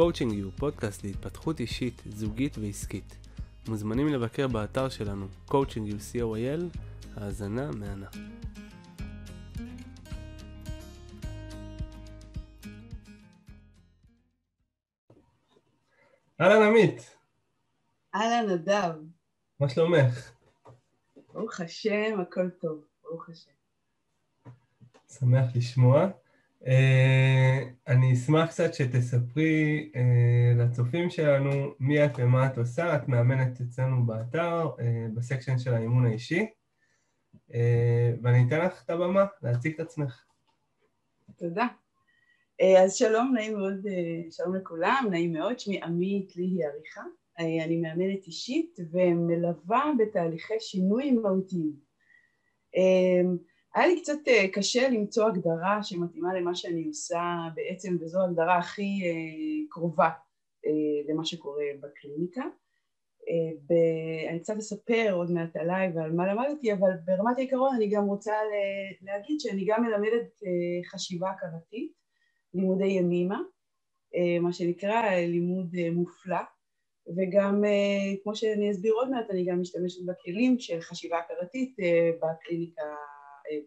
[0.00, 3.16] Coaching U, פודקאסט להתפתחות אישית, זוגית ועסקית.
[3.68, 6.78] מוזמנים לבקר באתר שלנו, coachingu co.il,
[7.16, 8.06] האזנה מהנה.
[16.40, 17.16] אהלן עמית.
[18.14, 18.94] אהלן נדב.
[19.60, 20.32] מה שלומך?
[21.32, 23.50] ברוך השם, הכל טוב, ברוך השם.
[25.08, 26.06] שמח לשמוע.
[26.64, 26.68] Uh,
[27.88, 29.98] אני אשמח קצת שתספרי uh,
[30.58, 32.96] לצופים שלנו מי את ומה את עושה.
[32.96, 34.80] את מאמנת אצלנו באתר, uh,
[35.14, 36.46] בסקשן של האימון האישי,
[37.50, 37.54] uh,
[38.22, 40.24] ואני אתן לך את הבמה להציג את עצמך.
[41.36, 41.66] תודה.
[42.62, 47.02] Uh, אז שלום, נעים מאוד, uh, שלום לכולם, נעים מאוד, שמי עמית ליהי עריכה.
[47.38, 51.90] Uh, אני מאמנת אישית ומלווה בתהליכי שינוי מהותיים.
[53.74, 57.22] היה לי קצת אה, קשה למצוא הגדרה שמתאימה למה שאני עושה
[57.54, 60.10] בעצם, וזו ההגדרה הכי אה, קרובה
[60.66, 62.44] אה, למה שקורה בקליניקה.
[64.30, 68.32] אני קצת אספר עוד מעט עליי ועל מה למדתי, אבל ברמת העיקרון אני גם רוצה
[69.02, 70.40] להגיד שאני גם מלמדת
[70.86, 71.92] חשיבה הכרתית,
[72.54, 73.40] לימודי ימימה,
[74.40, 76.40] מה שנקרא לימוד מופלא,
[77.16, 77.64] וגם
[78.22, 81.76] כמו שאני אסביר עוד מעט אני גם משתמשת בכלים של חשיבה הכרתית
[82.22, 82.82] בקליניקה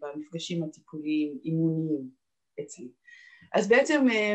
[0.00, 2.10] במפגשים הטיפוליים אימוניים
[2.60, 2.88] אצלי.
[3.54, 4.34] אז בעצם אה,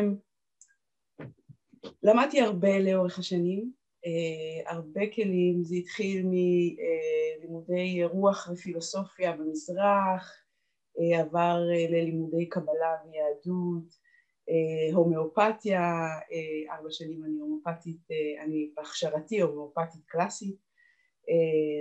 [2.02, 3.72] למדתי הרבה לאורך השנים,
[4.06, 10.42] אה, הרבה כלים, זה התחיל מלימודי רוח ופילוסופיה במזרח,
[10.98, 14.10] אה, עבר ללימודי קבלה ויהדות,
[14.92, 15.80] הומאופתיה,
[16.70, 18.08] ארבע שנים אני הומאופתית,
[18.44, 20.56] אני בהכשרתי הומאופתית קלאסית,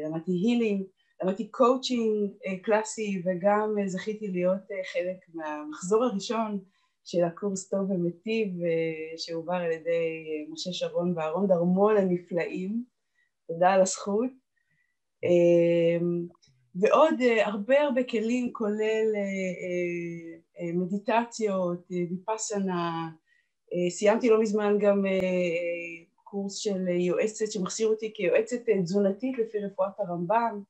[0.05, 0.83] למדתי healing,
[1.23, 6.59] למדתי קואוצ'ינג אה, קלאסי וגם אה, זכיתי להיות אה, חלק מהמחזור הראשון
[7.05, 8.53] של הקורס טוב ומיטיב
[9.17, 12.83] שהועבר על ידי משה שרון ואהרון דרמון הנפלאים,
[13.47, 14.29] תודה על הזכות.
[16.75, 17.15] ועוד
[17.45, 19.07] הרבה הרבה כלים כולל
[20.73, 23.09] מדיטציות, ויפאסנה,
[23.89, 25.05] סיימתי לא מזמן גם
[26.23, 30.63] קורס של יועצת שמחסיר אותי כיועצת תזונתית לפי רפואת הרמב"ם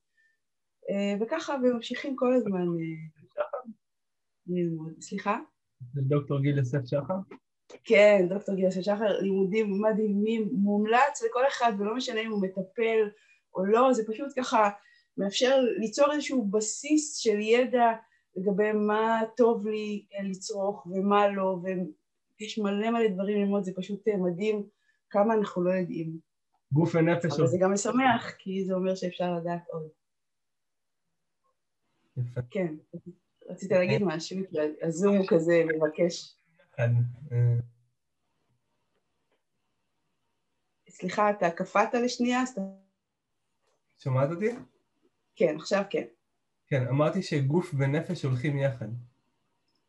[1.20, 3.44] וככה, וממשיכים כל הזמן אה,
[4.46, 4.92] ללמוד.
[5.00, 5.38] סליחה?
[5.94, 7.14] זה דוקטור גיל יוסף שחר?
[7.84, 13.08] כן, דוקטור גיל יוסף שחר, לימודים מדהימים, מומלץ לכל אחד, ולא משנה אם הוא מטפל
[13.54, 14.70] או לא, זה פשוט ככה
[15.16, 17.92] מאפשר ליצור איזשהו בסיס של ידע
[18.36, 21.58] לגבי מה טוב לי אה, לצרוך ומה לא,
[22.40, 24.66] ויש מלא מלא דברים ללמוד, זה פשוט מדהים
[25.10, 26.18] כמה אנחנו לא יודעים.
[26.72, 27.38] גוף ונפש.
[27.38, 29.88] אבל זה גם משמח, כי זה אומר שאפשר לדעת עוד.
[32.50, 32.74] כן,
[33.48, 34.38] רצית להגיד משהו,
[34.82, 36.36] הזום הוא כזה מבקש.
[40.88, 42.40] סליחה, אתה קפאת לשנייה?
[43.98, 44.50] שומעת אותי?
[45.36, 46.04] כן, עכשיו כן.
[46.66, 48.88] כן, אמרתי שגוף ונפש הולכים יחד.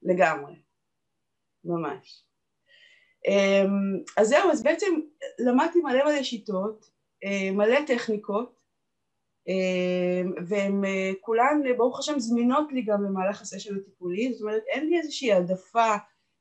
[0.01, 0.55] לגמרי,
[1.63, 2.23] ממש.
[3.27, 4.99] אמ, אז זהו, אז בעצם
[5.39, 6.91] למדתי מלא מלא שיטות,
[7.23, 8.60] אה, מלא טכניקות,
[10.47, 14.97] והן אה, כולן ברוך השם זמינות לי גם במהלך הסשן הטיפולי, זאת אומרת אין לי
[14.97, 15.95] איזושהי העדפה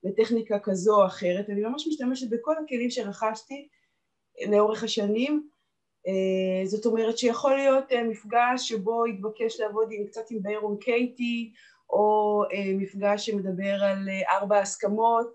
[0.05, 3.69] לטכניקה כזו או אחרת, אני ממש משתמשת בכל הכלים שרכשתי
[4.51, 5.49] לאורך השנים,
[6.07, 11.53] אה, זאת אומרת שיכול להיות אה, מפגש שבו התבקש לעבוד עם, קצת עם ביירון קייטי
[11.91, 12.43] או
[12.75, 15.27] מפגש שמדבר על ארבע הסכמות,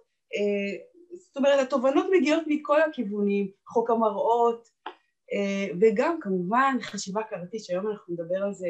[1.18, 4.92] זאת אומרת התובנות מגיעות מכל הכיוונים, חוק המראות אה,
[5.82, 8.68] וגם כמובן חשיבה הכרתית שהיום אנחנו נדבר על זה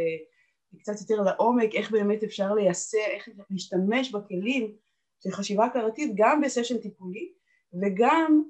[0.79, 4.75] קצת יותר לעומק, איך באמת אפשר ליישם, איך להשתמש בכלים
[5.23, 7.33] של חשיבה הכרתית גם בסשן טיפולי
[7.81, 8.43] וגם,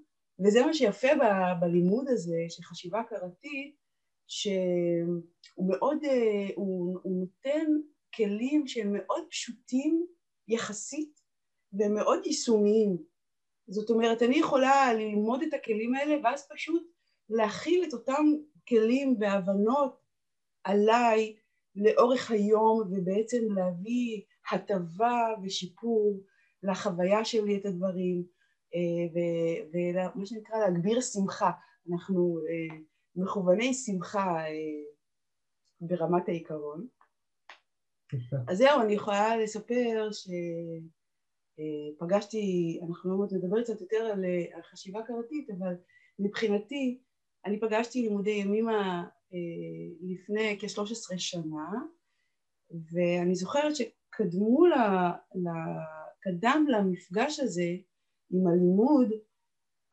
[0.46, 1.24] וזה מה שיפה ב,
[1.60, 3.76] בלימוד הזה של חשיבה הכרתית,
[4.28, 7.66] שהוא מאוד, אה, הוא, הוא נותן
[8.16, 10.06] כלים שהם מאוד פשוטים
[10.48, 11.20] יחסית
[11.74, 12.98] ומאוד יישומיים.
[13.68, 16.95] זאת אומרת, אני יכולה ללמוד את הכלים האלה ואז פשוט
[17.30, 18.26] להכיל את אותם
[18.68, 20.02] כלים והבנות
[20.64, 21.36] עליי
[21.76, 26.22] לאורך היום ובעצם להביא הטבה ושיפור
[26.64, 28.24] לחוויה שלי את הדברים
[28.76, 29.06] אה,
[29.74, 31.52] ומה שנקרא להגביר שמחה,
[31.92, 32.78] אנחנו אה,
[33.16, 34.84] מכווני שמחה אה,
[35.82, 36.88] ברמת העיקרון.
[38.48, 40.10] אז זהו, אני יכולה לספר
[41.98, 44.06] שפגשתי, אנחנו לא נדבר קצת יותר
[44.54, 45.74] על חשיבה קראתית, אבל
[46.20, 47.02] מבחינתי
[47.46, 49.04] אני פגשתי לימודי ימימה
[49.34, 49.38] אה,
[50.02, 51.70] לפני כ-13 שנה
[52.72, 54.74] ואני זוכרת שקדמו ל,
[55.36, 55.50] ל,
[56.20, 57.70] קדם למפגש הזה
[58.32, 59.10] עם הלימוד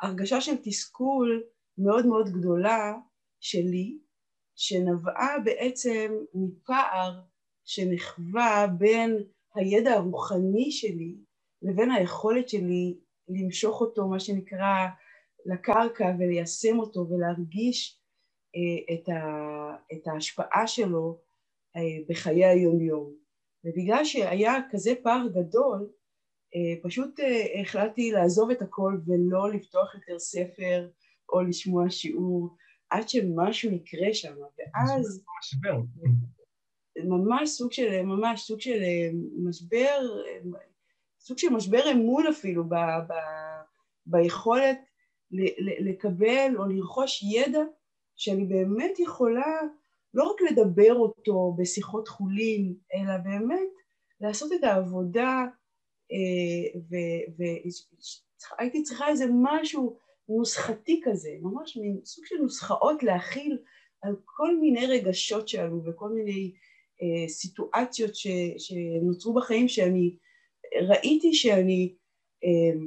[0.00, 1.42] הרגשה של תסכול
[1.78, 2.94] מאוד מאוד גדולה
[3.40, 3.98] שלי,
[4.54, 7.20] שנבעה בעצם מפער
[7.64, 9.16] שנחווה בין
[9.54, 11.16] הידע הרוחני שלי
[11.62, 12.98] לבין היכולת שלי
[13.28, 14.86] למשוך אותו, מה שנקרא,
[15.46, 18.00] לקרקע וליישם אותו ולהרגיש
[18.56, 19.22] אה, את, ה,
[19.92, 21.18] את ההשפעה שלו
[21.76, 23.14] אה, בחיי היום-יום.
[23.64, 25.88] ובגלל שהיה כזה פער גדול,
[26.54, 27.20] אה, פשוט
[27.60, 30.88] החלטתי לעזוב את הכל ולא לפתוח יותר ספר
[31.32, 32.56] או לשמוע שיעור
[32.90, 35.24] עד שמשהו יקרה שם, ואז...
[35.40, 35.80] משבר.
[37.04, 38.80] ממש סוג של, ממש סוג של
[39.44, 40.00] משבר,
[41.20, 42.74] סוג של משבר אמון אפילו ב,
[43.08, 43.12] ב,
[44.06, 44.78] ביכולת
[45.80, 47.62] לקבל או לרכוש ידע
[48.16, 49.60] שאני באמת יכולה
[50.14, 53.68] לא רק לדבר אותו בשיחות חולין, אלא באמת
[54.20, 55.44] לעשות את העבודה
[57.38, 59.96] והייתי אה, צריכה איזה משהו
[60.28, 63.58] נוסחתי כזה, ממש מין סוג של נוסחאות להכיל
[64.02, 66.52] על כל מיני רגשות שעלו וכל מיני
[67.02, 68.10] אה, סיטואציות
[68.58, 70.16] שנוצרו בחיים שאני
[70.88, 71.94] ראיתי שאני,
[72.44, 72.80] אה,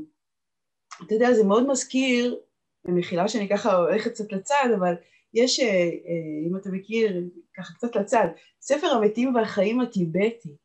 [1.03, 2.39] אתה יודע, זה מאוד מזכיר,
[2.85, 4.93] במחילה שאני ככה הולכת קצת לצד, אבל
[5.33, 7.23] יש, אה, אה, אם אתה מכיר,
[7.57, 8.27] ככה קצת לצד,
[8.61, 10.55] ספר המתים והחיים הטיבטי,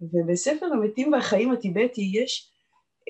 [0.00, 2.52] ובספר המתים והחיים הטיבטי יש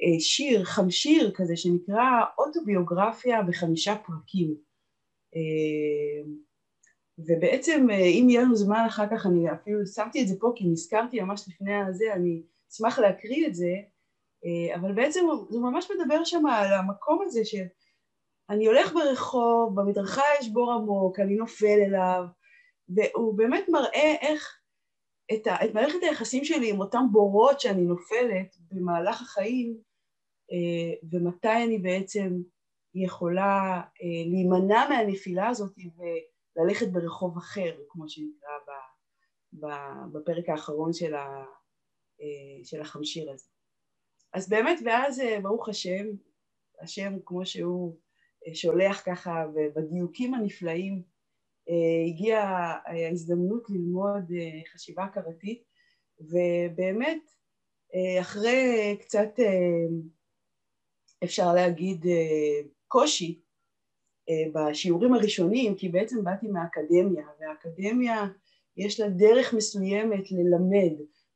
[0.03, 2.05] אה, שיר, חמשיר כזה, שנקרא
[2.39, 4.71] אוטוביוגרפיה בחמישה פרקים.
[7.19, 11.21] ובעצם אם יהיה לנו זמן אחר כך, אני אפילו שמתי את זה פה כי נזכרתי
[11.21, 12.43] ממש לפני הזה, אני
[12.73, 13.75] אשמח להקריא את זה,
[14.75, 17.65] אבל בעצם זה ממש מדבר שם על המקום הזה של
[18.51, 22.25] אני הולך ברחוב, במדרכה יש בור עמוק, אני נופל אליו,
[22.89, 24.61] והוא באמת מראה איך
[25.35, 29.79] את, ה, את מערכת היחסים שלי עם אותם בורות שאני נופלת במהלך החיים,
[30.53, 32.43] אה, ומתי אני בעצם
[32.95, 35.73] יכולה אה, להימנע מהנפילה הזאת
[36.57, 38.51] וללכת ברחוב אחר, כמו שנקרא
[40.13, 41.45] בפרק האחרון של, ה,
[42.21, 43.50] אה, של החמשיר הזה.
[44.33, 46.07] אז באמת, ואז ברוך השם,
[46.81, 47.97] השם כמו שהוא
[48.55, 51.03] שולח ככה בדיוקים הנפלאים
[51.69, 55.63] אה, הגיעה ההזדמנות ללמוד אה, חשיבה הכרתית
[56.21, 57.31] ובאמת
[57.95, 59.31] אה, אחרי קצת
[61.25, 62.07] אפשר להגיד
[62.89, 63.41] קושי
[64.55, 68.27] בשיעורים הראשונים כי בעצם באתי מהאקדמיה והאקדמיה
[68.77, 70.93] יש לה דרך מסוימת ללמד.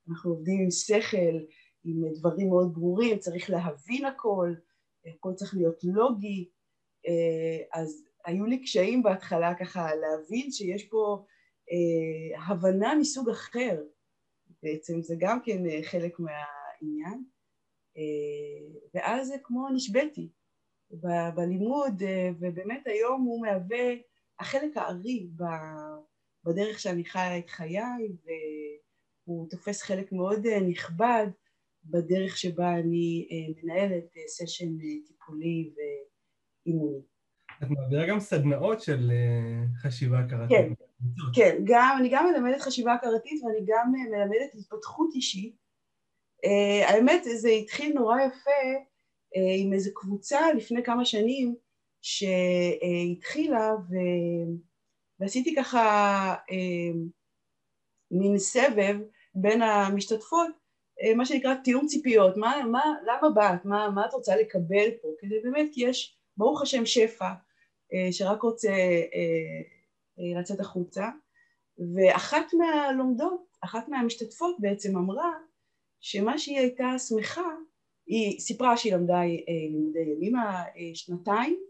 [0.09, 1.45] אנחנו עובדים עם שכל,
[1.85, 4.55] עם דברים מאוד ברורים, צריך להבין הכל,
[5.07, 6.51] הכל צריך להיות לוגי
[7.09, 11.25] אה, אז היו לי קשיים בהתחלה ככה להבין שיש פה
[11.71, 13.83] אה, הבנה מסוג אחר,
[14.63, 17.25] בעצם זה גם כן אה, חלק מהעניין,
[18.95, 20.29] ואז זה כמו נשבתי
[21.35, 22.03] בלימוד,
[22.41, 23.95] ובאמת היום הוא מהווה
[24.41, 25.29] החלק הארי
[26.45, 28.17] בדרך שאני חיה את חיי,
[29.27, 31.27] והוא תופס חלק מאוד נכבד
[31.85, 33.29] בדרך שבה אני
[33.63, 35.79] מנהלת סשן טיפולי ו...
[36.67, 36.99] אימוני.
[37.63, 40.57] את מעבירה גם סדנאות של אה, חשיבה הכרתית.
[40.57, 40.73] כן,
[41.35, 45.65] כן, גם, אני גם מלמדת חשיבה הכרתית ואני גם אה, מלמדת התפתחות אישית.
[46.89, 48.51] האמת, זה התחיל נורא יפה
[49.63, 51.55] עם איזו קבוצה לפני כמה שנים
[52.03, 53.95] שהתחילה ו...
[55.21, 56.35] ועשיתי ככה
[58.11, 58.97] מין סבב
[59.35, 60.51] בין המשתתפות,
[61.17, 65.41] מה שנקרא תיאום ציפיות, מה, מה, למה באת, מה, מה את רוצה לקבל פה, כדי
[65.43, 67.29] באמת, כי יש ברוך השם שפע
[67.95, 69.03] אה, שרק רוצה אה,
[70.19, 71.09] אה, לצאת החוצה.
[71.95, 75.33] ואחת מהלומדות, אחת מהמשתתפות בעצם אמרה
[76.01, 77.51] שמה שהיא הייתה שמחה,
[78.07, 79.21] היא סיפרה שהיא למדה
[79.71, 81.61] לימודי ימימה שנתיים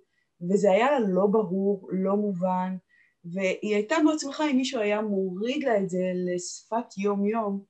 [0.51, 2.77] וזה היה לה לא ברור, לא מובן
[3.25, 7.65] והיא הייתה מאוד שמחה אם מישהו היה מוריד לה את זה לשפת יום יום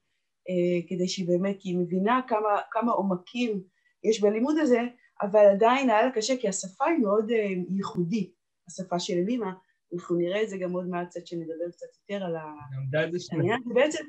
[0.89, 3.63] כדי שהיא באמת, כי היא מבינה כמה, כמה עומקים
[4.05, 4.81] יש בלימוד הזה
[5.23, 7.47] אבל עדיין היה לה קשה כי השפה היא מאוד אה,
[7.77, 8.35] ייחודית,
[8.69, 9.53] השפה של אלימה,
[9.95, 14.05] אנחנו נראה את זה גם עוד מעט קצת שנדבר קצת יותר על העניין, ובעצם...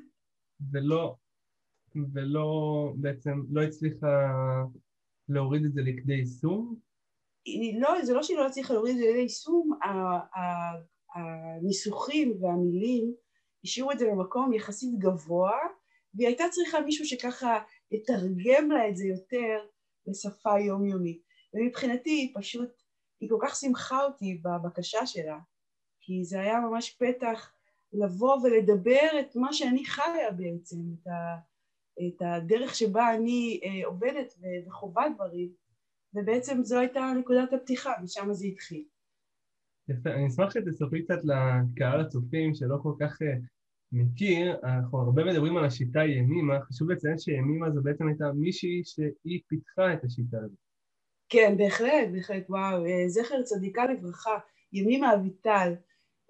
[0.72, 1.15] ולא,
[2.13, 2.48] ולא,
[2.96, 4.32] בעצם לא הצליחה
[5.30, 6.75] להוריד את זה לכדי יישום?
[7.80, 9.80] לא, זה לא שהיא לא הצליחה להוריד את זה לכדי יישום,
[11.15, 13.13] הניסוחים והמילים
[13.63, 15.58] השאירו את זה במקום יחסית גבוה,
[16.15, 17.60] והיא הייתה צריכה מישהו שככה
[17.91, 19.65] יתרגם לה את זה יותר
[20.07, 21.22] לשפה יומיומית.
[21.53, 22.69] ומבחינתי היא פשוט,
[23.19, 25.39] היא כל כך שמחה אותי בבקשה שלה,
[26.01, 27.53] כי זה היה ממש פתח
[27.93, 31.36] לבוא ולדבר את מה שאני חיה בעצם, את, ה,
[32.07, 34.34] את הדרך שבה אני אה, עובדת
[34.67, 35.51] וחווה דברים,
[36.13, 38.86] ובעצם זו הייתה נקודת הפתיחה, ושם זה התחיל.
[39.89, 43.38] יפה, אני אשמח שתספרי קצת לקהל הצופים שלא כל כך אה,
[43.92, 49.42] מכיר, אנחנו הרבה מדברים על השיטה ימימה, חשוב לציין שימימה זו בעצם הייתה מישהי שהיא
[49.48, 50.58] פיתחה את השיטה הזאת.
[51.30, 54.38] כן, בהחלט, בהחלט, וואו, אה, זכר צדיקה לברכה,
[54.74, 55.74] ימימה אביטל,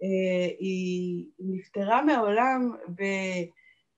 [0.03, 2.71] אה, היא נפטרה מהעולם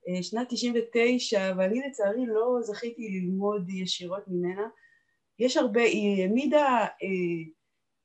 [0.10, 4.68] בשנת 99, ואני לצערי לא זכיתי ללמוד ישירות ממנה.
[5.40, 7.52] יש הרבה, היא העמידה אה,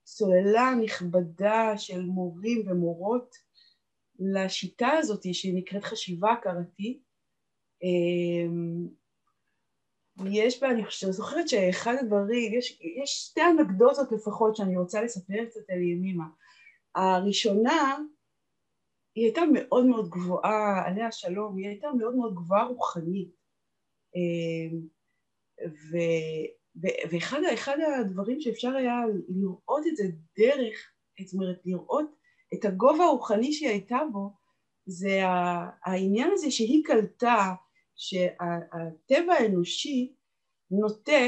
[0.06, 3.37] סוללה נכבדה של מורים ומורות
[4.35, 7.02] לשיטה הזאת שנקראת חשיבה הכרתית.
[10.26, 15.45] יש בה, אני חושבת, זוכרת שאחד הדברים, יש, יש שתי אנקדוטות לפחות שאני רוצה לספר
[15.50, 16.25] קצת על ימימה.
[16.95, 17.99] הראשונה,
[19.14, 23.31] היא הייתה מאוד מאוד גבוהה, עליה שלום, היא הייתה מאוד מאוד גבוהה רוחנית.
[24.14, 24.87] אמ,
[25.67, 25.97] ו,
[26.76, 28.97] ו, ואחד הדברים שאפשר היה
[29.29, 30.05] לראות את זה
[30.38, 30.93] דרך,
[31.25, 32.22] זאת אומרת, לראות
[32.54, 34.30] את הגובה הרוחני שהיא הייתה בו,
[34.87, 35.21] זה
[35.85, 37.54] העניין הזה שהיא קלטה
[37.97, 40.14] שהטבע האנושי
[40.71, 41.23] נוטה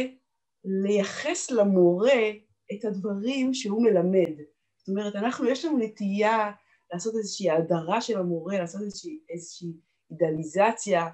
[0.64, 2.30] לייחס למורה
[2.72, 4.40] את הדברים שהוא מלמד.
[4.78, 6.52] זאת אומרת, אנחנו, יש לנו נטייה
[6.92, 9.72] לעשות איזושהי הדרה של המורה, לעשות איזושהי, איזושהי
[10.10, 11.08] אידאליזציה,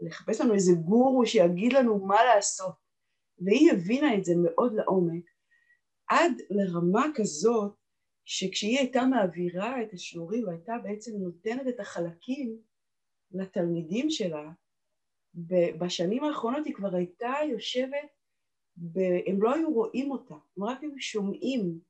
[0.00, 2.74] לחפש לנו איזה גורו שיגיד לנו מה לעשות.
[3.38, 5.24] והיא הבינה את זה מאוד לעומק,
[6.08, 7.72] עד לרמה כזאת
[8.24, 12.58] שכשהיא הייתה מעבירה את השיעורים והייתה בעצם נותנת את החלקים
[13.30, 14.50] לתלמידים שלה,
[15.78, 18.08] בשנים האחרונות היא כבר הייתה יושבת,
[18.76, 18.98] ב...
[19.26, 21.80] הם לא היו רואים אותה, הם רק היו שומעים.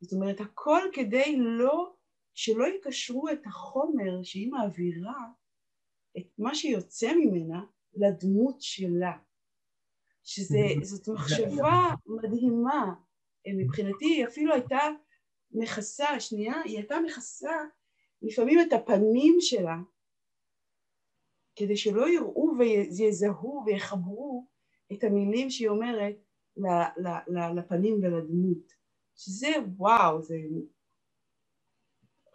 [0.00, 1.92] זאת אומרת, הכל כדי לא,
[2.34, 5.24] שלא יקשרו את החומר שהיא מעבירה,
[6.18, 9.18] את מה שיוצא ממנה, לדמות שלה.
[10.22, 12.94] שזאת מחשבה מדהימה.
[13.56, 14.78] מבחינתי היא אפילו הייתה
[15.50, 17.56] מכסה, שנייה, היא הייתה מכסה
[18.22, 19.76] לפעמים את הפנים שלה
[21.56, 24.46] כדי שלא יראו ויזהו ויחברו
[24.92, 26.16] את המילים שהיא אומרת
[27.56, 28.72] לפנים ולדמות.
[29.16, 30.34] שזה וואו, זה...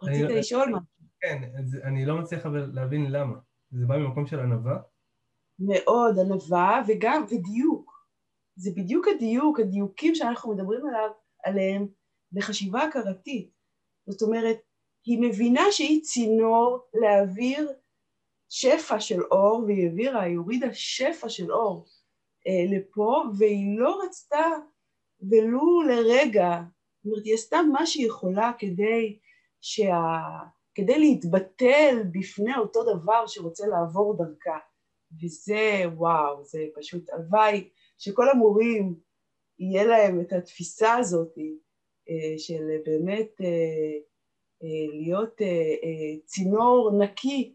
[0.02, 0.78] רצית לא- לשאול מה?
[1.20, 1.42] כן,
[1.84, 3.38] אני לא מצליח אבל להבין למה.
[3.70, 4.78] זה בא ממקום של ענווה?
[5.58, 7.92] מאוד, ענווה וגם, ודיוק.
[8.56, 11.10] זה בדיוק הדיוק, הדיוקים שאנחנו מדברים עליו,
[11.44, 11.88] עליהם
[12.32, 13.50] בחשיבה הכרתית.
[14.06, 14.56] זאת אומרת,
[15.04, 17.72] היא מבינה שהיא צינור להעביר
[18.48, 21.86] שפע של אור, והיא העבירה, היא הורידה שפע של אור
[22.46, 24.46] אה, לפה, והיא לא רצתה
[25.30, 26.60] ולו לרגע,
[27.02, 29.18] זאת אומרת, היא עשתה מה שהיא יכולה כדי,
[29.60, 29.94] שה...
[30.74, 34.58] כדי להתבטל בפני אותו דבר שרוצה לעבור דרכה.
[35.22, 38.94] וזה, וואו, זה פשוט, הלוואי שכל המורים
[39.58, 41.34] יהיה להם את התפיסה הזאת
[42.38, 45.40] של באמת אה, להיות
[46.24, 47.54] צינור נקי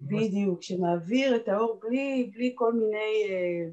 [0.00, 3.70] בדיוק, שמעביר את האור בלי, בלי כל מיני אה,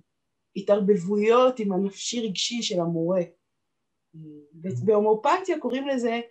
[0.55, 3.21] התערבבויות עם הנפשי רגשי של המורה.
[4.85, 6.21] בהומופתיה קוראים לזה,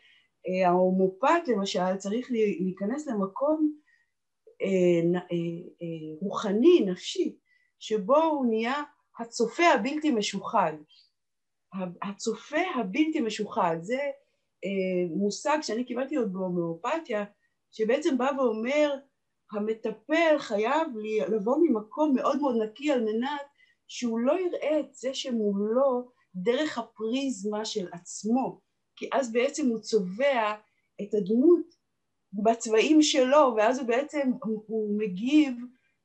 [0.49, 3.73] אה, ההומופת למשל צריך להיכנס למקום
[4.63, 5.37] אה, אה,
[5.83, 7.37] אה, רוחני, נפשי,
[7.79, 8.83] שבו הוא נהיה
[9.19, 10.73] הצופה הבלתי משוחד.
[12.03, 14.01] הצופה הבלתי משוחד, זה
[14.65, 17.25] אה, מושג שאני קיבלתי עוד בהומואפתיה,
[17.71, 18.95] שבעצם בא ואומר
[19.53, 20.89] המטפל חייב
[21.29, 23.41] לבוא ממקום מאוד מאוד נקי על מנת
[23.89, 28.61] שהוא לא יראה את זה שמולו דרך הפריזמה של עצמו,
[28.97, 30.55] כי אז בעצם הוא צובע
[31.03, 31.79] את הדמות
[32.33, 35.55] בצבעים שלו, ואז הוא בעצם, הוא מגיב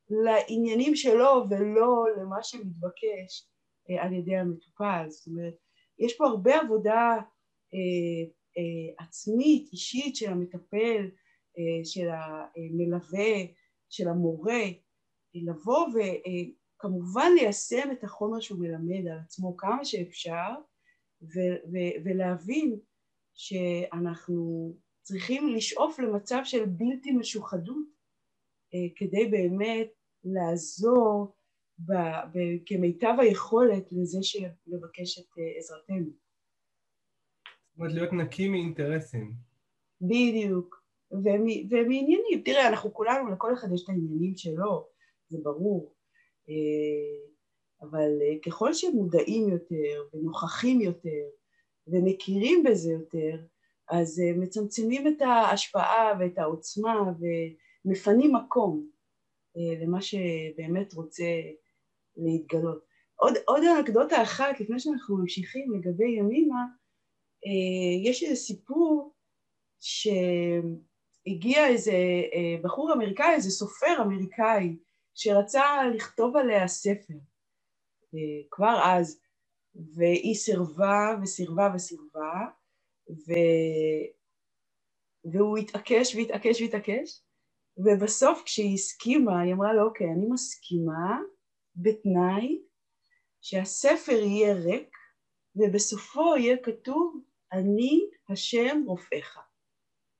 [0.09, 3.52] לעניינים שלו ולא למה שמתבקש
[3.99, 5.05] על ידי המטופל.
[5.09, 5.53] זאת אומרת,
[5.99, 7.17] יש פה הרבה עבודה
[7.73, 8.23] אה,
[8.57, 11.09] אה, עצמית, אישית של המטפל,
[11.57, 13.35] אה, של המלווה,
[13.89, 14.63] של המורה,
[15.33, 20.49] לבוא וכמובן ליישם את החומר שהוא מלמד על עצמו כמה שאפשר
[21.21, 22.79] ו- ו- ולהבין
[23.33, 27.87] שאנחנו צריכים לשאוף למצב של בלתי משוחדות
[28.73, 29.87] אה, כדי באמת
[30.23, 31.35] לעזור
[31.85, 36.05] ב- ב- כמיטב היכולת לזה שמבקש את אה, עזרתנו.
[37.69, 39.33] זאת אומרת להיות נקי מאינטרסים.
[40.01, 40.83] בדיוק.
[41.11, 42.41] ומעניינים.
[42.45, 44.87] תראה, אנחנו כולנו, לכל אחד יש את העניינים שלו,
[45.29, 45.95] זה ברור.
[46.49, 47.33] אה,
[47.81, 51.29] אבל אה, ככל שמודעים יותר ונוכחים יותר
[51.87, 53.45] ומכירים בזה יותר,
[53.89, 57.11] אז מצמצמים את ההשפעה ואת העוצמה
[57.85, 58.89] ומפנים מקום
[59.55, 61.25] למה שבאמת רוצה
[62.17, 62.83] להתגלות.
[63.15, 66.63] עוד, עוד אנקדוטה אחת לפני שאנחנו ממשיכים לגבי ימימה,
[67.45, 69.13] אה, יש איזה סיפור
[69.79, 71.91] שהגיע איזה
[72.33, 74.77] אה, בחור אמריקאי, איזה סופר אמריקאי,
[75.15, 75.63] שרצה
[75.95, 77.13] לכתוב עליה ספר
[78.13, 79.21] אה, כבר אז,
[79.95, 82.45] והיא סירבה וסירבה וסירבה,
[83.09, 83.31] ו...
[85.33, 87.21] והוא התעקש והתעקש והתעקש,
[87.77, 91.19] ובסוף כשהיא הסכימה, היא אמרה לו, אוקיי, אני מסכימה
[91.75, 92.61] בתנאי
[93.41, 94.97] שהספר יהיה ריק,
[95.55, 99.39] ובסופו יהיה כתוב, אני השם רופאיך.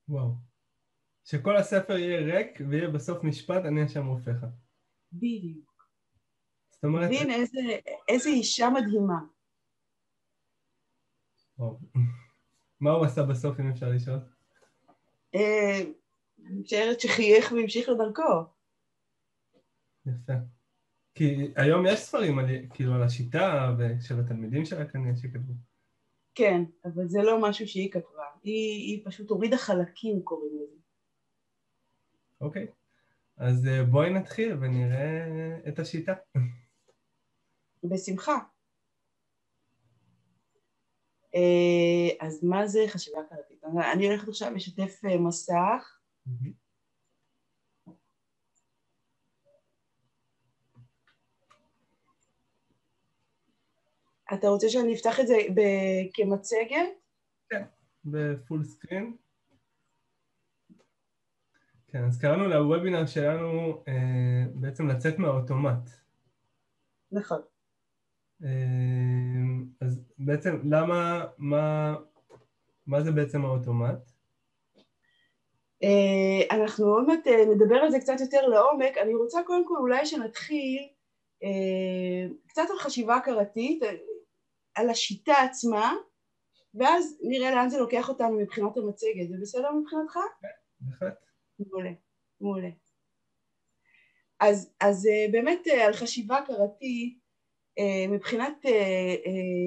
[0.10, 0.29] וואו.
[1.25, 4.38] שכל הספר יהיה ריק ויהיה בסוף משפט, אני השם רופאיך.
[5.13, 5.88] בדיוק.
[6.72, 7.10] זאת אומרת...
[7.10, 7.60] מבין איזה,
[8.07, 9.19] איזה אישה מדהימה.
[11.57, 11.79] וואו.
[12.79, 14.19] מה הוא עשה בסוף, אם אפשר לשאול?
[15.36, 15.81] אה,
[16.45, 18.43] אני משערת שחייך והמשיך לדרכו.
[20.05, 20.33] יפה.
[21.15, 25.53] כי היום יש ספרים על, כאילו על השיטה ושל התלמידים שלה כנראה שכתבו.
[26.36, 28.24] כן, אבל זה לא משהו שהיא כתבה.
[28.43, 30.77] היא, היא פשוט הורידה חלקים, קוראים לזה.
[32.41, 32.67] אוקיי.
[33.38, 35.27] אז אה, בואי נתחיל ונראה
[35.67, 36.13] את השיטה.
[37.84, 38.38] בשמחה.
[41.36, 43.63] אה, אז מה זה חשיבה קראתית?
[43.93, 46.00] אני הולכת עכשיו לשתף אה, מסך.
[54.34, 55.38] אתה רוצה שאני אפתח את זה
[56.13, 56.88] כמצגת?
[57.50, 57.63] כן,
[58.06, 59.16] בפול סקרין.
[61.88, 65.90] כן, אז קראנו לוובינר שלנו אה, בעצם לצאת מהאוטומט.
[67.12, 67.42] נכון.
[68.44, 68.50] אה,
[69.82, 71.96] אז בעצם למה, מה,
[72.88, 74.12] מה זה בעצם האוטומט?
[75.84, 78.98] אה, אנחנו עוד מעט אה, נדבר על זה קצת יותר לעומק.
[78.98, 80.88] אני רוצה קודם כל אולי שנתחיל
[81.44, 83.84] אה, קצת על חשיבה הכרתית,
[84.75, 85.96] על השיטה עצמה,
[86.74, 89.30] ואז נראה לאן זה לוקח אותנו מבחינת המצגת.
[89.30, 90.13] זה בסדר מבחינתך?
[90.42, 90.48] כן,
[90.80, 91.26] בהחלט.
[91.60, 91.91] מעולה,
[92.41, 92.69] מעולה.
[94.39, 97.19] אז, אז באמת על חשיבה הכרתית,
[98.10, 98.65] מבחינת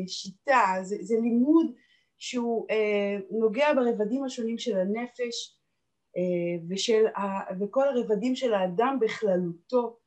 [0.06, 1.74] שיטה, זה, זה לימוד
[2.18, 2.66] שהוא
[3.30, 5.58] נוגע ברבדים השונים של הנפש
[6.68, 7.04] ושל,
[7.60, 9.98] וכל הרבדים של האדם בכללותו.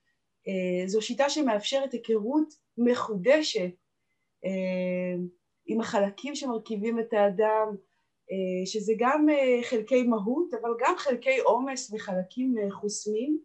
[0.86, 3.72] זו שיטה שמאפשרת היכרות מחודשת
[5.66, 7.76] עם החלקים שמרכיבים את האדם,
[8.66, 9.28] שזה גם
[9.64, 13.40] חלקי מהות, אבל גם חלקי עומס וחלקים חוסמים,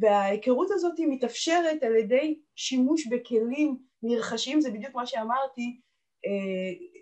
[0.00, 5.80] וההיכרות הזאת מתאפשרת על ידי שימוש בכלים נרכשים, זה בדיוק מה שאמרתי,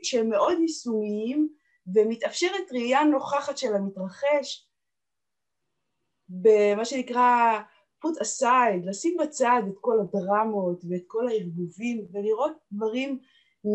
[0.02, 1.48] שהם מאוד יישומיים,
[1.94, 4.68] ומתאפשרת ראייה נוכחת של המתרחש,
[6.28, 7.60] במה שנקרא
[8.04, 13.18] put aside, לשים בצד את כל הדרמות ואת כל הערבובים ולראות דברים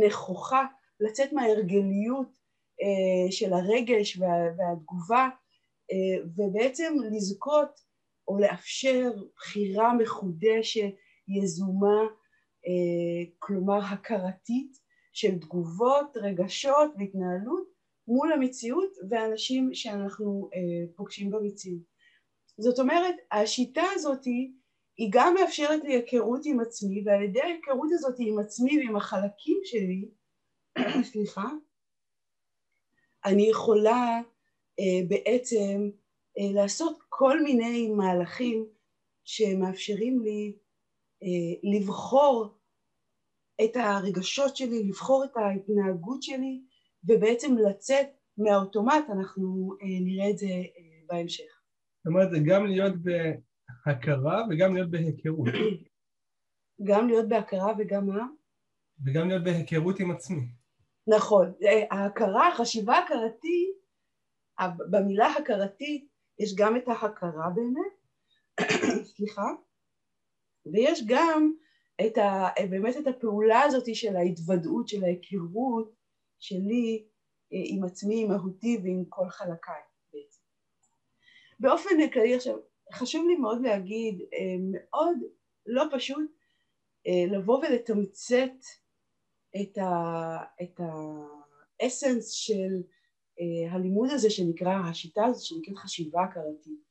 [0.05, 0.65] נכוחה,
[0.99, 2.27] לצאת מההרגליות
[2.81, 5.29] אה, של הרגש וה, והתגובה
[5.91, 7.79] אה, ובעצם לזכות
[8.27, 10.89] או לאפשר בחירה מחודשת,
[11.27, 12.01] יזומה,
[12.67, 14.77] אה, כלומר הכרתית
[15.13, 17.67] של תגובות, רגשות והתנהלות
[18.07, 21.94] מול המציאות והאנשים שאנחנו אה, פוגשים במציאות.
[22.57, 24.25] זאת אומרת, השיטה הזאת
[24.97, 29.59] היא גם מאפשרת לי היכרות עם עצמי, ועל ידי ההיכרות הזאת עם עצמי ועם החלקים
[29.63, 30.09] שלי,
[31.11, 31.49] סליחה,
[33.25, 34.21] אני יכולה
[34.79, 35.89] אה, בעצם
[36.39, 38.65] אה, לעשות כל מיני מהלכים
[39.23, 40.57] שמאפשרים לי
[41.23, 42.57] אה, לבחור
[43.63, 46.61] את הרגשות שלי, לבחור את ההתנהגות שלי,
[47.03, 51.54] ובעצם לצאת מהאוטומט, אנחנו אה, נראה את זה אה, בהמשך.
[52.05, 52.93] זאת אומרת, זה גם להיות
[53.85, 55.47] בהכרה וגם להיות בהיכרות.
[56.83, 58.25] גם להיות בהכרה וגם מה?
[59.05, 60.47] וגם להיות בהיכרות עם עצמי.
[61.07, 61.53] נכון.
[61.91, 63.75] ההכרה, החשיבה הכרתית,
[64.91, 66.07] במילה הכרתית
[66.39, 67.93] יש גם את ההכרה באמת,
[69.15, 69.47] סליחה,
[70.65, 71.53] ויש גם
[72.05, 75.93] את ה, באמת את הפעולה הזאת של ההתוודעות, של ההיכרות
[76.39, 77.07] שלי
[77.53, 79.94] אה, עם עצמי, עם מהותי ועם כל חלקיי.
[81.59, 82.55] באופן כללי עכשיו,
[82.93, 85.17] חשוב לי מאוד להגיד, אה, מאוד
[85.65, 86.31] לא פשוט
[87.07, 88.51] אה, לבוא ולתמצת
[89.61, 90.79] את, ה, את
[91.79, 92.83] האסנס של
[93.39, 96.85] אה, הלימוד הזה שנקרא, השיטה הזאת שנקראת חשיבה הכרתית.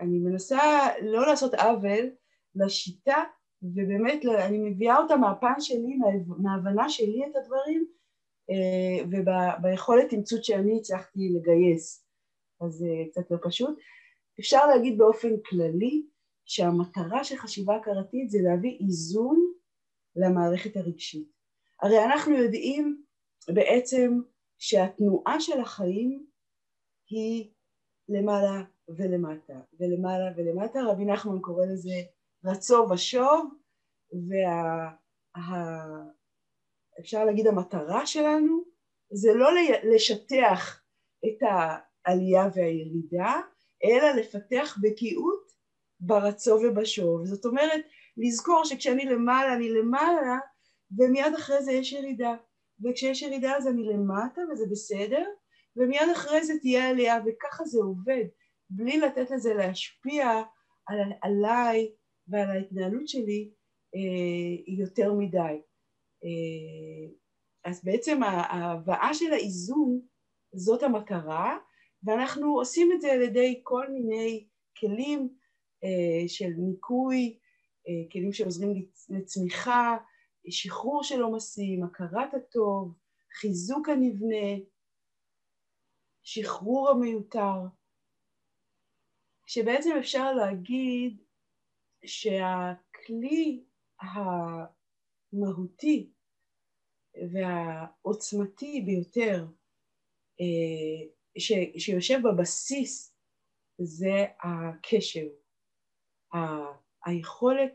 [0.00, 0.58] אני מנסה
[1.02, 2.10] לא לעשות עוול
[2.54, 3.24] לשיטה
[3.62, 5.98] ובאמת אני מביאה אותה מהפן שלי,
[6.38, 7.86] מההבנה שלי את הדברים
[9.10, 12.05] וביכולת תמצות שאני הצלחתי לגייס.
[12.60, 13.78] אז זה אה, קצת לא פשוט.
[14.40, 16.06] אפשר להגיד באופן כללי
[16.44, 19.52] שהמטרה של חשיבה הכרתית זה להביא איזון
[20.16, 21.28] למערכת הרגשית.
[21.82, 23.02] הרי אנחנו יודעים
[23.54, 24.20] בעצם
[24.58, 26.26] שהתנועה של החיים
[27.10, 27.50] היא
[28.08, 31.94] למעלה ולמטה, ולמעלה ולמטה, רבי נחמן קורא לזה
[32.44, 33.54] רצו ושוב,
[36.98, 37.24] ואפשר וה...
[37.24, 38.62] להגיד המטרה שלנו
[39.10, 39.48] זה לא
[39.94, 40.82] לשטח
[41.24, 41.42] את
[42.06, 43.40] העלייה והירידה,
[43.84, 45.52] אלא לפתח בקיאות
[46.00, 47.24] ברצו ובשוב.
[47.24, 47.80] זאת אומרת,
[48.16, 50.38] לזכור שכשאני למעלה, אני למעלה,
[50.98, 52.34] ומיד אחרי זה יש ירידה.
[52.84, 55.24] וכשיש ירידה אז אני למטה וזה בסדר,
[55.76, 58.24] ומיד אחרי זה תהיה עלייה, וככה זה עובד,
[58.70, 60.42] בלי לתת לזה להשפיע
[60.86, 61.92] על, עליי
[62.28, 63.50] ועל ההתנהלות שלי
[63.94, 65.60] אה, יותר מדי.
[66.24, 67.12] אה,
[67.64, 70.00] אז בעצם ההבאה של האיזון
[70.54, 71.58] זאת המטרה,
[72.06, 74.46] ואנחנו עושים את זה על ידי כל מיני
[74.80, 75.36] כלים
[75.84, 77.38] אה, של ניקוי,
[77.88, 79.96] אה, כלים שעוזרים לצמיחה,
[80.50, 82.94] שחרור של עומסים, הכרת הטוב,
[83.40, 84.64] חיזוק הנבנה,
[86.22, 87.60] שחרור המיותר,
[89.46, 91.22] שבעצם אפשר להגיד
[92.06, 93.64] שהכלי
[95.32, 96.12] המהותי
[97.32, 99.46] והעוצמתי ביותר
[100.40, 103.16] אה, ש, שיושב בבסיס
[103.78, 105.26] זה הקשב,
[106.34, 106.38] ה,
[107.06, 107.72] היכולת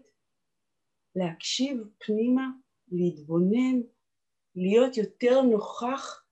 [1.15, 2.47] להקשיב פנימה,
[2.91, 3.81] להתבונן,
[4.55, 6.25] להיות יותר נוכח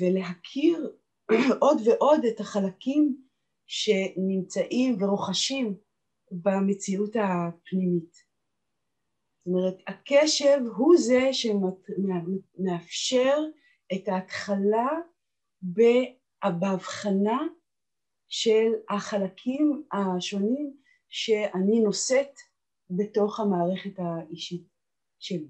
[0.00, 0.96] ולהכיר
[1.64, 3.24] עוד ועוד את החלקים
[3.66, 5.76] שנמצאים ורוכשים
[6.30, 8.12] במציאות הפנימית.
[8.12, 13.38] זאת אומרת, הקשב הוא זה שמאפשר
[13.94, 14.88] את ההתחלה
[16.50, 17.38] בהבחנה
[18.28, 20.76] של החלקים השונים
[21.08, 22.38] שאני נושאת
[22.90, 24.64] בתוך המערכת האישית
[25.18, 25.48] שלי.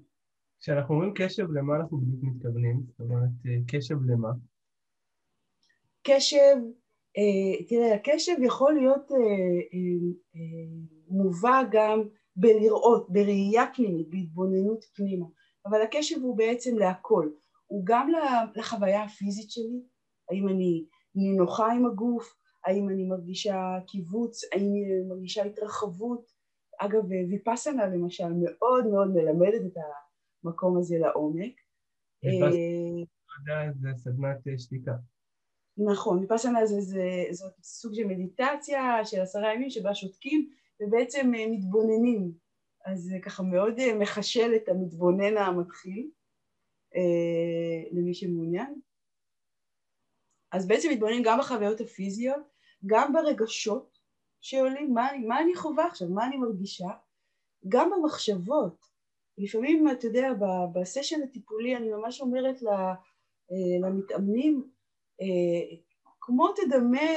[0.59, 2.83] כשאנחנו אומרים קשב, למה אנחנו בדיוק מתכוונים?
[2.87, 4.29] זאת אומרת, אה, קשב למה?
[6.07, 6.55] קשב,
[7.17, 10.37] אה, תראה, הקשב יכול להיות אה,
[11.07, 12.01] מובא גם
[12.35, 15.25] בלראות, בראייה פנימית, בהתבוננות פנימה,
[15.65, 17.29] אבל הקשב הוא בעצם להכל,
[17.65, 18.11] הוא גם
[18.55, 19.81] לחוויה הפיזית שלי,
[20.29, 20.85] האם אני
[21.15, 22.35] נינוחה עם הגוף,
[22.65, 26.31] האם אני מרגישה קיבוץ, האם אני מרגישה התרחבות,
[26.79, 29.77] אגב ויפאסנה למשל מאוד מאוד מלמדת את
[30.43, 31.53] המקום הזה לעומק.
[32.23, 34.91] ויפאסנה זה סדנת שתיקה.
[35.77, 40.49] נכון, ויפאסנה זה, זה, זה סוג של מדיטציה של עשרה ימים שבה שותקים
[40.81, 42.31] ובעצם אה, מתבוננים,
[42.85, 46.09] אז זה ככה מאוד אה, מחשל את המתבונן המתחיל
[46.95, 48.79] אה, למי שמעוניין.
[50.55, 52.43] אז בעצם מתבוננים גם בחוויות הפיזיות,
[52.85, 53.97] גם ברגשות
[54.41, 56.89] שעולים, מה, מה אני חווה עכשיו, מה אני מרגישה,
[57.67, 58.85] גם במחשבות.
[59.37, 60.29] לפעמים, אתה יודע,
[60.73, 62.61] בסשן הטיפולי אני ממש אומרת
[63.81, 64.69] למתאמנים,
[66.21, 67.07] כמו תדמה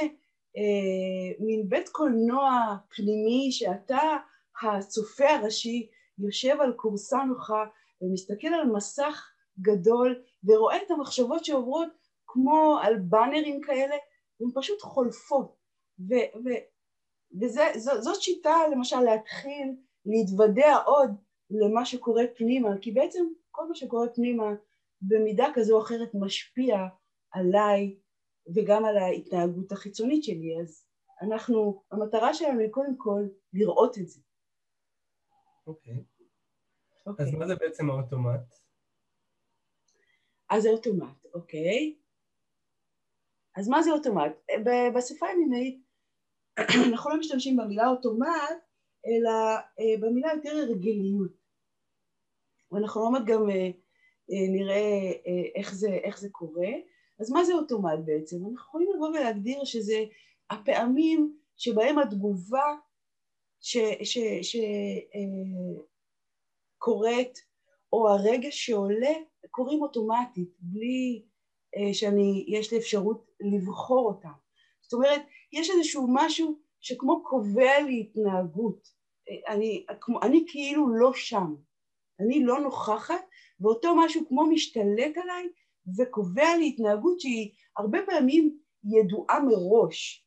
[0.57, 3.99] אה, מין בית קולנוע פנימי שאתה
[4.61, 7.65] הצופה הראשי יושב על כורסה נוחה
[8.01, 11.89] ומסתכל על מסך גדול ורואה את המחשבות שעוברות
[12.31, 13.95] כמו על באנרים כאלה
[14.39, 15.55] והן פשוט חולפות
[15.99, 16.63] ו- ו-
[17.41, 21.11] וזאת שיטה למשל להתחיל להתוודע עוד
[21.49, 24.53] למה שקורה פנימה כי בעצם כל מה שקורה פנימה
[25.01, 26.77] במידה כזו או אחרת משפיע
[27.31, 27.99] עליי
[28.55, 30.85] וגם על ההתנהגות החיצונית שלי, אז
[31.21, 33.21] אנחנו, המטרה שלנו היא קודם כל
[33.53, 34.21] לראות את זה.
[35.67, 35.93] אוקיי.
[35.93, 37.09] Okay.
[37.09, 37.23] Okay.
[37.23, 38.53] אז מה זה בעצם האוטומט?
[40.49, 41.98] אז זה אוטומט, אוקיי.
[43.57, 44.31] אז מה זה אוטומט?
[44.95, 45.81] בשפה הימינאית
[46.91, 48.59] אנחנו לא משתמשים במילה אוטומט,
[49.07, 49.31] אלא
[49.79, 51.31] אה, במילה יותר הרגליות.
[52.71, 53.69] ואנחנו עוד גם אה,
[54.31, 55.11] אה, נראה
[55.55, 56.69] איך זה, איך זה קורה.
[57.19, 58.35] אז מה זה אוטומט בעצם?
[58.35, 60.03] אנחנו יכולים לבוא ולהגדיר שזה
[60.49, 62.75] הפעמים שבהם התגובה
[66.79, 67.43] שקורית אה,
[67.93, 69.13] או הרגש שעולה
[69.51, 71.23] קורים אוטומטית בלי
[71.75, 74.31] אה, שאני, יש לי אפשרות לבחור אותם.
[74.81, 75.21] זאת אומרת,
[75.53, 78.87] יש איזשהו משהו שכמו קובע לי התנהגות.
[79.29, 79.85] אה, אני,
[80.21, 81.55] אני כאילו לא שם,
[82.19, 83.21] אני לא נוכחת,
[83.59, 85.47] ואותו משהו כמו משתלט עליי
[85.97, 90.25] וקובע לי התנהגות שהיא הרבה פעמים ידועה מראש.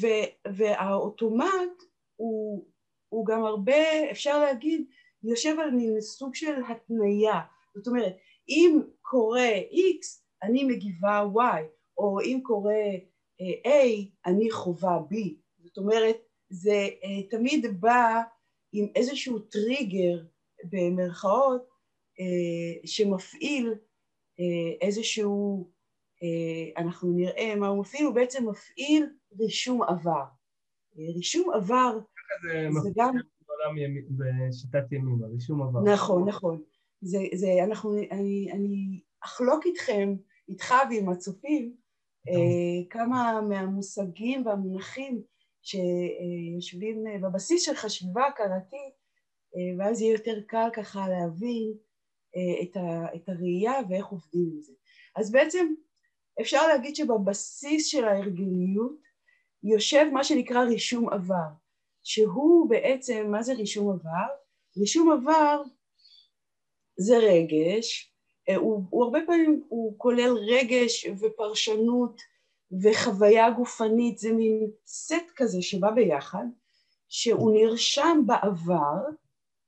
[0.00, 1.82] ו- והאוטומט
[2.16, 2.68] הוא,
[3.08, 4.88] הוא גם הרבה, אפשר להגיד,
[5.22, 7.40] יושב על מין סוג של התניה.
[7.74, 8.16] זאת אומרת,
[8.48, 11.62] אם קורה X, אני מגיבה Y,
[11.98, 12.84] או אם קורה
[13.42, 13.70] uh, A,
[14.26, 15.14] אני חווה B.
[15.64, 16.16] זאת אומרת,
[16.50, 18.22] זה uh, תמיד בא
[18.72, 20.24] עם איזשהו טריגר
[20.64, 21.74] במרכאות,
[22.84, 23.74] שמפעיל
[24.80, 25.70] איזשהו,
[26.76, 29.06] אנחנו נראה מה הוא מפעיל, הוא בעצם מפעיל
[29.38, 30.24] רישום עבר.
[31.16, 31.98] רישום עבר
[32.42, 33.14] זה, זה גם...
[33.48, 35.80] בעולם ימי, בשיטת ימימה, רישום עבר.
[35.80, 36.62] נכון, נכון.
[37.00, 40.14] זה, זה, אנחנו, אני, אני אחלוק איתכם,
[40.48, 41.76] איתך ועם הצופים,
[42.28, 45.22] אה, כמה מהמושגים והמונחים
[45.62, 48.94] שיושבים אה, בבסיס של חשיבה הכרתית,
[49.56, 51.72] אה, ואז יהיה יותר קל ככה להבין
[52.62, 54.72] את, ה, את הראייה ואיך עובדים עם זה.
[55.16, 55.74] אז בעצם
[56.40, 59.00] אפשר להגיד שבבסיס של ההרגליות
[59.62, 61.48] יושב מה שנקרא רישום עבר,
[62.02, 64.34] שהוא בעצם, מה זה רישום עבר?
[64.78, 65.62] רישום עבר
[66.96, 68.13] זה רגש, אה,
[68.56, 72.20] הוא, הוא הרבה פעמים, הוא כולל רגש ופרשנות
[72.82, 76.44] וחוויה גופנית, זה מין סט כזה שבא ביחד,
[77.08, 78.96] שהוא נרשם בעבר.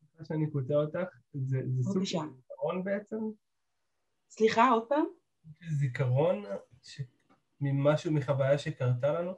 [0.01, 3.17] סליחה שאני קוטע אותך, זה, זה סוג של זיכרון בעצם?
[4.31, 5.05] סליחה, עוד פעם?
[5.79, 6.45] זיכרון
[6.83, 7.01] ש...
[7.61, 9.33] ממשהו מחוויה שקרתה לנו?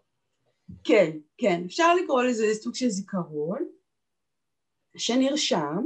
[0.84, 3.68] כן, כן, אפשר לקרוא לזה סוג של זיכרון
[4.96, 5.84] שנרשם,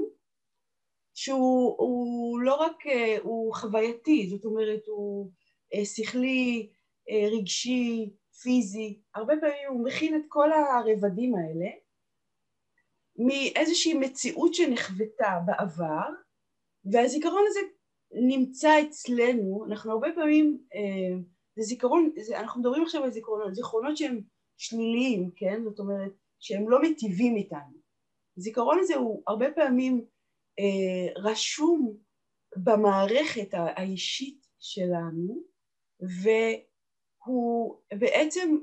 [1.14, 5.30] שהוא לא רק, אה, הוא חווייתי, זאת אומרת הוא
[5.74, 6.70] אה, שכלי,
[7.10, 8.10] אה, רגשי,
[8.42, 11.70] פיזי, הרבה פעמים הוא מכין את כל הרבדים האלה
[13.16, 16.08] מאיזושהי מציאות שנחוותה בעבר
[16.92, 17.60] והזיכרון הזה
[18.28, 20.58] נמצא אצלנו, אנחנו הרבה פעמים,
[21.56, 24.20] זה זיכרון, זה, אנחנו מדברים עכשיו על זיכרונות, זיכרונות שהם
[24.56, 25.62] שליליים, כן?
[25.64, 27.82] זאת אומרת שהם לא מטיבים איתנו.
[28.38, 30.04] הזיכרון הזה הוא הרבה פעמים
[31.16, 31.96] רשום
[32.56, 35.42] במערכת האישית שלנו
[36.00, 38.56] והוא בעצם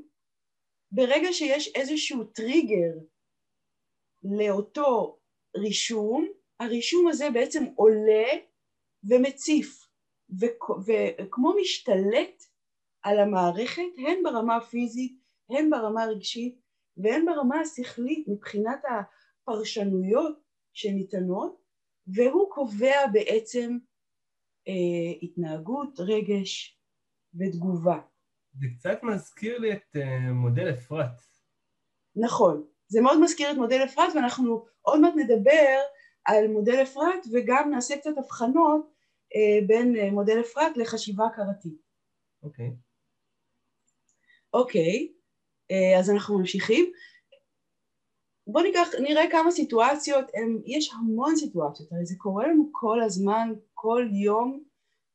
[0.91, 2.93] ברגע שיש איזשהו טריגר
[4.23, 5.19] לאותו
[5.57, 6.27] רישום,
[6.59, 8.27] הרישום הזה בעצם עולה
[9.03, 9.87] ומציף
[10.39, 12.43] וכמו משתלט
[13.01, 16.59] על המערכת הן ברמה הפיזית הן ברמה הרגשית
[16.97, 20.39] והן ברמה השכלית מבחינת הפרשנויות
[20.73, 21.61] שניתנות
[22.13, 23.77] והוא קובע בעצם
[24.67, 26.79] אה, התנהגות, רגש
[27.33, 27.99] ותגובה.
[28.59, 31.21] זה קצת מזכיר לי את אה, מודל אפרת.
[32.15, 35.79] נכון, זה מאוד מזכיר את מודל אפרת ואנחנו עוד מעט נדבר
[36.25, 38.93] על מודל אפרת וגם נעשה קצת הבחנות
[39.35, 41.81] אה, בין אה, מודל אפרת לחשיבה הכרתית.
[42.43, 42.71] אוקיי.
[44.53, 45.11] אוקיי,
[45.71, 46.91] אה, אז אנחנו ממשיכים.
[48.51, 53.53] בואו ניקח, נראה כמה סיטואציות, הם, יש המון סיטואציות, הרי זה קורה לנו כל הזמן,
[53.73, 54.63] כל יום,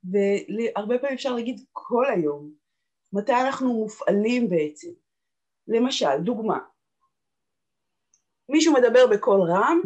[0.04, 2.52] והרבה פעמים אפשר להגיד כל היום,
[3.12, 4.90] מתי אנחנו מופעלים בעצם.
[5.68, 6.58] למשל, דוגמה,
[8.48, 9.80] מישהו מדבר בקול רם,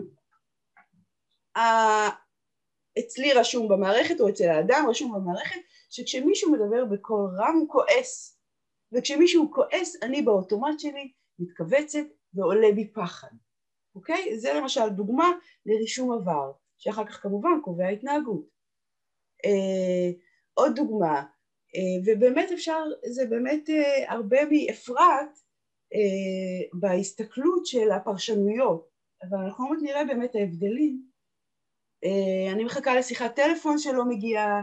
[2.98, 8.40] אצלי רשום במערכת או אצל האדם רשום במערכת שכשמישהו מדבר בקול רם הוא כועס
[8.92, 13.30] וכשמישהו כועס אני באוטומט שלי מתכווצת ועולה בי פחד,
[13.94, 14.38] אוקיי?
[14.38, 15.32] זה למשל דוגמה
[15.66, 18.48] לרישום עבר, שאחר כך כמובן קובע התנהגות.
[19.44, 20.10] אה,
[20.54, 21.24] עוד דוגמה,
[21.76, 25.38] אה, ובאמת אפשר, זה באמת אה, הרבה מאפרת
[25.94, 28.88] אה, בהסתכלות של הפרשנויות,
[29.22, 31.02] אבל אנחנו עוד נראה באמת ההבדלים.
[32.04, 34.62] אה, אני מחכה לשיחת טלפון שלא מגיעה,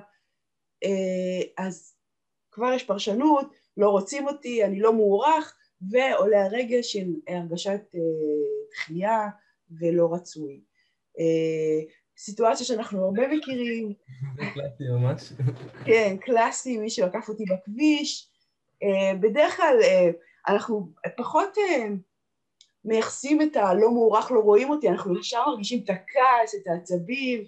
[0.84, 1.96] אה, אז
[2.52, 8.00] כבר יש פרשנות, לא רוצים אותי, אני לא מוערך, ועולה הרגש של הרגשת אה,
[8.72, 9.28] דחייה
[9.80, 10.62] ולא רצוי.
[11.20, 13.94] אה, סיטואציה שאנחנו הרבה מכירים.
[14.36, 15.34] זה קלאסי ממש.
[15.86, 18.30] כן, קלאסי, מי שעקף אותי בכביש.
[18.84, 19.78] אה, בדרך כלל
[20.48, 21.58] אנחנו פחות
[22.86, 27.44] מייחסים את הלא מוערך, לא רואים אותי, אנחנו ישר מרגישים את הכעס, את העצבים,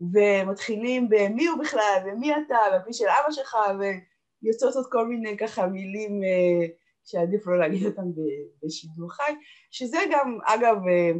[0.00, 3.56] ומתחילים במי הוא בכלל, ומי אתה, והפי של אבא שלך,
[4.42, 6.20] ויוצאות עוד כל מיני ככה מילים
[7.04, 8.02] שעדיף לא להגיד אותם
[8.64, 9.32] בשידור חי,
[9.70, 11.10] שזה גם, אגב, אה,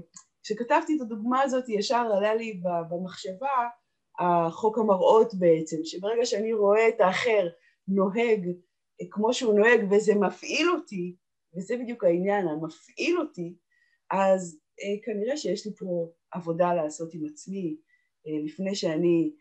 [0.42, 3.68] כשכתבתי את הדוגמה הזאת ישר עלה לי במחשבה
[4.18, 7.48] החוק המראות בעצם, שברגע שאני רואה את האחר
[7.88, 8.46] נוהג
[9.00, 11.16] אה, כמו שהוא נוהג וזה מפעיל אותי,
[11.56, 13.54] וזה בדיוק העניין, המפעיל אותי,
[14.10, 17.76] אז אה, כנראה שיש לי פה עבודה לעשות עם עצמי
[18.44, 19.32] לפני שאני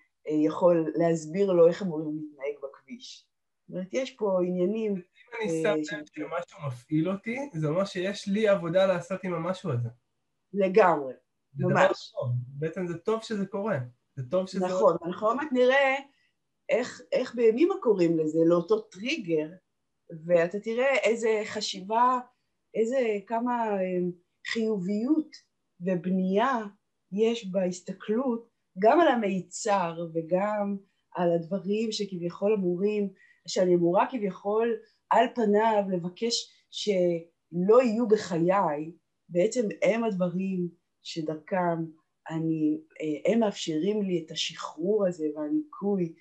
[0.45, 3.27] יכול להסביר לו איך אמורים להתנהג בכביש.
[3.67, 5.01] זאת אומרת, יש פה עניינים
[5.39, 9.89] אני שם לב שמשהו מפעיל אותי, זה אומר שיש לי עבודה לעשות עם המשהו הזה.
[10.54, 11.13] לגמרי,
[11.56, 12.13] ממש.
[12.48, 13.78] בעצם זה טוב שזה קורה.
[14.15, 14.65] זה טוב שזה...
[14.65, 15.96] נכון, אנחנו עוד מעט נראה
[16.70, 19.48] איך, איך בימים הקוראים לזה, לאותו טריגר,
[20.26, 22.20] ואתה תראה איזה חשיבה,
[22.74, 24.12] איזה, כמה אמ,
[24.48, 25.36] חיוביות
[25.82, 26.58] ובנייה
[27.12, 30.78] יש בהסתכלות גם על המיצר וגם
[31.15, 33.13] על הדברים שכביכול אמורים,
[33.48, 34.76] שאני אמורה כביכול
[35.12, 38.91] על פניו לבקש שלא יהיו בחיי,
[39.30, 40.69] בעצם הם הדברים
[41.02, 41.86] שדרכם
[42.30, 42.82] אני,
[43.26, 46.13] הם מאפשרים לי את השחרור הזה והניקוי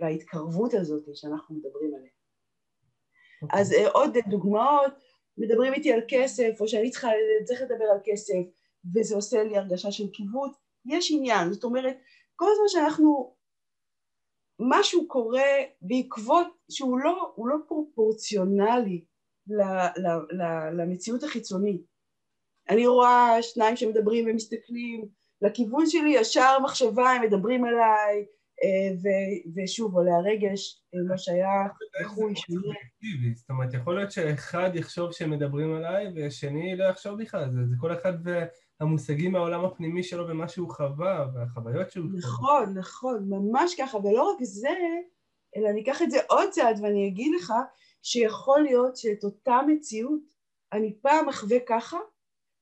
[0.00, 2.10] וההתקרבות הזאת שאנחנו מדברים עליה.
[2.10, 3.42] Okay.
[3.42, 3.60] אוקיי.
[3.60, 4.92] אז עוד דוגמאות,
[5.38, 7.08] מדברים איתי על כסף, או שאני צריכה,
[7.44, 8.34] צריך לדבר על כסף,
[8.94, 11.96] וזה עושה לי הרגשה של קיבוץ, יש עניין, זאת אומרת,
[12.36, 13.35] כל הזמן שאנחנו,
[14.60, 15.50] משהו קורה
[15.82, 19.04] בעקבות שהוא לא, לא פרופורציונלי
[19.46, 19.62] ל,
[19.96, 20.42] ל, ל,
[20.80, 21.82] למציאות החיצונית.
[22.70, 25.08] אני רואה שניים שמדברים ומסתכלים
[25.42, 28.26] לכיוון שלי, ישר מחשבה, הם מדברים אליי,
[28.64, 29.12] אה,
[29.56, 31.72] ושוב עולה הרגש, אה, לא שייך,
[32.04, 32.74] וכו' שונה.
[33.34, 37.92] זאת אומרת, יכול להיות שאחד יחשוב שמדברים עליי, ושני לא יחשוב בכלל, זה, זה כל
[37.92, 38.12] אחד
[38.80, 42.18] והמושגים מהעולם הפנימי שלו ומה שהוא חווה, והחוויות שהוא חווה.
[42.18, 44.74] נכון, נכון, ממש ככה, ולא רק זה,
[45.56, 47.52] אלא אני אקח את זה עוד צעד ואני אגיד לך
[48.02, 50.36] שיכול להיות שאת אותה מציאות
[50.72, 51.98] אני פעם אחווה ככה,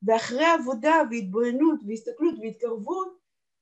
[0.02, 3.18] ואחרי עבודה והתבוננות והסתכלות והתקרבות,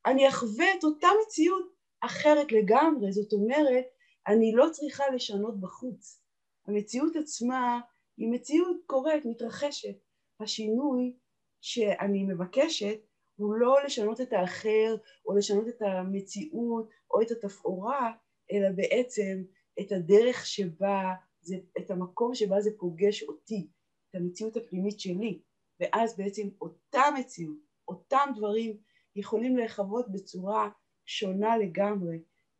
[0.07, 3.85] אני אחווה את אותה מציאות אחרת לגמרי, זאת אומרת,
[4.27, 6.23] אני לא צריכה לשנות בחוץ.
[6.69, 7.81] המציאות עצמה
[8.17, 9.97] היא מציאות קורית, מתרחשת.
[10.41, 11.17] השינוי
[11.63, 12.99] שאני מבקשת
[13.37, 14.97] הוא לא לשנות את האחר
[15.27, 18.13] או לשנות את המציאות או את התפאורה,
[18.53, 19.43] אלא בעצם
[19.81, 23.69] את הדרך שבה, זה, את המקום שבה זה פוגש אותי,
[24.11, 25.41] את המציאות הפנימית שלי,
[25.81, 28.77] ואז בעצם אותה מציאות, אותם דברים
[29.17, 30.71] יכולים להיחוות בצורה
[31.07, 32.19] שונה לגמרי,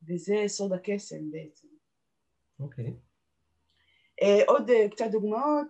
[0.09, 1.69] וזה סוד הקסם בעצם.
[2.61, 2.87] אוקיי.
[2.87, 2.91] Okay.
[4.23, 5.67] Uh, עוד uh, קצת דוגמאות,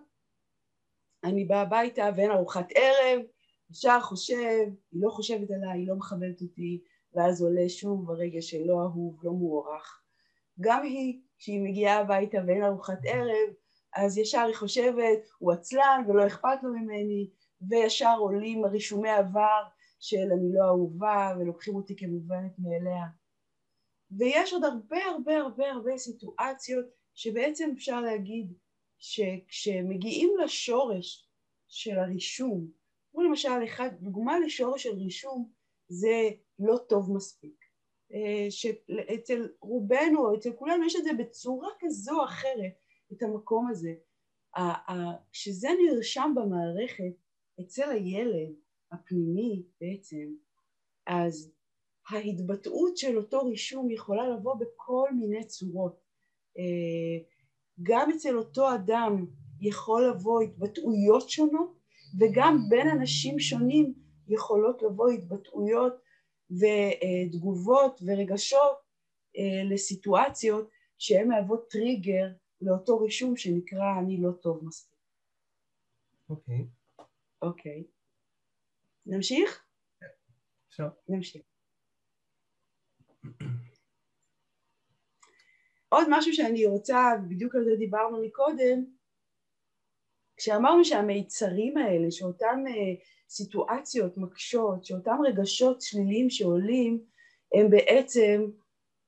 [1.23, 3.21] אני באה הביתה ואין ארוחת ערב,
[3.71, 6.81] ישר חושב, היא לא חושבת עליי, היא לא מכבדת אותי,
[7.13, 10.01] ואז עולה שוב הרגש שלא אהוב, לא מוערך.
[10.59, 13.53] גם היא, כשהיא מגיעה הביתה ואין ארוחת ערב,
[13.95, 17.29] אז ישר היא חושבת, הוא עצלן ולא אכפת לו ממני,
[17.69, 19.63] וישר עולים רישומי עבר
[19.99, 23.05] של אני לא אהובה ולוקחים אותי כמובנת מאליה.
[24.11, 28.53] ויש עוד הרבה הרבה הרבה הרבה סיטואציות שבעצם אפשר להגיד
[29.03, 31.29] שכשמגיעים לשורש
[31.67, 32.67] של הרישום,
[33.11, 35.51] כמו למשל אחד, דוגמה לשורש של רישום
[35.87, 37.65] זה לא טוב מספיק.
[38.13, 42.73] אה, שאצל רובנו או אצל כולנו יש את זה בצורה כזו או אחרת,
[43.13, 43.93] את המקום הזה.
[45.31, 47.13] כשזה נרשם במערכת
[47.61, 48.53] אצל הילד
[48.91, 50.35] הפנימי בעצם,
[51.07, 51.51] אז
[52.09, 55.99] ההתבטאות של אותו רישום יכולה לבוא בכל מיני צורות.
[56.57, 57.32] אה,
[57.81, 59.25] גם אצל אותו אדם
[59.61, 61.79] יכול לבוא התבטאויות שונות
[62.19, 63.93] וגם בין אנשים שונים
[64.27, 65.93] יכולות לבוא התבטאויות
[66.51, 68.77] ותגובות ורגשות
[69.37, 72.27] אה, לסיטואציות שהן מהוות טריגר
[72.61, 74.99] לאותו רישום שנקרא אני לא טוב מספיק.
[76.29, 76.67] אוקיי.
[76.99, 77.03] Okay.
[77.41, 77.83] אוקיי.
[79.05, 79.65] נמשיך?
[80.69, 80.87] אפשר.
[81.09, 81.52] נמשיך.
[85.93, 88.85] עוד משהו שאני רוצה, בדיוק על זה דיברנו מקודם,
[90.37, 97.03] כשאמרנו שהמיצרים האלה, שאותן uh, סיטואציות מקשות, שאותם רגשות שליליים שעולים,
[97.53, 98.45] הם בעצם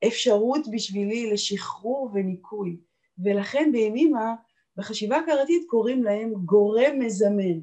[0.07, 2.77] אפשרות בשבילי לשחרור וניקוי.
[3.23, 4.35] ולכן בימימה,
[4.77, 7.59] בחשיבה הכרתית קוראים להם גורם מזמן.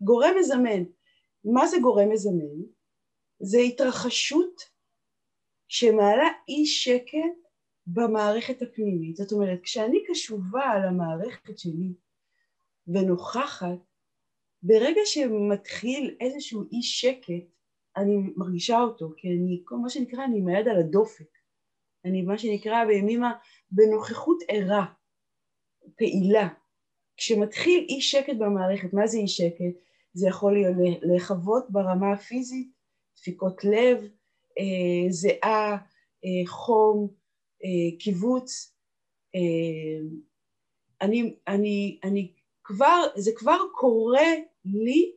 [0.00, 0.82] גורם מזמן.
[1.44, 2.62] מה זה גורם מזמן?
[3.40, 4.60] זה התרחשות
[5.68, 7.49] שמעלה אי שקט
[7.92, 9.16] במערכת הפנימית.
[9.16, 11.92] זאת אומרת, כשאני קשובה על המערכת שלי
[12.88, 13.78] ונוכחת,
[14.62, 17.44] ברגע שמתחיל איזשהו אי שקט,
[17.96, 21.38] אני מרגישה אותו, כי אני, מה שנקרא, אני עם היד על הדופק.
[22.04, 23.32] אני מה שנקרא בימימה
[23.70, 24.86] בנוכחות ערה,
[25.96, 26.48] פעילה.
[27.16, 29.80] כשמתחיל אי שקט במערכת, מה זה אי שקט?
[30.12, 30.56] זה יכול
[31.02, 32.68] להיחוות ברמה הפיזית,
[33.16, 33.98] דפיקות לב,
[34.58, 35.72] אה, זיעה,
[36.24, 37.19] אה, חום,
[37.98, 38.74] קיבוץ.
[41.00, 42.32] אני, אני, אני
[42.64, 44.28] כבר, זה כבר קורה
[44.64, 45.12] לי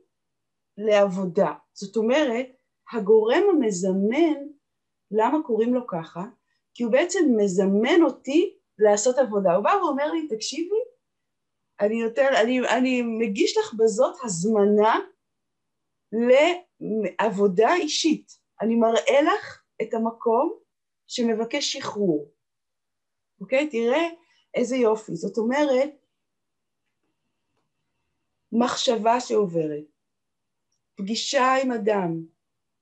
[0.78, 1.54] לעבודה.
[1.74, 2.48] זאת אומרת,
[2.94, 4.48] הגורם המזמן,
[5.12, 6.24] למה קוראים לו ככה?
[6.74, 9.56] כי הוא בעצם מזמן אותי לעשות עבודה.
[9.56, 10.76] הוא בא ואומר לי, תקשיבי,
[11.80, 15.00] אני, נותן, אני, אני מגיש לך בזאת הזמנה
[17.22, 18.32] לעבודה אישית.
[18.62, 20.54] אני מראה לך את המקום
[21.08, 22.33] שמבקש שחרור.
[23.44, 23.70] אוקיי?
[23.70, 24.08] תראה
[24.56, 25.16] איזה יופי.
[25.16, 25.90] זאת אומרת,
[28.52, 29.84] מחשבה שעוברת,
[30.96, 32.26] פגישה עם אדם,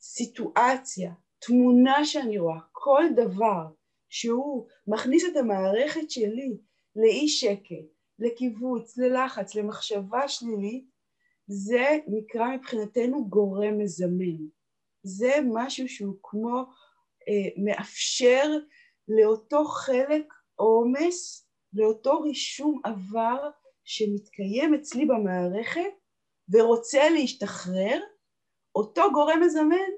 [0.01, 3.65] סיטואציה, תמונה שאני רואה, כל דבר
[4.09, 6.57] שהוא מכניס את המערכת שלי
[6.95, 7.85] לאי שקט,
[8.19, 10.85] לקיבוץ, ללחץ, למחשבה שלילית,
[11.47, 14.37] זה נקרא מבחינתנו גורם מזמן.
[15.03, 16.63] זה משהו שהוא כמו
[17.29, 18.43] אה, מאפשר
[19.07, 23.49] לאותו חלק עומס, לאותו רישום עבר
[23.83, 25.91] שמתקיים אצלי במערכת
[26.49, 27.99] ורוצה להשתחרר,
[28.75, 29.91] אותו גורם מזמן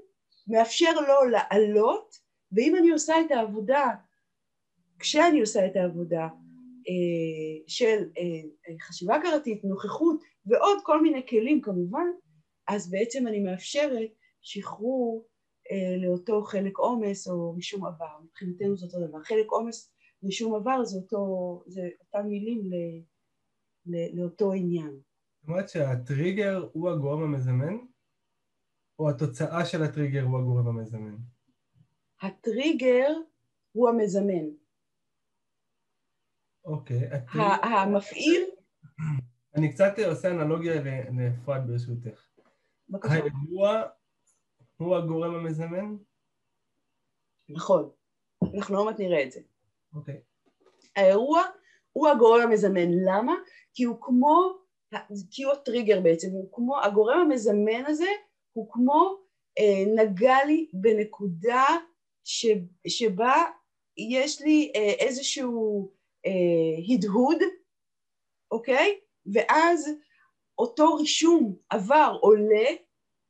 [0.47, 2.15] מאפשר לו לעלות,
[2.51, 3.89] ואם אני עושה את העבודה,
[4.99, 6.23] כשאני עושה את העבודה
[6.89, 12.07] אה, של אה, חשיבה הכרתית, נוכחות ועוד כל מיני כלים כמובן,
[12.67, 14.09] אז בעצם אני מאפשרת
[14.41, 15.27] שחרור
[15.71, 18.19] אה, לאותו חלק עומס או רישום עבר.
[18.23, 19.23] מבחינתנו זה אותו דבר.
[19.23, 19.92] חלק עומס,
[20.23, 22.75] רישום עבר זה, אותו, זה אותם מילים ל,
[23.85, 24.99] ל, לאותו עניין.
[25.41, 27.77] זאת אומרת שהטריגר הוא הגורם המזמן,
[28.99, 31.15] או התוצאה של הטריגר הוא הגורם המזמן?
[32.21, 33.09] הטריגר
[33.71, 34.45] הוא המזמן.
[36.65, 37.07] אוקיי.
[37.07, 37.43] הטריגר...
[37.63, 38.49] המפעיל...
[39.55, 40.73] אני קצת עושה אנלוגיה
[41.11, 42.27] לאפרת ברשותך.
[42.89, 43.13] בבקשה.
[43.13, 43.83] האירוע
[44.77, 45.95] הוא הגורם המזמן?
[47.49, 47.89] נכון.
[48.55, 49.39] אנחנו עוד מעט נראה את זה.
[49.95, 50.21] אוקיי.
[50.95, 51.43] האירוע
[51.93, 52.91] הוא הגורם המזמן.
[53.05, 53.35] למה?
[53.73, 54.53] כי הוא כמו,
[55.31, 58.09] כי הוא הטריגר בעצם, הוא כמו, הגורם המזמן הזה
[58.53, 59.17] הוא כמו
[59.59, 61.65] אה, נגע לי בנקודה
[62.23, 62.45] ש,
[62.87, 63.43] שבה
[63.97, 65.91] יש לי אה, איזשהו
[66.25, 67.37] אה, הדהוד,
[68.51, 68.99] אוקיי?
[69.33, 69.89] ואז
[70.57, 72.65] אותו רישום עבר עולה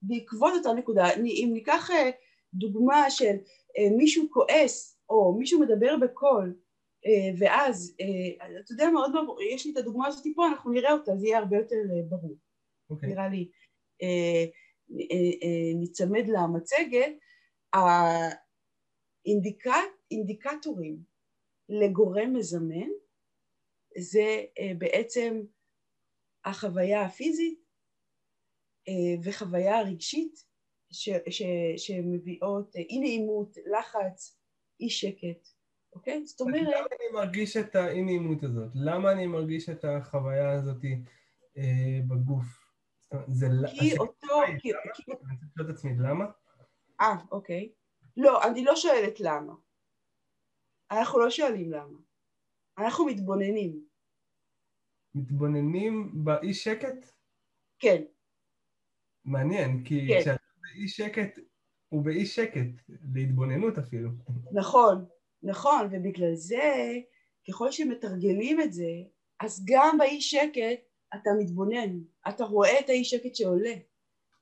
[0.01, 1.14] בעקבות אותה נקודה.
[1.16, 2.09] אם ניקח אה,
[2.53, 3.36] דוגמה של
[3.78, 6.56] אה, מישהו כועס או מישהו מדבר בקול
[7.06, 7.95] אה, ואז,
[8.60, 11.28] אתה יודע מה, עוד ברור, יש לי את הדוגמה הזאת פה, אנחנו נראה אותה, זה
[11.28, 11.76] יהיה הרבה יותר
[12.10, 12.36] ברור.
[12.36, 12.89] Okay.
[12.89, 13.10] אוקיי.
[13.10, 13.51] נראה לי.
[15.76, 17.14] ניצמד למצגת,
[20.12, 20.97] האינדיקטורים
[21.70, 22.89] לגורם מזמן
[23.97, 24.43] זה
[24.78, 25.41] בעצם
[26.45, 27.64] החוויה הפיזית
[28.88, 30.45] אה, וחוויה רגשית
[30.91, 31.43] ש, ש,
[31.78, 34.39] שמביאות אי נעימות, לחץ,
[34.80, 35.47] אי שקט,
[35.93, 36.26] אוקיי?
[36.26, 36.61] זאת אומרת...
[36.61, 38.71] למה אני מרגיש את האי נעימות הזאת?
[38.76, 40.86] למה אני מרגיש את החוויה הזאת
[41.57, 42.63] אה, בגוף?
[43.28, 43.47] זה...
[43.80, 44.28] כי אותו...
[44.59, 44.71] כי...
[44.71, 46.26] אני רוצה לשאול את עצמי, למה?
[47.01, 47.71] אה, אוקיי.
[48.17, 49.53] לא, אני לא שואלת למה.
[50.91, 51.99] אנחנו לא שואלים למה.
[52.78, 53.86] אנחנו מתבוננים.
[55.15, 57.13] מתבוננים באי שקט?
[57.80, 58.03] כן.
[59.26, 60.21] מעניין, כי כן.
[60.21, 61.39] כשאתה באי שקט,
[61.93, 62.67] הוא באי שקט,
[63.13, 64.09] להתבוננות אפילו.
[64.51, 65.05] נכון,
[65.43, 66.93] נכון, ובגלל זה,
[67.47, 68.89] ככל שמתרגלים את זה,
[69.39, 70.81] אז גם באי שקט
[71.15, 73.73] אתה מתבונן, אתה רואה את האי שקט שעולה.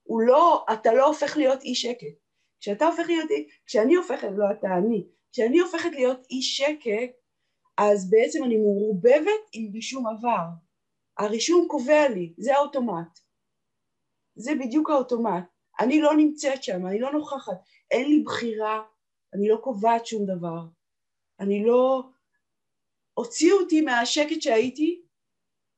[0.03, 2.15] הוא לא, אתה לא הופך להיות אי שקט.
[2.59, 3.29] כשאתה הופך להיות,
[3.65, 7.11] כשאני הופכת, לא אתה, אני, כשאני הופכת להיות אי שקט,
[7.77, 10.45] אז בעצם אני מעורבבת עם רישום עבר.
[11.17, 13.19] הרישום קובע לי, זה האוטומט.
[14.35, 15.50] זה בדיוק האוטומט.
[15.83, 17.57] אני לא נמצאת שם, אני לא נוכחת,
[17.91, 18.81] אין לי בחירה,
[19.33, 20.65] אני לא קובעת שום דבר.
[21.39, 22.03] אני לא...
[23.13, 25.01] הוציאו אותי מהשקט שהייתי,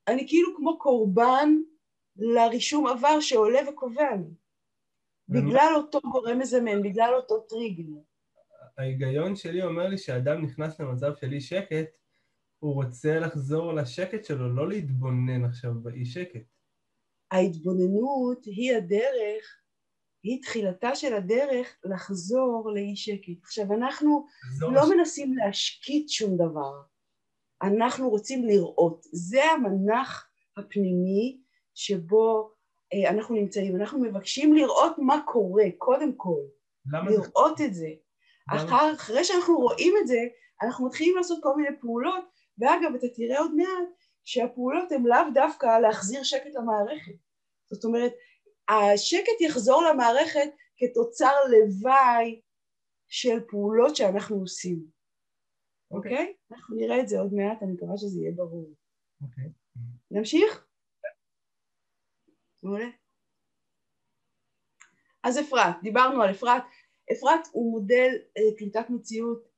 [0.07, 1.49] אני כאילו כמו קורבן
[2.15, 4.33] לרישום עבר שעולה וקובע לי.
[5.29, 7.93] בגלל אותו גורם מזמן, בגלל אותו טריגר.
[8.77, 11.97] ההיגיון שלי אומר לי שאדם נכנס למצב של אי שקט,
[12.59, 16.41] הוא רוצה לחזור לשקט שלו, לא להתבונן עכשיו באי שקט.
[17.31, 19.62] ההתבוננות היא הדרך,
[20.23, 23.43] היא תחילתה של הדרך לחזור לאי שקט.
[23.43, 24.25] עכשיו אנחנו
[24.61, 24.89] לא לש...
[24.89, 26.81] מנסים להשקיט שום דבר,
[27.63, 29.05] אנחנו רוצים לראות.
[29.11, 31.41] זה המנח הפנימי
[31.75, 32.51] שבו
[32.93, 33.75] אה, אנחנו נמצאים.
[33.75, 36.39] אנחנו מבקשים לראות מה קורה, קודם כל.
[36.93, 37.65] למה לראות זה?
[37.65, 37.89] את זה.
[38.49, 40.19] אחר, אחרי שאנחנו רואים את זה,
[40.61, 42.25] אנחנו מתחילים לעשות כל מיני פעולות,
[42.57, 43.89] ואגב, אתה תראה עוד מעט
[44.23, 47.15] שהפעולות הן לאו דווקא להחזיר שקט למערכת.
[47.71, 48.13] זאת אומרת,
[48.69, 52.41] השקט יחזור למערכת כתוצר לוואי
[53.07, 54.85] של פעולות שאנחנו עושים.
[55.91, 56.13] אוקיי?
[56.13, 56.19] Okay.
[56.19, 56.55] Okay?
[56.55, 58.73] אנחנו נראה את זה עוד מעט, אני מקווה שזה יהיה ברור.
[59.21, 59.43] אוקיי.
[59.43, 59.79] Okay.
[60.11, 60.67] נמשיך?
[62.63, 62.89] מעולה.
[65.23, 66.63] אז אפרת, דיברנו על אפרת.
[67.11, 69.53] אפרת הוא מודל אה, קליטת מציאות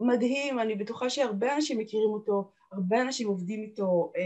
[0.00, 4.22] מדהים, אני בטוחה שהרבה אנשים מכירים אותו, הרבה אנשים עובדים איתו, אה,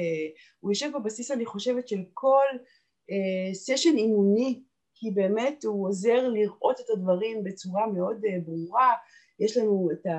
[0.60, 2.44] הוא יושב בבסיס אני חושבת של כל
[3.52, 4.62] סשן אימוני,
[4.94, 8.92] כי באמת הוא עוזר לראות את הדברים בצורה מאוד אה, ברורה,
[9.40, 10.10] יש לנו את ה...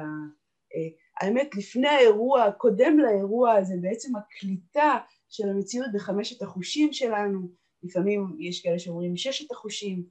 [0.76, 0.90] אה,
[1.22, 4.98] האמת לפני האירוע, קודם לאירוע זה בעצם הקליטה
[5.30, 7.40] של המציאות בחמשת החושים שלנו,
[7.84, 10.04] לפעמים יש כאלה שאומרים ששת החושים,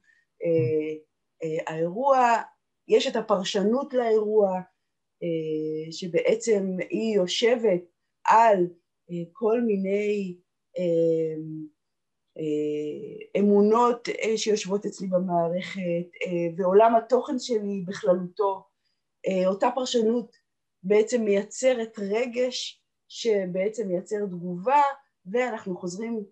[0.43, 0.95] אה,
[1.43, 2.41] אה, האירוע
[2.87, 4.51] יש את הפרשנות לאירוע,
[5.23, 7.81] אה, שבעצם היא יושבת
[8.25, 8.67] על
[9.11, 10.37] אה, כל מיני
[10.77, 11.35] אה,
[13.39, 16.07] אמונות שיושבות אצלי במערכת
[16.57, 18.63] ועולם התוכן שלי בכללותו.
[19.45, 20.35] אותה פרשנות
[20.83, 24.81] בעצם מייצרת רגש שבעצם מייצר תגובה
[25.25, 26.23] ואנחנו חוזרים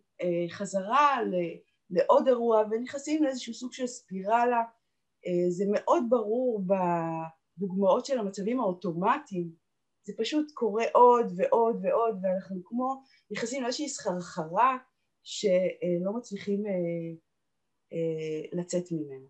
[0.49, 1.17] חזרה
[1.89, 4.61] לעוד אירוע ונכנסים לאיזשהו סוג של ספירלה.
[5.49, 6.61] זה מאוד ברור
[7.57, 9.63] דוגמאות של המצבים האוטומטיים,
[10.05, 13.01] זה פשוט קורה עוד ועוד ועוד, ואנחנו כמו
[13.31, 14.77] נכנסים לאיזושהי סחרחרה
[15.23, 16.71] שלא מצליחים אה,
[17.93, 19.27] אה, לצאת ממנו.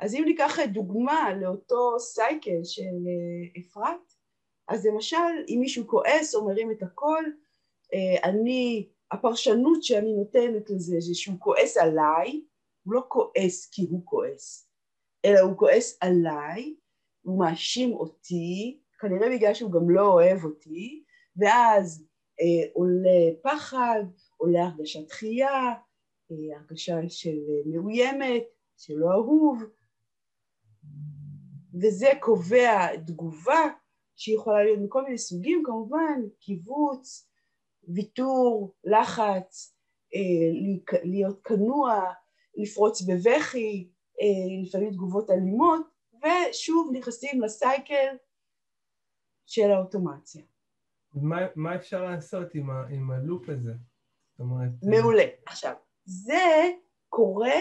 [0.00, 4.12] אז אם ניקח דוגמה לאותו סייקל של אה, אפרת,
[4.68, 7.36] אז למשל אם מישהו כועס או מרים את הקול,
[8.24, 12.42] אני, הפרשנות שאני נותנת לזה זה שהוא כועס עליי,
[12.82, 14.70] הוא לא כועס כי הוא כועס,
[15.24, 16.74] אלא הוא כועס עליי,
[17.22, 21.04] הוא מאשים אותי, כנראה בגלל שהוא גם לא אוהב אותי,
[21.36, 22.05] ואז אה,
[22.72, 24.02] עולה פחד,
[24.36, 25.74] עולה הרגשת דחייה,
[26.30, 28.44] אה, הרגשה של מאוימת,
[28.76, 29.62] של לא אהוב,
[31.82, 33.68] וזה קובע תגובה
[34.16, 37.28] שיכולה להיות מכל מיני סוגים כמובן, קיבוץ,
[37.88, 39.76] ויתור, לחץ,
[40.14, 42.12] אה, להיות כנוע,
[42.56, 48.16] לפרוץ בבכי, אה, לפעמים תגובות אלימות, ושוב נכנסים לסייקל
[49.46, 50.42] של האוטומציה.
[51.16, 53.72] מה, מה אפשר לעשות עם, ה, עם הלופ הזה?
[54.30, 54.70] זאת אומרת...
[54.84, 55.24] אה, מעולה.
[55.46, 55.72] עכשיו,
[56.04, 56.70] זה
[57.08, 57.54] קורה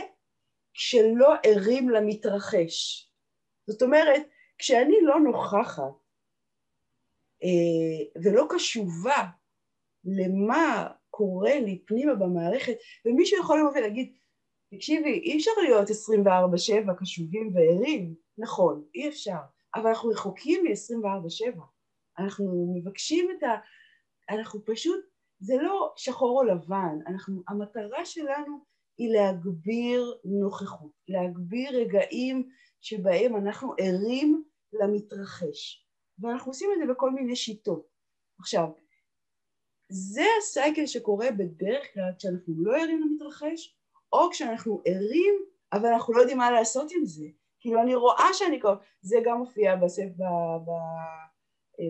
[0.74, 3.10] כשלא ערים למתרחש.
[3.68, 4.22] זאת אומרת,
[4.58, 5.94] כשאני לא נוכחת
[7.44, 9.28] אה, ולא קשובה
[10.06, 14.14] למה קורה לי פנימה במערכת, ומישהו יכול לבוא ולהגיד,
[14.74, 15.88] תקשיבי, אי אפשר להיות
[16.90, 19.38] 24-7 קשובים וערים, נכון, אי אפשר,
[19.76, 21.60] אבל אנחנו רחוקים מ-24-7,
[22.20, 23.56] אנחנו מבקשים את ה...
[24.30, 25.00] אנחנו פשוט,
[25.40, 28.66] זה לא שחור או לבן, אנחנו, המטרה שלנו
[28.98, 32.50] היא להגביר נוכחות, להגביר רגעים
[32.82, 34.44] שבהם אנחנו ערים
[34.74, 35.88] למתרחש,
[36.20, 37.88] ואנחנו עושים את זה בכל מיני שיטות.
[38.40, 38.68] עכשיו,
[39.90, 43.78] זה הסייקל שקורה בדרך כלל כשאנחנו לא ערים למתרחש,
[44.14, 45.34] או כשאנחנו ערים,
[45.74, 47.26] אבל אנחנו לא יודעים מה לעשות עם זה.
[47.60, 50.22] כאילו אני רואה שאני כבר, זה גם מופיע בסף, ב,
[50.66, 51.26] ב, אה,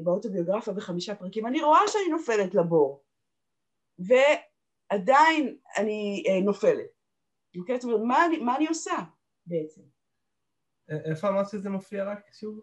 [0.04, 3.04] באוטוביוגרפיה בחמישה פרקים, אני רואה שאני נופלת לבור,
[4.00, 6.96] ועדיין אני אה, נופלת.
[7.60, 7.80] אוקיי?
[7.80, 8.96] זאת אומרת, מה אני, מה אני עושה
[9.46, 9.82] בעצם?
[10.90, 12.62] איפה אמרת שזה מופיע רק שוב?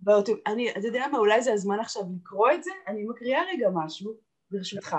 [0.00, 0.32] באוטו...
[0.46, 2.70] אני, אתה יודע מה, אולי זה הזמן עכשיו לקרוא את זה?
[2.86, 4.14] אני מקריאה רגע משהו,
[4.50, 4.96] ברשותך.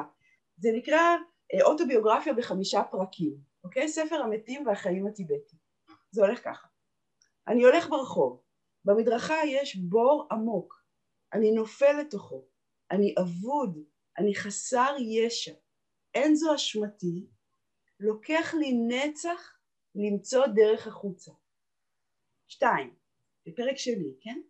[0.58, 1.16] זה נקרא
[1.54, 3.38] אה, אוטוביוגרפיה בחמישה פרקים.
[3.64, 3.88] אוקיי?
[3.88, 5.58] ספר המתים והחיים הטיבטי.
[6.12, 6.68] זה הולך ככה.
[7.48, 8.42] אני הולך ברחוב,
[8.86, 10.85] במדרכה יש בור עמוק,
[11.34, 12.48] אני נופל לתוכו,
[12.92, 13.78] אני אבוד,
[14.18, 15.54] אני חסר ישע,
[16.14, 17.28] אין זו אשמתי,
[18.00, 19.58] לוקח לי נצח
[19.96, 21.32] למצוא דרך החוצה.
[22.48, 22.96] שתיים,
[23.48, 24.42] בפרק שני, כן?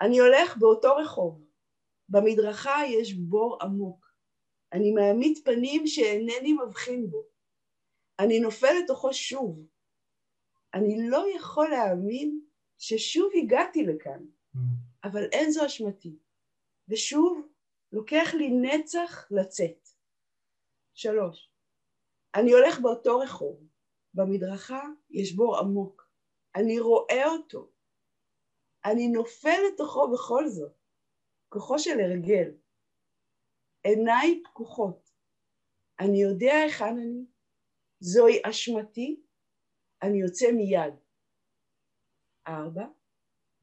[0.00, 1.44] אני הולך באותו רחוב,
[2.08, 4.06] במדרכה יש בור עמוק,
[4.72, 7.22] אני מעמיד פנים שאינני מבחין בו,
[8.18, 9.66] אני נופל לתוכו שוב.
[10.74, 12.40] אני לא יכול להאמין
[12.78, 14.24] ששוב הגעתי לכאן,
[14.54, 14.58] mm.
[15.12, 16.18] אבל אין זו אשמתי.
[16.88, 17.48] ושוב,
[17.92, 19.88] לוקח לי נצח לצאת.
[20.94, 21.50] שלוש,
[22.34, 23.68] אני הולך באותו רחוב,
[24.14, 26.10] במדרכה יש בור עמוק,
[26.56, 27.72] אני רואה אותו,
[28.84, 30.76] אני נופל לתוכו בכל זאת,
[31.48, 32.50] כוחו של הרגל,
[33.82, 35.10] עיניי פקוחות,
[36.00, 37.26] אני יודע היכן אני,
[38.00, 39.22] זוהי אשמתי,
[40.02, 40.94] אני יוצא מיד.
[42.48, 42.86] ארבע,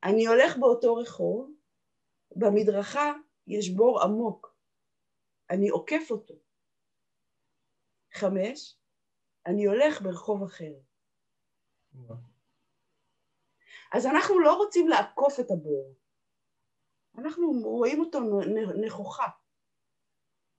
[0.05, 1.51] אני הולך באותו רחוב,
[2.35, 3.13] במדרכה
[3.47, 4.55] יש בור עמוק,
[5.49, 6.33] אני עוקף אותו.
[8.13, 8.77] חמש,
[9.45, 10.73] אני הולך ברחוב אחר.
[13.93, 15.93] אז אנחנו לא רוצים לעקוף את הבור,
[17.17, 18.19] אנחנו רואים אותו
[18.85, 19.27] נכוחה.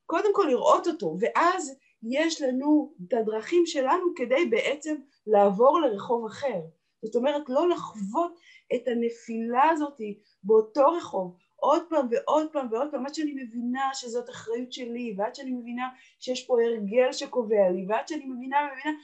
[0.07, 6.61] קודם כל לראות אותו, ואז יש לנו את הדרכים שלנו כדי בעצם לעבור לרחוב אחר.
[7.03, 8.39] זאת אומרת, לא לחוות
[8.75, 9.99] את הנפילה הזאת
[10.43, 15.35] באותו רחוב עוד פעם ועוד פעם ועוד פעם, עד שאני מבינה שזאת אחריות שלי, ועד
[15.35, 15.89] שאני מבינה
[16.21, 18.99] שיש פה הרגל שקובע לי, ועד שאני מבינה ומבינה,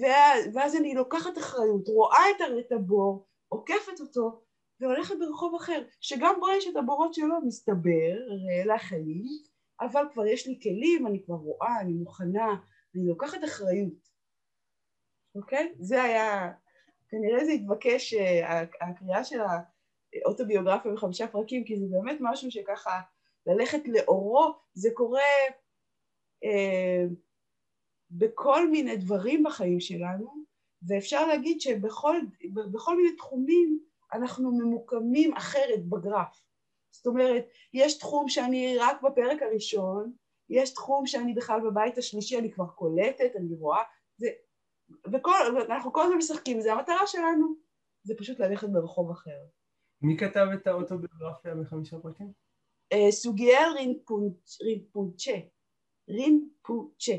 [0.00, 2.24] ואז, ואז אני לוקחת אחריות, רואה
[2.60, 4.42] את הבור, עוקפת אותו,
[4.80, 9.26] והולכת ברחוב אחר, שגם בו יש את הבורות שלו, מסתבר, ראה לחיים,
[9.80, 12.56] אבל כבר יש לי כלים, אני כבר רואה, אני מוכנה,
[12.94, 14.08] אני לוקחת אחריות,
[15.34, 15.72] אוקיי?
[15.78, 16.52] זה היה
[17.12, 19.40] כנראה זה התבקש, אה, הקריאה של
[20.24, 23.00] האוטוביוגרפיה בחמישה פרקים, כי זה באמת משהו שככה
[23.46, 25.20] ללכת לאורו, זה קורה
[26.44, 27.04] אה,
[28.10, 30.44] בכל מיני דברים בחיים שלנו,
[30.88, 33.80] ואפשר להגיד שבכל מיני תחומים
[34.12, 36.42] אנחנו ממוקמים אחרת בגרף.
[36.90, 40.12] זאת אומרת, יש תחום שאני רק בפרק הראשון,
[40.50, 43.82] יש תחום שאני בכלל בבית השלישי, אני כבר קולטת, אני רואה,
[44.16, 44.26] זה,
[45.12, 47.54] וכל, ואנחנו כל הזמן משחקים, זה המטרה שלנו,
[48.02, 49.38] זה פשוט ללכת ברחוב אחר.
[50.02, 52.32] מי כתב את האוטוביוגרפיה בחמישה פרקים?
[52.92, 55.34] אה, סוגיאל רינפונצ'ה.
[56.08, 57.12] רינפונצ'ה.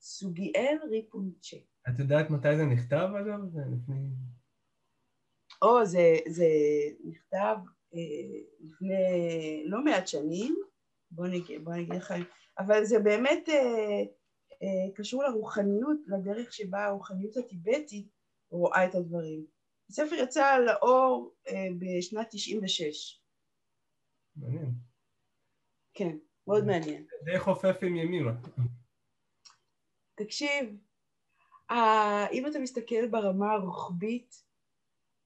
[0.00, 1.56] סוגיאל רינפונצ'ה.
[1.88, 3.48] את יודעת מתי זה נכתב אגב?
[3.52, 4.08] זה לפני...
[5.62, 6.46] או, זה, זה
[7.04, 7.56] נכתב
[7.94, 10.56] אה, לפני לא מעט שנים,
[11.10, 12.14] בוא נגיד, בוא נגיד לך,
[12.58, 14.02] אבל זה באמת אה,
[14.94, 18.08] קשור לרוחניות, לדרך שבה הרוחניות הטיבטית
[18.50, 19.46] רואה את הדברים.
[19.90, 23.20] הספר יצא לאור אה, בשנת 96.
[24.36, 24.70] מעניין.
[25.94, 27.06] כן, מאוד מעניין.
[27.24, 28.32] די חופף עם ימימה.
[30.14, 30.76] תקשיב,
[32.32, 34.44] אם אתה מסתכל ברמה הרוחבית,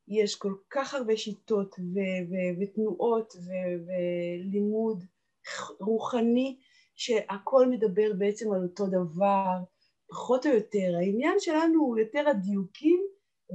[0.09, 5.05] יש כל כך הרבה שיטות ו- ו- ותנועות ו- ולימוד
[5.80, 6.59] רוחני
[6.99, 9.57] שהכל מדבר בעצם על אותו דבר,
[10.11, 10.96] פחות או יותר.
[10.96, 13.07] העניין שלנו הוא יותר הדיוקים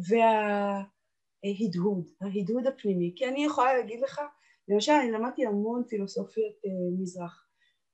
[0.10, 3.14] וההדהוד, ההדהוד הפנימי.
[3.16, 4.22] כי אני יכולה להגיד לך,
[4.68, 7.48] למשל אני למדתי המון פילוסופיות אה, מזרח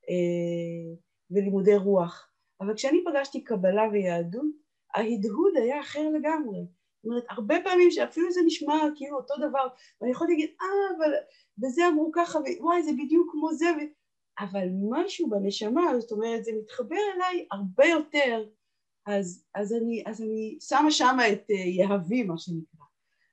[0.09, 0.95] אה,
[1.31, 2.31] ולימודי רוח,
[2.61, 6.59] אבל כשאני פגשתי קבלה ויהדות, ההדהוד היה אחר לגמרי.
[6.59, 9.67] זאת אומרת, הרבה פעמים שאפילו זה נשמע כאילו אותו דבר,
[10.01, 11.13] ואני יכולה להגיד, אה, אבל
[11.57, 13.98] בזה אמרו ככה, וואי, זה בדיוק כמו זה, ו...
[14.39, 18.45] אבל משהו בנשמה, זאת אומרת, זה מתחבר אליי הרבה יותר,
[19.05, 22.85] אז, אז, אני, אז אני שמה שמה את uh, יהבי, מה שנקרא.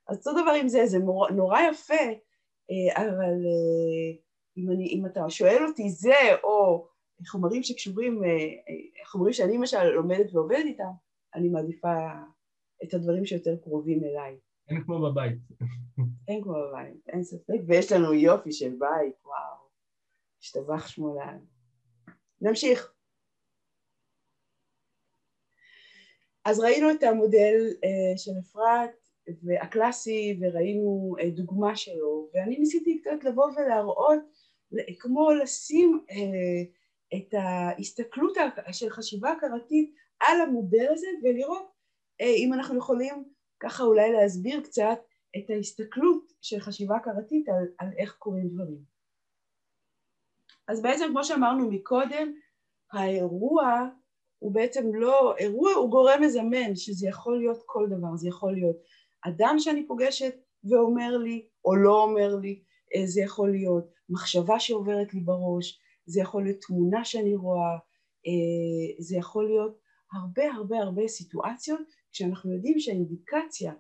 [0.09, 4.17] אז אותו דבר עם זה, זה נורא, נורא יפה, uh, אבל uh,
[4.57, 6.87] אם, אני, אם אתה שואל אותי זה, או
[7.29, 8.23] חומרים שקשורים,
[9.07, 10.91] חומרים שאני למשל לומדת ועובדת איתם,
[11.35, 12.09] אני מעדיפה
[12.85, 14.37] את הדברים שיותר קרובים אליי.
[14.69, 15.39] אין כמו בבית.
[16.29, 19.66] אין כמו בבית, אין ספק, ויש לנו יופי של בית, וואו,
[20.41, 21.47] השתבח שמו לעד.
[22.41, 22.93] נמשיך.
[26.45, 28.91] אז ראינו את המודל uh, של אפרת
[29.63, 34.21] הקלאסי וראינו uh, דוגמה שלו ואני ניסיתי קצת לבוא ולהראות
[34.99, 38.37] כמו לשים uh, את ההסתכלות
[38.73, 41.77] של חשיבה הכרתית על המודל הזה ולראות
[42.21, 43.25] אה, אם אנחנו יכולים
[43.61, 44.99] ככה אולי להסביר קצת
[45.37, 48.96] את ההסתכלות של חשיבה הכרתית על, על איך קורים דברים.
[50.69, 52.33] אז בעצם כמו שאמרנו מקודם,
[52.93, 53.89] האירוע
[54.39, 58.77] הוא בעצם לא, אירוע הוא גורם מזמן, שזה יכול להיות כל דבר, זה יכול להיות
[59.23, 62.63] אדם שאני פוגשת ואומר לי או לא אומר לי,
[62.95, 67.75] אה, זה יכול להיות מחשבה שעוברת לי בראש, זה יכול להיות תמונה שאני רואה,
[68.27, 69.79] אה, זה יכול להיות
[70.13, 71.81] הרבה הרבה הרבה סיטואציות
[72.13, 73.73] כשאנחנו יודעים שהאינדיקציה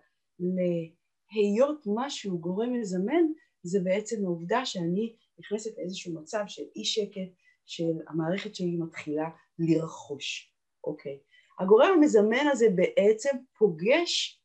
[1.32, 3.22] להיות משהו גורם מזמן
[3.62, 7.30] זה בעצם העובדה שאני נכנסת לאיזשהו מצב של אי שקט,
[7.66, 9.28] של המערכת שלי מתחילה
[9.59, 10.53] לרכוש,
[10.84, 11.18] אוקיי?
[11.59, 14.43] הגורם המזמן הזה בעצם פוגש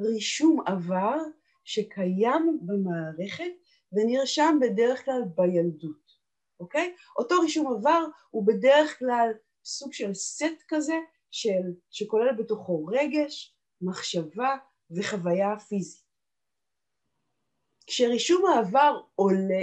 [0.00, 1.16] רישום עבר
[1.64, 3.52] שקיים במערכת
[3.92, 6.12] ונרשם בדרך כלל בילדות,
[6.60, 6.94] אוקיי?
[7.18, 9.32] אותו רישום עבר הוא בדרך כלל
[9.64, 10.96] סוג של סט כזה
[11.30, 14.56] של, שכולל בתוכו רגש, מחשבה
[14.90, 16.09] וחוויה פיזית.
[17.90, 19.60] כשרישום העבר עולה,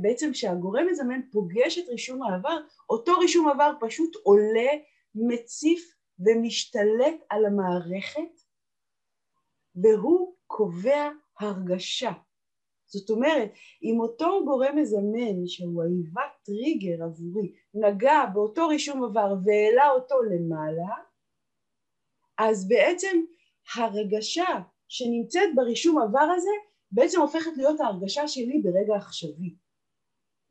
[0.00, 2.58] בעצם כשהגורם מזמן פוגש את רישום העבר,
[2.90, 4.70] אותו רישום עבר פשוט עולה,
[5.14, 8.42] מציף ומשתלט על המערכת
[9.74, 11.08] והוא קובע
[11.40, 12.12] הרגשה.
[12.86, 13.52] זאת אומרת,
[13.82, 20.94] אם אותו גורם מזמן שהוא היווה טריגר עבורי נגע באותו רישום עבר והעלה אותו למעלה,
[22.38, 23.20] אז בעצם
[23.74, 29.56] הרגשה שנמצאת ברישום עבר הזה בעצם הופכת להיות ההרגשה שלי ברגע עכשווי.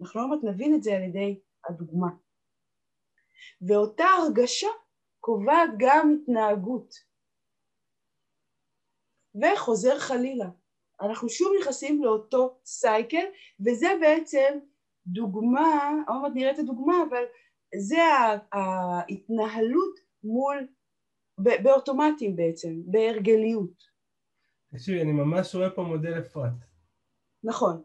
[0.01, 2.07] אנחנו לא באמת נבין את זה על ידי הדוגמה.
[3.67, 4.67] ואותה הרגשה
[5.19, 6.93] קובעת גם התנהגות.
[9.41, 10.49] וחוזר חלילה.
[11.01, 13.25] אנחנו שוב נכנסים לאותו סייקל,
[13.65, 14.59] וזה בעצם
[15.07, 17.23] דוגמה, עוד מעט נראה את הדוגמה, אבל
[17.79, 17.97] זה
[18.51, 20.67] ההתנהלות מול,
[21.37, 23.88] באוטומטים בעצם, בהרגליות.
[24.72, 26.51] תקשיבי, אני ממש רואה פה מודל אפרת.
[27.43, 27.84] נכון.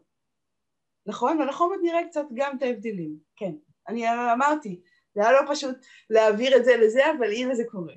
[1.06, 3.54] נכון, ואנחנו עוד נראה קצת גם את ההבדלים, כן.
[3.88, 4.80] אני אמרתי,
[5.14, 5.76] זה היה לא פשוט
[6.10, 7.94] להעביר את זה לזה, אבל הנה זה קורה.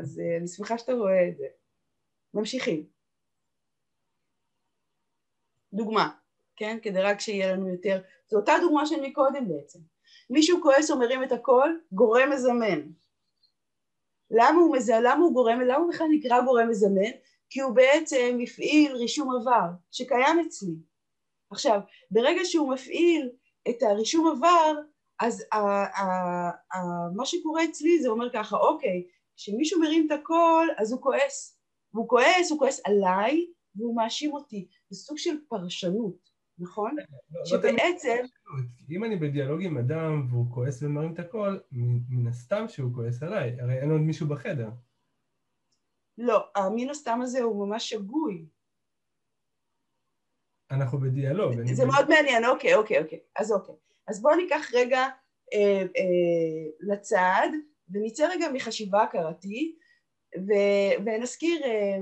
[0.00, 1.46] אז אה, אני שמחה שאתה רואה את זה.
[2.34, 2.86] ממשיכים.
[5.72, 6.10] דוגמה,
[6.56, 6.78] כן?
[6.82, 9.78] כדי רק שיהיה לנו יותר, זו אותה דוגמה של מקודם בעצם.
[10.30, 12.80] מישהו כועס או את הקול, גורם מזמן.
[14.30, 15.02] למה הוא, מזמן?
[15.02, 17.10] למה הוא גורם, למה הוא בכלל נקרא גורם מזמן?
[17.50, 20.74] כי הוא בעצם הפעיל רישום עבר שקיים אצלי.
[21.50, 21.80] עכשיו,
[22.10, 23.30] ברגע שהוא מפעיל
[23.68, 24.74] את הרישום עבר,
[25.20, 26.04] אז ה, ה,
[26.74, 26.78] ה,
[27.16, 31.60] מה שקורה אצלי זה אומר ככה, אוקיי, כשמישהו מרים את הקול אז הוא כועס.
[31.94, 34.68] והוא כועס, הוא כועס עליי והוא מאשים אותי.
[34.90, 36.96] זה סוג של פרשנות, נכון?
[36.96, 38.16] לא, לא שבעצם...
[38.90, 41.60] אם אני בדיאלוג עם אדם והוא כועס ומרים את הקול,
[42.08, 44.68] מן הסתם שהוא כועס עליי, הרי אין עוד מישהו בחדר.
[46.20, 48.46] לא, מן הסתם הזה הוא ממש שגוי.
[50.70, 51.52] אנחנו בדיאלוג.
[51.72, 53.18] זה מאוד מעניין, אוקיי, אוקיי, אוקיי.
[53.36, 53.74] אז אוקיי.
[54.08, 55.06] אז בואו ניקח רגע
[55.54, 57.48] אה, אה, לצד
[57.90, 59.78] ונצא רגע מחשיבה הכרתית
[60.36, 61.98] ו- ונזכיר, אה,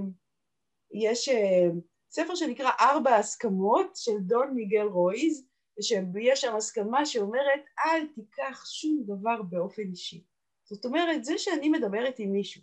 [0.94, 1.68] יש אה,
[2.10, 5.48] ספר שנקרא ארבע הסכמות של דון מיגל רויז
[5.80, 10.24] שיש שם הסכמה שאומרת אל תיקח שום דבר באופן אישי.
[10.64, 12.62] זאת אומרת, זה שאני מדברת עם מישהו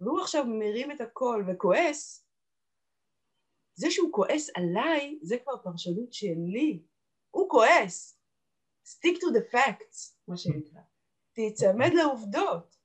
[0.00, 2.26] והוא עכשיו מרים את הקול וכועס,
[3.74, 6.82] זה שהוא כועס עליי זה כבר פרשנות שלי.
[7.30, 8.20] הוא כועס.
[8.86, 10.80] stick to the facts, מה שנקרא.
[11.32, 12.76] תיצמד לעובדות.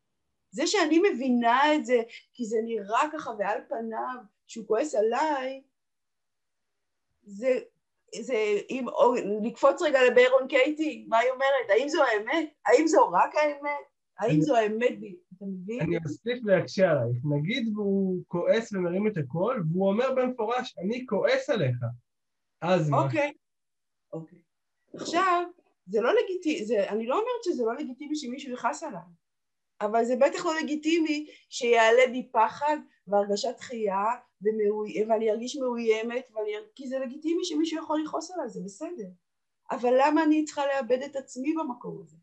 [0.51, 2.01] זה שאני מבינה את זה
[2.33, 5.63] כי זה נראה ככה ועל פניו שהוא כועס עליי,
[7.23, 7.59] זה,
[8.21, 8.33] זה
[8.69, 11.69] אם, או, נקפוץ רגע לברון קייטי, מה היא אומרת?
[11.69, 12.53] האם זו האמת?
[12.65, 13.85] האם זו רק האמת?
[14.19, 14.93] האם זו האמת?
[15.37, 15.81] אתה מבין?
[15.81, 17.17] אני אוסיף להקשה עלייך.
[17.37, 21.77] נגיד והוא כועס ומרים את הקול, והוא אומר במפורש, אני כועס עליך.
[22.61, 23.03] אז מה?
[23.03, 23.31] אוקיי,
[24.13, 24.39] אוקיי.
[24.95, 25.43] עכשיו,
[25.85, 29.01] זה לא לגיטימי, אני לא אומרת שזה לא לגיטימי שמישהו יכעס עליי,
[29.81, 32.77] אבל זה בטח לא לגיטימי שיעלה בי פחד
[33.07, 34.05] והרגשת דחייה
[35.07, 36.51] ואני ארגיש מאוימת, ואני...
[36.75, 39.07] כי זה לגיטימי שמישהו יכול לכעוס עליי, זה בסדר.
[39.71, 42.17] אבל למה אני צריכה לאבד את עצמי במקום הזה?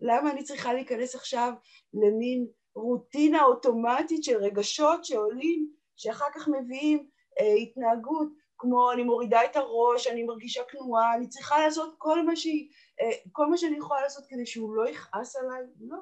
[0.00, 1.52] למה אני צריכה להיכנס עכשיו
[1.94, 7.08] למין רוטינה אוטומטית של רגשות שעולים, שאחר כך מביאים
[7.40, 8.28] אה, התנהגות
[8.58, 12.70] כמו אני מורידה את הראש, אני מרגישה כנועה, אני צריכה לעשות כל מה, שהיא,
[13.00, 15.62] אה, כל מה שאני יכולה לעשות כדי שהוא לא יכעס עליי?
[15.80, 15.98] לא.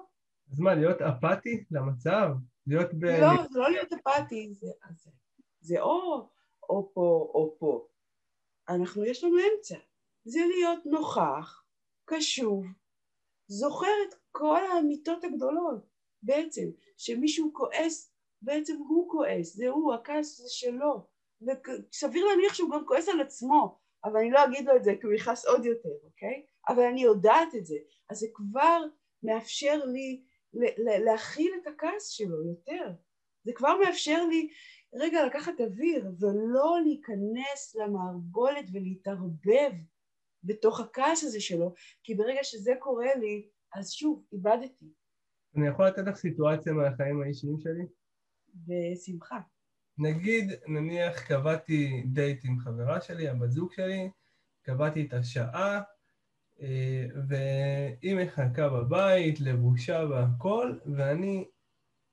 [0.52, 2.28] אז מה, להיות אפאתי למצב?
[2.66, 3.04] להיות ב...
[3.04, 5.10] לא, זה לא להיות אפאתי, זה, זה,
[5.60, 6.28] זה או,
[6.68, 7.86] או פה או פה.
[8.68, 9.76] אנחנו, יש לנו אמצע.
[10.24, 11.62] זה להיות נוכח,
[12.04, 12.64] קשוב,
[13.52, 15.86] זוכר את כל האמיתות הגדולות
[16.22, 21.06] בעצם, שמישהו כועס, בעצם הוא כועס, זה הוא, הכעס זה שלו,
[21.42, 25.06] וסביר להניח שהוא גם כועס על עצמו, אבל אני לא אגיד לו את זה כי
[25.06, 26.46] הוא יכעס עוד יותר, אוקיי?
[26.68, 27.76] אבל אני יודעת את זה,
[28.10, 28.82] אז זה כבר
[29.22, 30.22] מאפשר לי
[31.04, 32.92] להכיל את הכעס שלו יותר,
[33.44, 34.48] זה כבר מאפשר לי
[34.94, 39.72] רגע לקחת אוויר ולא להיכנס למערבולת ולהתערבב
[40.44, 44.92] בתוך הכעס הזה שלו, כי ברגע שזה קורה לי, אז שוב, איבדתי.
[45.56, 47.86] אני יכול לתת לך סיטואציה מהחיים האישיים שלי?
[48.54, 49.38] בשמחה.
[49.98, 54.10] נגיד, נניח קבעתי דייט עם חברה שלי, הבת זוג שלי,
[54.62, 55.80] קבעתי את השעה,
[56.62, 61.48] אה, והיא מחכה בבית, לבושה והכל, ואני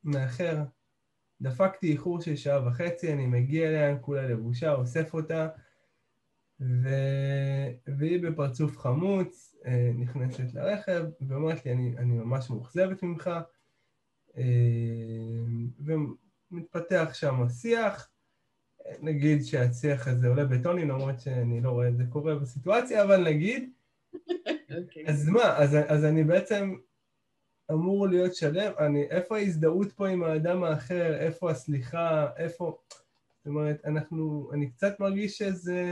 [0.04, 0.58] מאחר.
[1.42, 5.48] דפקתי איחור של שעה וחצי, אני מגיע אליה, כולה לבושה, אוסף אותה,
[6.62, 6.90] ו...
[7.98, 13.30] והיא בפרצוף חמוץ אה, נכנסת לרכב ואומרת לי, אני, אני ממש מאוכזבת ממך,
[14.38, 14.44] אה,
[16.52, 18.10] ומתפתח שם שיח,
[19.02, 23.70] נגיד שהשיח הזה עולה בטונים, למרות שאני לא רואה את זה קורה בסיטואציה, אבל נגיד,
[24.16, 24.18] okay.
[24.82, 25.08] אוקיי.
[25.08, 26.76] אז מה, אז, אז אני בעצם
[27.72, 32.78] אמור להיות שלם, אני, איפה ההזדהות פה עם האדם האחר, איפה הסליחה, איפה...
[33.50, 35.84] אומרת, אנחנו, אני קצת מרגיש שזה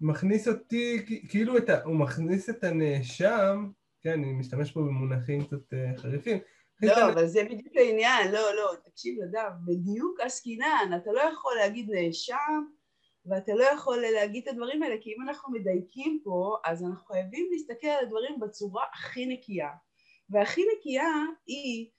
[0.00, 3.70] מכניס אותי, כאילו את ה, הוא מכניס את הנאשם,
[4.02, 6.38] כן, אני משתמש פה במונחים קצת אה, חריפים.
[6.82, 11.90] לא, אבל זה בדיוק העניין, לא, לא, תקשיב נדב, בדיוק עסקינן, אתה לא יכול להגיד
[11.90, 12.62] נאשם
[13.26, 17.48] ואתה לא יכול להגיד את הדברים האלה, כי אם אנחנו מדייקים פה, אז אנחנו חייבים
[17.52, 19.70] להסתכל על הדברים בצורה הכי נקייה.
[20.30, 21.12] והכי נקייה
[21.46, 21.90] היא,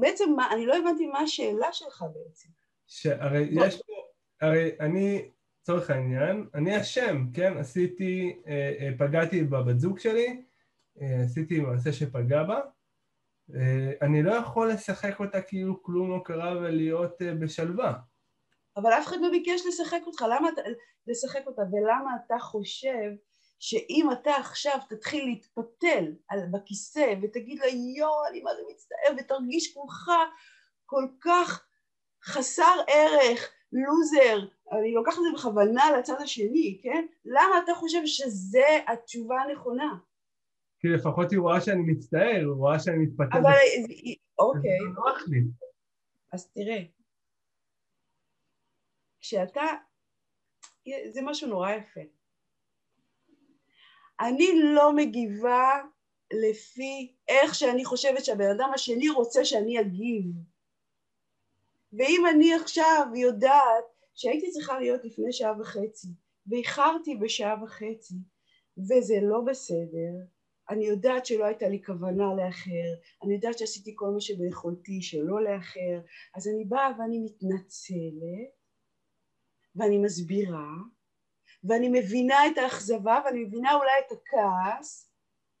[0.00, 2.48] בעצם מה, אני לא הבנתי מה השאלה שלך בעצם.
[2.88, 3.92] שהרי יש פה,
[4.40, 5.30] הרי אני,
[5.62, 7.56] לצורך העניין, אני אשם, כן?
[7.58, 10.42] עשיתי, אה, אה, פגעתי בבת זוג שלי,
[11.00, 12.60] אה, עשיתי מעשה שפגע בה,
[14.02, 17.92] אני לא יכול לשחק אותה כאילו כלום לא קרה ולהיות בשלווה.
[18.76, 20.62] אבל אף אחד לא ביקש לשחק אותך, למה אתה,
[21.06, 23.10] לשחק אותה, ולמה אתה חושב
[23.58, 27.66] שאם אתה עכשיו תתחיל להתפתל על, בכיסא ותגיד לה
[27.96, 30.10] יואו אני מה זה מצטער ותרגיש כולך
[30.86, 31.67] כל כך
[32.24, 37.06] חסר ערך, לוזר, אני לוקחת את זה בכוונה לצד השני, כן?
[37.24, 39.98] למה אתה חושב שזה התשובה הנכונה?
[40.80, 43.38] כי לפחות היא רואה שאני מצטער, היא רואה שאני מתפטר.
[43.38, 43.50] אבל,
[44.38, 44.78] אוקיי.
[44.80, 45.40] זה נוח לי.
[46.32, 46.82] אז תראה,
[49.20, 49.62] כשאתה,
[51.10, 52.00] זה משהו נורא יפה.
[54.20, 55.82] אני לא מגיבה
[56.32, 60.24] לפי איך שאני חושבת שהבן אדם השני רוצה שאני אגיב.
[61.92, 63.84] ואם אני עכשיו יודעת
[64.14, 66.08] שהייתי צריכה להיות לפני שעה וחצי,
[66.46, 68.14] ואיחרתי בשעה וחצי,
[68.78, 70.12] וזה לא בסדר,
[70.70, 72.88] אני יודעת שלא הייתה לי כוונה לאחר,
[73.22, 76.00] אני יודעת שעשיתי כל מה שביכולתי שלא לאחר,
[76.34, 78.58] אז אני באה ואני מתנצלת,
[79.76, 80.72] ואני מסבירה,
[81.64, 85.12] ואני מבינה את האכזבה, ואני מבינה אולי את הכעס,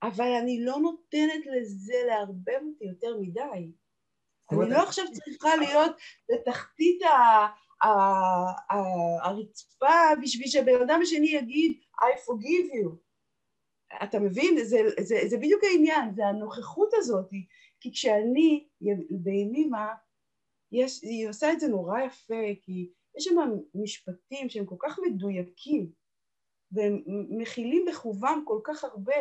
[0.02, 3.72] אבל אני לא נותנת לזה לערבב אותי יותר מדי.
[4.52, 5.96] אני לא עכשיו צריכה להיות
[6.32, 7.02] בתחתית
[9.22, 12.90] הרצפה בשביל שהבן אדם השני יגיד I forgive you.
[14.04, 14.64] אתה מבין?
[14.64, 17.30] זה, זה, זה בדיוק העניין, זה הנוכחות הזאת,
[17.80, 18.68] כי כשאני
[19.10, 19.94] בימימה,
[20.72, 23.34] יש, היא עושה את זה נורא יפה, כי יש שם
[23.74, 25.92] משפטים שהם כל כך מדויקים,
[26.72, 29.14] והם מכילים בחובם כל כך הרבה,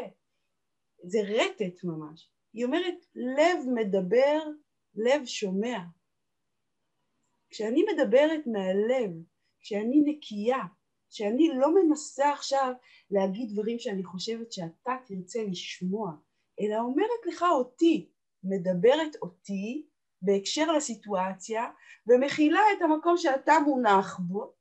[1.04, 2.30] זה רטט ממש.
[2.54, 4.40] היא אומרת, לב מדבר,
[4.98, 5.80] לב שומע.
[7.50, 9.12] כשאני מדברת מהלב,
[9.60, 10.64] כשאני נקייה,
[11.10, 12.74] שאני לא מנסה עכשיו
[13.12, 16.12] להגיד דברים שאני חושבת שאתה תרצה לשמוע,
[16.62, 18.10] אלא אומרת לך אותי,
[18.44, 19.86] מדברת אותי
[20.22, 21.66] בהקשר לסיטואציה
[22.08, 24.54] ומכילה את המקום שאתה מונח בו.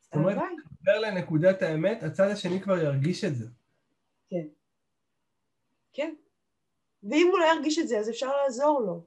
[0.00, 0.36] זאת אומרת,
[0.82, 3.46] חבר לנקודת האמת, הצד השני כבר ירגיש את זה.
[4.28, 4.46] כן.
[5.92, 6.14] כן.
[7.02, 9.04] ואם הוא לא ירגיש את זה, אז אפשר לעזור לו.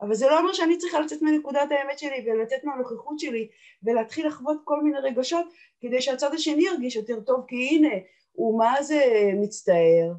[0.00, 3.48] אבל זה לא אומר שאני צריכה לצאת מנקודת האמת שלי ולצאת מהנוכחות שלי
[3.82, 5.46] ולהתחיל לחוות כל מיני רגשות
[5.80, 7.94] כדי שהצד השני ירגיש יותר טוב, כי הנה,
[8.32, 9.00] הוא מה זה
[9.42, 10.12] מצטער,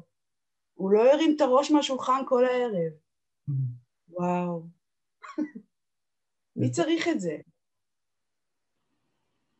[0.74, 2.92] הוא לא הרים את הראש מהשולחן כל הערב.
[4.08, 4.62] וואו.
[6.56, 7.36] מי צריך את זה?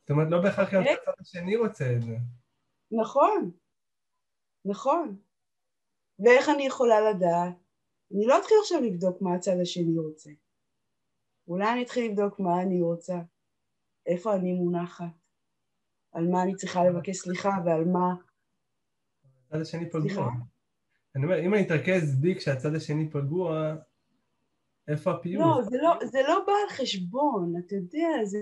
[0.00, 2.16] זאת אומרת, לא בהכרח גם הצד השני רוצה את זה.
[2.90, 3.50] נכון,
[4.64, 5.16] נכון.
[6.24, 7.54] ואיך אני יכולה לדעת?
[8.14, 10.30] אני לא אתחיל עכשיו לבדוק מה הצד השני רוצה.
[11.48, 13.18] אולי אני אתחיל לבדוק מה אני רוצה,
[14.06, 15.04] איפה אני מונחת,
[16.12, 18.14] על מה אני צריכה לבקש סליחה ועל מה...
[19.46, 20.30] הצד השני פגוע.
[21.16, 23.74] אני אומר, אם אני אתרכז בי כשהצד השני פגוע,
[24.88, 25.44] איפה הפיוס?
[25.44, 28.38] לא, זה לא, זה לא בא על חשבון, אתה יודע, זה,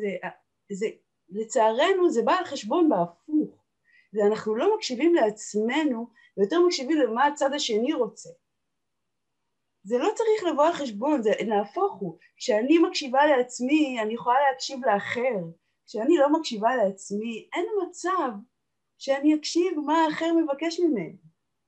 [0.72, 0.86] זה,
[1.28, 3.47] לצערנו זה בא על חשבון בהפוך.
[4.12, 6.06] זה אנחנו לא מקשיבים לעצמנו,
[6.36, 8.30] ויותר מקשיבים למה הצד השני רוצה.
[9.82, 12.18] זה לא צריך לבוא על חשבון, זה נהפוך הוא.
[12.36, 15.38] כשאני מקשיבה לעצמי, אני יכולה להקשיב לאחר.
[15.86, 18.30] כשאני לא מקשיבה לעצמי, אין מצב
[18.98, 21.16] שאני אקשיב מה האחר מבקש ממני.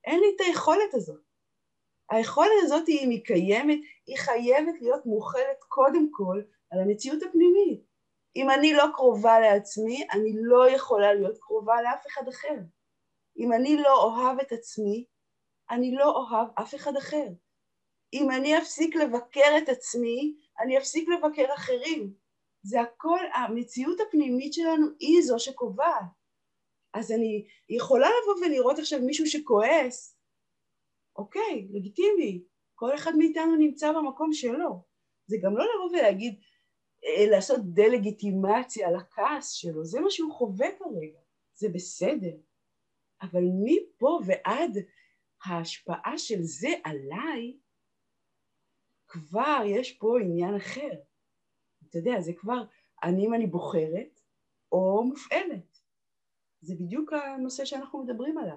[0.04, 1.20] אין לי את היכולת הזאת.
[2.10, 7.89] היכולת הזאת, אם היא קיימת, היא חייבת להיות מוכלת קודם כל על המציאות הפנימית.
[8.36, 12.56] אם אני לא קרובה לעצמי, אני לא יכולה להיות קרובה לאף אחד אחר.
[13.38, 15.04] אם אני לא אוהב את עצמי,
[15.70, 17.26] אני לא אוהב אף אחד אחר.
[18.12, 22.14] אם אני אפסיק לבקר את עצמי, אני אפסיק לבקר אחרים.
[22.62, 26.04] זה הכל, המציאות הפנימית שלנו היא זו שקובעת.
[26.94, 30.16] אז אני יכולה לבוא ולראות עכשיו מישהו שכועס,
[31.16, 34.84] אוקיי, לגיטימי, כל אחד מאיתנו נמצא במקום שלו.
[35.26, 36.40] זה גם לא לבוא ולהגיד,
[37.30, 41.18] לעשות דה-לגיטימציה לכעס שלו, זה מה שהוא חווה כרגע,
[41.54, 42.36] זה בסדר.
[43.22, 44.76] אבל מפה ועד
[45.44, 47.58] ההשפעה של זה עליי,
[49.08, 50.90] כבר יש פה עניין אחר.
[51.88, 52.62] אתה יודע, זה כבר,
[53.02, 54.20] אני אם אני בוחרת
[54.72, 55.78] או מופעלת.
[56.60, 58.56] זה בדיוק הנושא שאנחנו מדברים עליו.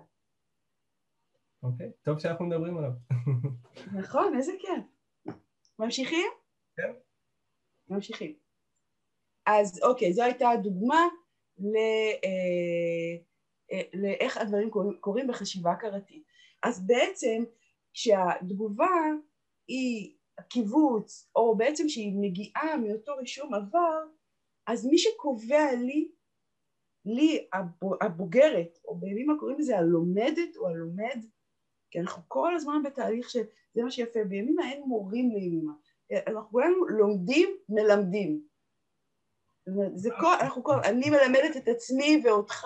[1.63, 2.91] אוקיי, okay, טוב שאנחנו מדברים עליו.
[3.99, 4.85] נכון, איזה כיף.
[5.79, 6.31] ממשיכים?
[6.75, 6.93] כן.
[7.89, 8.33] ממשיכים.
[9.45, 11.07] אז אוקיי, זו הייתה הדוגמה
[11.59, 12.27] אה,
[13.71, 14.69] אה, לאיך הדברים
[14.99, 16.23] קורים, בחשיבה הכרתית.
[16.63, 17.43] אז בעצם
[17.93, 18.95] כשהתגובה
[19.67, 24.03] היא הקיבוץ, או בעצם שהיא מגיעה מאותו רישום עבר,
[24.67, 26.11] אז מי שקובע לי,
[27.05, 27.47] לי
[28.01, 31.25] הבוגרת, או בימים הקוראים לזה הלומדת או הלומד,
[31.91, 35.73] כי אנחנו כל הזמן בתהליך של, זה מה שיפה, בימימה אין מורים לימימה,
[36.27, 38.41] אנחנו כולנו לומדים, מלמדים.
[39.95, 42.65] זה כל, אנחנו כל, אני מלמדת את עצמי ואותך,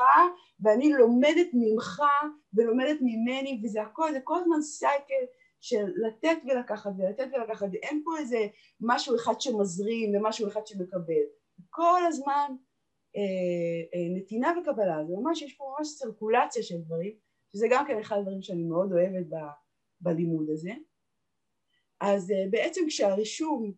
[0.59, 2.01] ואני לומדת ממך
[2.53, 5.25] ולומדת ממני, וזה הכל, זה כל הזמן סייקל
[5.61, 8.47] של לתת ולקחת ולתת ולקחת, ואין פה איזה
[8.81, 11.23] משהו אחד שמזרים ומשהו אחד שמקבל.
[11.69, 12.51] כל הזמן
[13.15, 13.21] אה,
[13.93, 17.13] אה, נתינה וקבלה, זה ממש, יש פה ממש סרקולציה של דברים,
[17.51, 19.35] שזה גם כן אחד הדברים שאני מאוד אוהבת ב,
[20.01, 20.71] בלימוד הזה.
[22.01, 23.73] אז אה, בעצם כשהרישום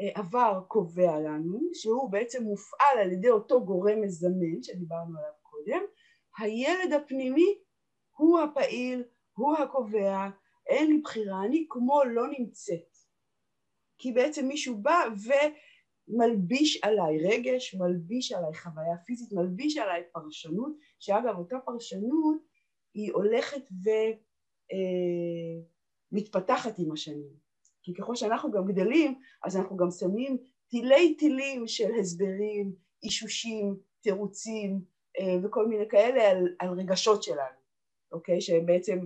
[0.00, 5.82] אה, עבר קובע לנו, שהוא בעצם מופעל על ידי אותו גורם מזמן שדיברנו עליו קודם,
[6.38, 7.58] הילד הפנימי
[8.16, 10.28] הוא הפעיל, הוא הקובע,
[10.66, 12.96] אין לי בחירה, אני כמו לא נמצאת.
[13.98, 15.04] כי בעצם מישהו בא
[16.08, 22.36] ומלביש עליי רגש, מלביש עליי חוויה פיזית, מלביש עליי פרשנות, שאגב אותה פרשנות
[22.94, 23.62] היא הולכת
[26.12, 27.49] ומתפתחת אה, עם השנים.
[27.82, 32.72] כי ככל שאנחנו גם גדלים, אז אנחנו גם שמים תילי תילים של הסברים,
[33.02, 34.84] אישושים, תירוצים
[35.20, 37.60] אה, וכל מיני כאלה על, על רגשות שלנו,
[38.12, 38.40] אוקיי?
[38.40, 38.98] שבעצם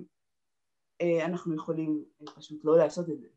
[1.00, 2.04] אה, אנחנו יכולים
[2.36, 3.28] פשוט לא לעשות את זה.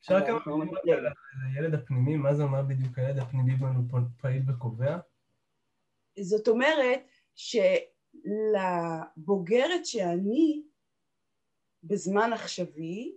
[0.00, 1.06] אפשר כמה לא מילים על
[1.54, 2.16] הילד הפנימי?
[2.16, 3.82] מה זה אומר בדיוק הילד הפנימי בנו
[4.20, 4.98] פעיל וקובע?
[6.20, 7.00] זאת אומרת
[8.14, 10.62] שלבוגרת שאני
[11.82, 13.16] בזמן עכשווי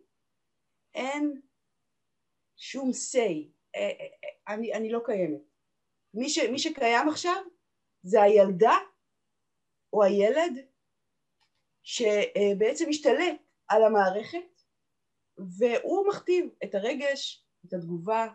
[0.94, 1.42] אין
[2.62, 5.42] שום say, אה, אה, אני, אני לא קיימת.
[6.14, 7.44] מי, ש, מי שקיים עכשיו
[8.04, 8.78] זה הילדה
[9.94, 10.66] או הילד
[11.84, 14.62] שבעצם משתלט על המערכת
[15.38, 18.28] והוא מכתיב את הרגש, את התגובה,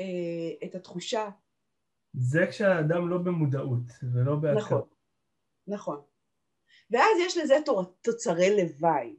[0.00, 1.28] אה, את התחושה.
[2.12, 4.60] זה כשהאדם לא במודעות ולא בהכרה.
[4.60, 4.88] נכון,
[5.66, 6.02] נכון.
[6.90, 7.54] ואז יש לזה
[8.00, 9.16] תוצרי לוואי.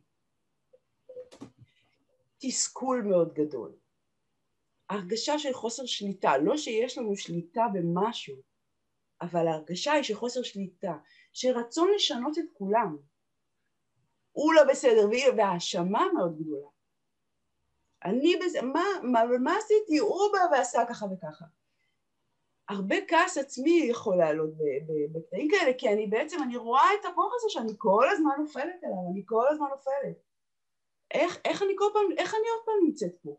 [2.38, 3.76] תסכול מאוד גדול.
[4.90, 8.36] הרגשה של חוסר שליטה, לא שיש לנו שליטה במשהו,
[9.22, 10.98] אבל ההרגשה היא של חוסר שליטה,
[11.34, 12.98] של רצון לשנות את כולם.
[14.32, 16.68] הוא לא בסדר, והאשמה מאוד גדולה.
[18.06, 19.98] אני בזה, מה, מה, מה עשיתי?
[19.98, 21.46] הוא בא ועשה ככה וככה.
[22.70, 24.50] הרבה כעס עצמי יכול לעלות
[25.14, 29.12] בקטעים כאלה, כי אני בעצם, אני רואה את הכוח הזה שאני כל הזמן נופלת אליו,
[29.12, 30.25] אני כל הזמן נופלת.
[31.14, 33.38] איך, איך אני כל פעם, איך אני עוד פעם נמצאת פה?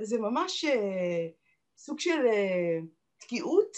[0.00, 1.28] זה ממש אה,
[1.76, 2.78] סוג של אה,
[3.18, 3.76] תקיעות,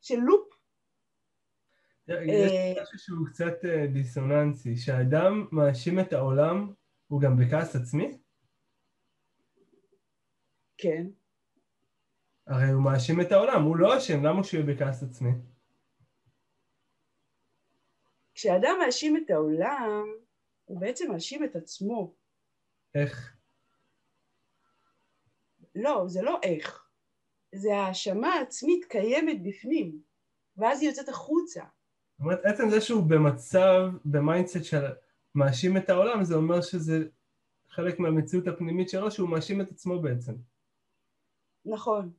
[0.00, 0.54] של לופ.
[2.08, 6.72] יש אה, משהו שהוא קצת אה, דיסוננסי, שהאדם מאשים את העולם,
[7.06, 8.18] הוא גם בכעס עצמי?
[10.78, 11.06] כן.
[12.46, 15.30] הרי הוא מאשים את העולם, הוא לא אשם, למה שהוא יהיה בכעס עצמי?
[18.34, 20.04] כשאדם מאשים את העולם,
[20.64, 22.14] הוא בעצם מאשים את עצמו.
[22.94, 23.36] איך?
[25.74, 26.88] לא, זה לא איך.
[27.54, 29.98] זה האשמה עצמית קיימת בפנים,
[30.56, 31.60] ואז היא יוצאת החוצה.
[31.60, 34.84] זאת אומרת, עצם זה שהוא במצב, ב mindset של
[35.34, 36.98] מאשים את העולם, זה אומר שזה
[37.68, 40.32] חלק מהמציאות הפנימית שלו, שהוא מאשים את עצמו בעצם.
[41.64, 42.12] נכון.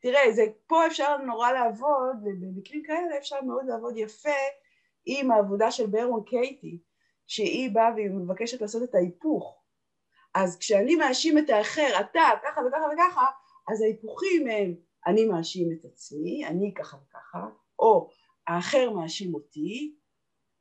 [0.00, 4.38] תראה, זה, פה אפשר נורא לעבוד, ובמקרים כאלה אפשר מאוד לעבוד יפה
[5.06, 6.78] עם העבודה של ביירון קייטי,
[7.28, 9.62] שהיא באה והיא מבקשת לעשות את ההיפוך.
[10.34, 13.26] אז כשאני מאשים את האחר, אתה, ככה וככה וככה,
[13.68, 14.74] אז ההיפוכים הם,
[15.06, 17.46] אני מאשים את עצמי, אני ככה וככה,
[17.78, 18.10] או
[18.46, 19.96] האחר מאשים אותי,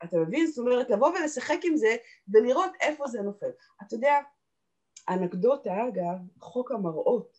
[0.04, 0.48] אתה מבין?
[0.48, 1.96] זאת אומרת, לבוא ולשחק עם זה
[2.34, 3.50] ולראות איפה זה נופל.
[3.84, 4.16] אתה יודע,
[5.10, 7.38] אנקדוטה, אגב, חוק המראות.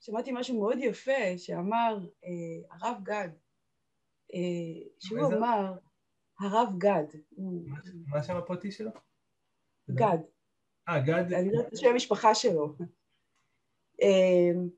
[0.00, 3.28] שמעתי משהו מאוד יפה שאמר אה, הרב גד,
[4.34, 5.72] אה, שהוא אמר,
[6.40, 7.04] הרב גד.
[8.06, 8.90] מה השם הפרטי שלו?
[9.90, 10.18] גד.
[10.88, 11.32] אה, גד.
[11.32, 12.76] אני לא יודעת את שם המשפחה שלו.
[14.02, 14.68] אמ,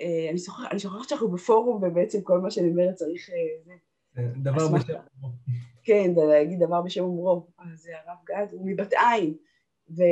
[0.00, 0.30] אה,
[0.70, 3.30] אני שוכחת שאנחנו בפורום ובעצם כל מה שאני אומרת צריך...
[4.18, 5.36] אה, דבר בשם אומרו.
[5.84, 7.46] כן, להגיד דבר בשם אומרו.
[7.58, 9.36] אז הרב גד הוא מבת עין.
[9.88, 10.10] והוא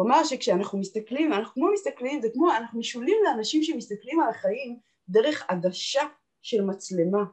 [0.00, 4.78] אה, אמר שכשאנחנו מסתכלים, אנחנו כמו מסתכלים, זה כמו, אנחנו משולים לאנשים שמסתכלים על החיים
[5.08, 6.00] דרך עדשה
[6.42, 7.24] של מצלמה.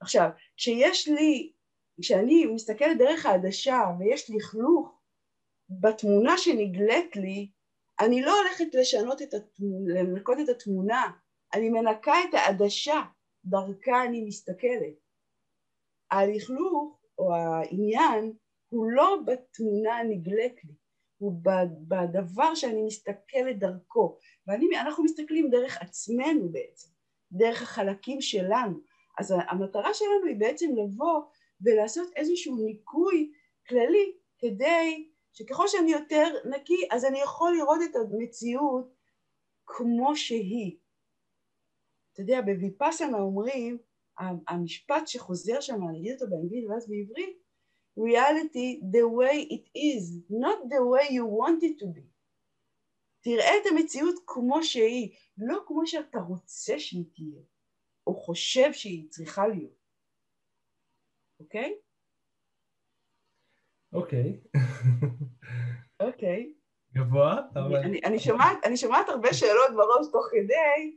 [0.00, 1.52] עכשיו, כשיש לי,
[2.00, 5.00] כשאני מסתכלת דרך העדשה ויש לכלוך
[5.70, 7.50] בתמונה שנגלית לי,
[8.00, 11.10] אני לא הולכת לשנות את התמונה, לנקות את התמונה,
[11.54, 13.02] אני מנקה את העדשה,
[13.44, 14.94] דרכה אני מסתכלת.
[16.10, 18.32] הלכלוך או העניין
[18.68, 20.74] הוא לא בתמונה הנגלית לי,
[21.18, 21.32] הוא
[21.88, 26.88] בדבר שאני מסתכלת דרכו, ואנחנו מסתכלים דרך עצמנו בעצם,
[27.32, 28.80] דרך החלקים שלנו,
[29.20, 31.22] אז המטרה שלנו היא בעצם לבוא
[31.60, 33.32] ולעשות איזשהו ניקוי
[33.68, 38.94] כללי כדי שככל שאני יותר נקי אז אני יכול לראות את המציאות
[39.66, 40.76] כמו שהיא.
[42.12, 43.78] אתה יודע, בוויפאסנה אומרים,
[44.48, 47.36] המשפט שחוזר שם, אני אגיד אותו באנגלית ואז בעברית,
[47.98, 52.02] reality the way it is, not the way you want it to be.
[53.22, 57.42] תראה את המציאות כמו שהיא, לא כמו שאתה רוצה שהיא תהיה,
[58.10, 59.80] או חושב שהיא צריכה להיות.
[61.40, 61.74] אוקיי?
[63.92, 64.40] אוקיי.
[66.00, 66.52] אוקיי.
[66.94, 67.76] גבוה, אבל...
[67.76, 70.96] אני, אני, שומעת, אני שומעת הרבה שאלות בראש תוך כדי,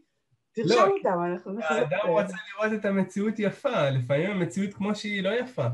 [0.51, 1.77] תרשום לא, אותם, אנחנו נחזור.
[1.77, 5.67] האדם רוצה לראות את המציאות יפה, לפעמים המציאות כמו שהיא לא יפה.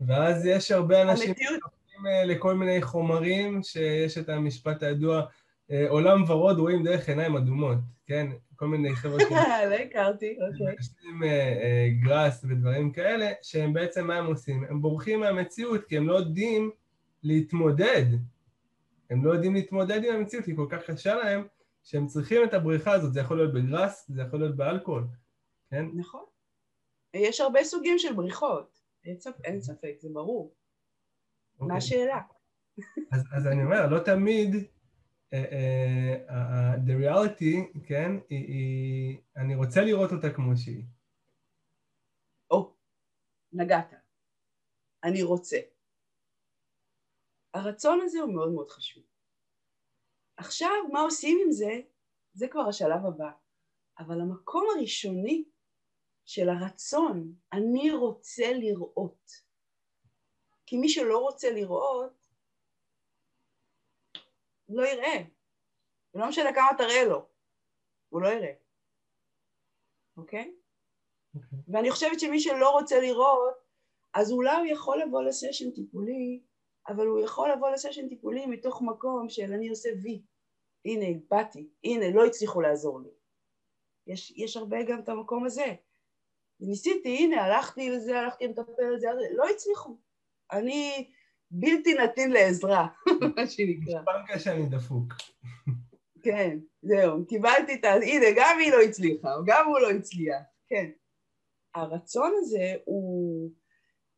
[0.00, 1.60] ואז יש הרבה אנשים המציאות...
[2.06, 5.22] אה, לכל מיני חומרים, שיש את המשפט הידוע,
[5.88, 8.26] עולם ורוד רואים דרך עיניים אדומות, כן?
[8.56, 9.32] כל מיני חבר'ה ש...
[9.70, 10.76] לא הכרתי, אוקיי.
[10.78, 14.64] משנים אה, גראס ודברים כאלה, שהם בעצם, מה הם עושים?
[14.64, 16.70] הם בורחים מהמציאות כי הם לא יודעים
[17.22, 18.04] להתמודד.
[19.10, 21.46] הם לא יודעים להתמודד עם המציאות, היא כל כך קשה להם,
[21.82, 23.12] שהם צריכים את הבריחה הזאת.
[23.12, 25.06] זה יכול להיות בגראס, זה יכול להיות באלכוהול,
[25.70, 25.84] כן?
[25.94, 26.24] נכון.
[27.14, 28.78] יש הרבה סוגים של בריחות.
[29.44, 30.54] אין ספק, זה ברור.
[31.58, 31.76] מה אוקיי.
[31.76, 32.20] השאלה?
[33.32, 34.56] אז, אני אומר, לא תמיד
[36.86, 40.84] the reality, כן, היא, אני רוצה לראות אותה כמו שהיא.
[42.50, 42.74] או,
[43.52, 43.94] נגעת.
[45.04, 45.56] אני רוצה.
[47.54, 49.04] הרצון הזה הוא מאוד מאוד חשוב.
[50.36, 51.80] עכשיו, מה עושים עם זה?
[52.32, 53.30] זה כבר השלב הבא.
[53.98, 55.44] אבל המקום הראשוני
[56.24, 59.30] של הרצון, אני רוצה לראות.
[60.66, 62.17] כי מי שלא רוצה לראות,
[64.68, 65.22] לא יראה.
[66.14, 67.28] ולא משנה כמה תראה לו,
[68.08, 68.52] הוא לא יראה.
[70.16, 70.42] אוקיי?
[70.42, 71.38] Okay?
[71.38, 71.56] Okay.
[71.68, 73.54] ואני חושבת שמי שלא רוצה לראות,
[74.14, 76.42] אז אולי הוא יכול לבוא לסשן טיפולי,
[76.88, 80.22] אבל הוא יכול לבוא לסשן טיפולי מתוך מקום של אני עושה וי.
[80.84, 83.10] הנה, באתי, הנה, לא הצליחו לעזור לי.
[84.06, 85.74] יש, יש הרבה גם את המקום הזה.
[86.60, 89.96] ניסיתי, הנה, הלכתי לזה, הלכתי למטפל לזה, לא הצליחו.
[90.52, 91.10] אני
[91.50, 92.86] בלתי נתין לעזרה,
[93.36, 94.02] מה שנקרא.
[94.04, 95.14] פנקה שאני דפוק.
[96.22, 97.92] כן, זהו, קיבלתי את ה...
[97.92, 100.90] הנה, גם היא לא הצליחה, גם הוא לא הצליח, כן.
[101.74, 103.50] הרצון הזה הוא,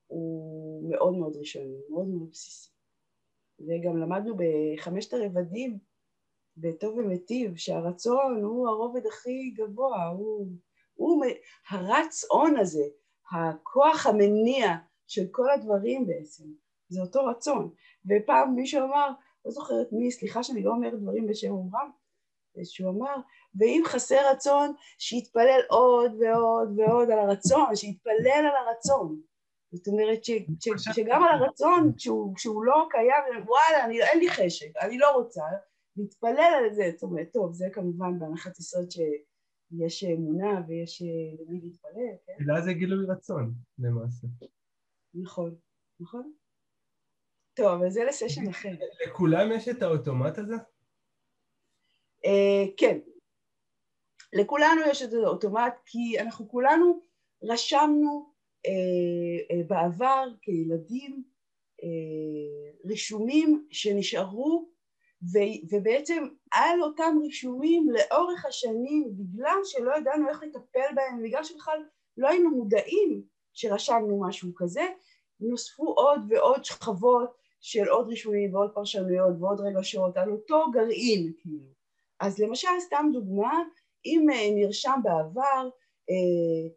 [0.06, 2.70] הוא מאוד מאוד ראשוני, מאוד מאוד בסיסי.
[3.60, 5.78] וגם למדנו בחמשת הרבדים,
[6.56, 10.46] בטוב ומיטיב, שהרצון הוא הרובד הכי גבוה, הוא
[11.00, 11.24] הוא
[11.68, 12.84] הרץ הון הזה,
[13.32, 14.76] הכוח המניע
[15.06, 16.44] של כל הדברים בעצם,
[16.90, 17.70] זה אותו רצון.
[18.04, 19.08] ופעם מישהו אמר,
[19.44, 21.90] לא זוכרת מי, סליחה שאני לא אומרת דברים בשם אומרם,
[22.64, 23.16] שהוא אמר,
[23.54, 29.20] ואם חסר רצון, שיתפלל עוד ועוד ועוד על הרצון, שיתפלל על הרצון.
[29.72, 30.30] זאת אומרת ש,
[30.60, 35.10] ש, שגם על הרצון, כשהוא, כשהוא לא קיים, וואלה, אני, אין לי חשק, אני לא
[35.10, 35.44] רוצה,
[35.96, 38.98] להתפלל על זה, זאת אומרת, טוב, זה כמובן בהנחת יסוד ש...
[39.78, 42.32] יש אמונה ויש אה, למי להתפלל, כן?
[42.34, 44.26] תפילה זה גילוי רצון, למעשה.
[45.14, 45.54] נכון,
[46.00, 46.32] נכון.
[47.60, 48.72] טוב, אבל זה לסשן אחר.
[49.06, 50.54] לכולם יש את האוטומט הזה?
[52.24, 52.98] Uh, כן.
[54.32, 57.00] לכולנו יש את האוטומט, כי אנחנו כולנו
[57.42, 58.32] רשמנו
[58.66, 58.70] uh,
[59.52, 61.22] uh, בעבר כילדים
[62.86, 64.68] רישומים שנשארו
[65.22, 71.82] ו- ובעצם על אותם רישומים לאורך השנים, בגלל שלא ידענו איך לטפל בהם, בגלל שבכלל
[72.16, 73.22] לא היינו מודעים
[73.52, 74.86] שרשמנו משהו כזה,
[75.40, 81.70] נוספו עוד ועוד שכבות של עוד רישומים ועוד פרשנויות ועוד רגשות על אותו גרעין כאילו.
[82.20, 83.62] אז למשל, סתם דוגמה,
[84.06, 85.68] אם אה, נרשם בעבר
[86.10, 86.70] אה,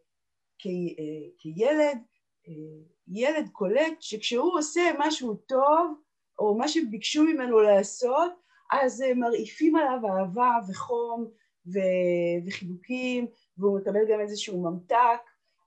[0.58, 0.66] כ-
[0.98, 1.98] אה, כילד,
[2.48, 2.52] אה,
[3.08, 5.94] ילד קולט שכשהוא עושה משהו טוב
[6.38, 8.32] או מה שביקשו ממנו לעשות,
[8.72, 11.30] אז אה, מרעיפים עליו אהבה וחום
[11.66, 13.26] ו- וחיבוקים,
[13.58, 15.20] והוא מקבל גם איזשהו ממתק,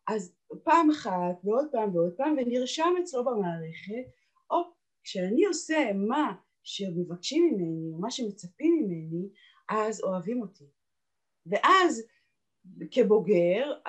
[0.07, 4.11] אז פעם אחת ועוד פעם ועוד פעם, ונרשם אצלו במערכת,
[4.51, 4.57] או
[5.07, 9.29] כשאני עושה מה שמבקשים ממני, או מה שמצפים ממני,
[9.69, 10.63] אז אוהבים אותי.
[11.45, 12.03] ואז
[12.91, 13.79] כבוגר,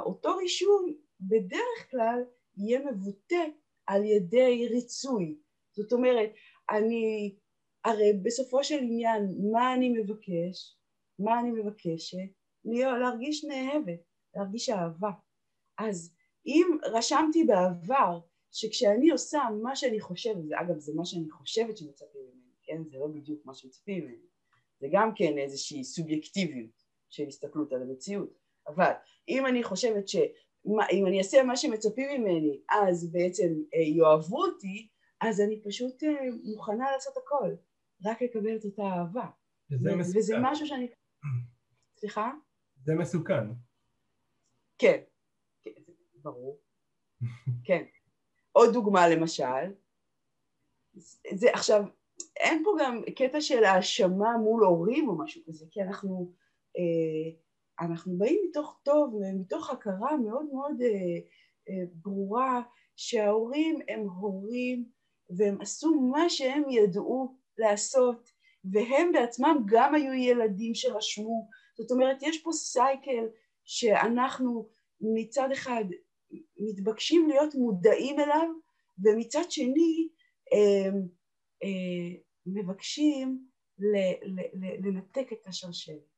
[0.00, 2.20] אותו רישום בדרך כלל
[2.56, 3.44] יהיה מבוטא
[3.86, 5.38] על ידי ריצוי.
[5.76, 6.30] זאת אומרת,
[6.70, 7.36] אני,
[7.84, 9.22] הרי בסופו של עניין,
[9.52, 10.78] מה אני מבקש?
[11.18, 12.18] מה אני מבקשת?
[13.00, 14.00] להרגיש נאהבת,
[14.36, 15.10] להרגיש אהבה.
[15.78, 16.14] אז
[16.46, 18.20] אם רשמתי בעבר
[18.52, 22.82] שכשאני עושה מה שאני חושבת, זה אגב זה מה שאני חושבת שמצפים ממני, כן?
[22.90, 24.26] זה לא בדיוק מה שמצפים ממני,
[24.80, 28.92] זה גם כן איזושהי סובייקטיביות של הסתכלות על המציאות, אבל
[29.28, 34.88] אם אני חושבת שאם אני אעשה מה שמצפים ממני אז בעצם אה, יאהבו אותי,
[35.20, 36.08] אז אני פשוט אה,
[36.44, 37.54] מוכנה לעשות הכל,
[38.04, 39.26] רק לקבל את אותה אהבה.
[39.70, 40.18] וזה מסוכן.
[40.18, 40.88] וזה משהו שאני...
[41.96, 42.32] סליחה?
[42.84, 43.44] זה מסוכן.
[44.78, 45.00] כן,
[45.62, 45.70] כן
[46.22, 46.60] ברור.
[47.64, 47.84] כן.
[48.52, 49.72] עוד דוגמה למשל,
[51.34, 51.82] זה עכשיו,
[52.36, 56.32] אין פה גם קטע של האשמה מול הורים או משהו כזה, כי אנחנו,
[56.78, 57.30] אה,
[57.86, 60.88] אנחנו באים מתוך טוב ומתוך הכרה מאוד מאוד אה,
[61.68, 62.62] אה, ברורה
[62.96, 64.88] שההורים הם הורים
[65.30, 68.30] והם עשו מה שהם ידעו לעשות
[68.64, 71.48] והם בעצמם גם היו ילדים שרשמו,
[71.78, 73.26] זאת אומרת יש פה סייקל
[73.64, 74.68] שאנחנו
[75.00, 75.84] מצד אחד
[76.58, 78.48] מתבקשים להיות מודעים אליו
[79.04, 80.08] ומצד שני
[80.52, 80.90] אה,
[81.62, 83.44] אה, מבקשים
[84.80, 86.08] לנתק את השרשרת.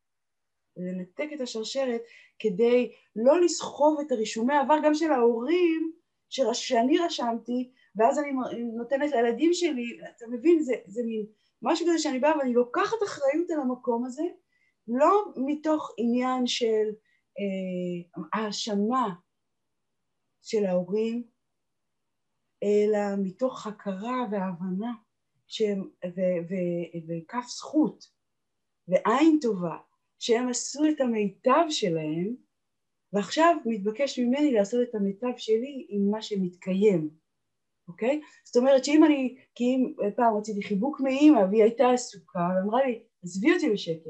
[0.77, 2.03] לנתק את השרשרת
[2.39, 5.93] כדי לא לסחוב את הרישומי העבר גם של ההורים
[6.29, 8.33] שאני רשמתי ואז אני
[8.77, 11.27] נותנת לילדים שלי, אתה מבין, זה, זה מין
[11.63, 14.23] משהו כזה שאני באה ואני לוקחת אחריות על המקום הזה
[14.89, 16.89] לא מתוך עניין של
[17.39, 19.09] אה, האשמה
[20.43, 21.25] של ההורים
[22.63, 24.93] אלא מתוך הכרה והבנה
[25.47, 26.55] שהם, ו, ו,
[27.09, 28.05] וכף זכות
[28.89, 29.77] ועין טובה
[30.19, 32.37] שהם עשו את המיטב שלהם
[33.13, 37.11] ועכשיו מתבקש ממני לעשות את המיטב שלי עם מה שמתקיים,
[37.89, 38.21] אוקיי?
[38.45, 43.03] זאת אומרת שאם אני, כי אם פעם רציתי חיבוק מאימא והיא הייתה עסוקה ואמרה לי
[43.23, 44.07] עזבי אותי בשקט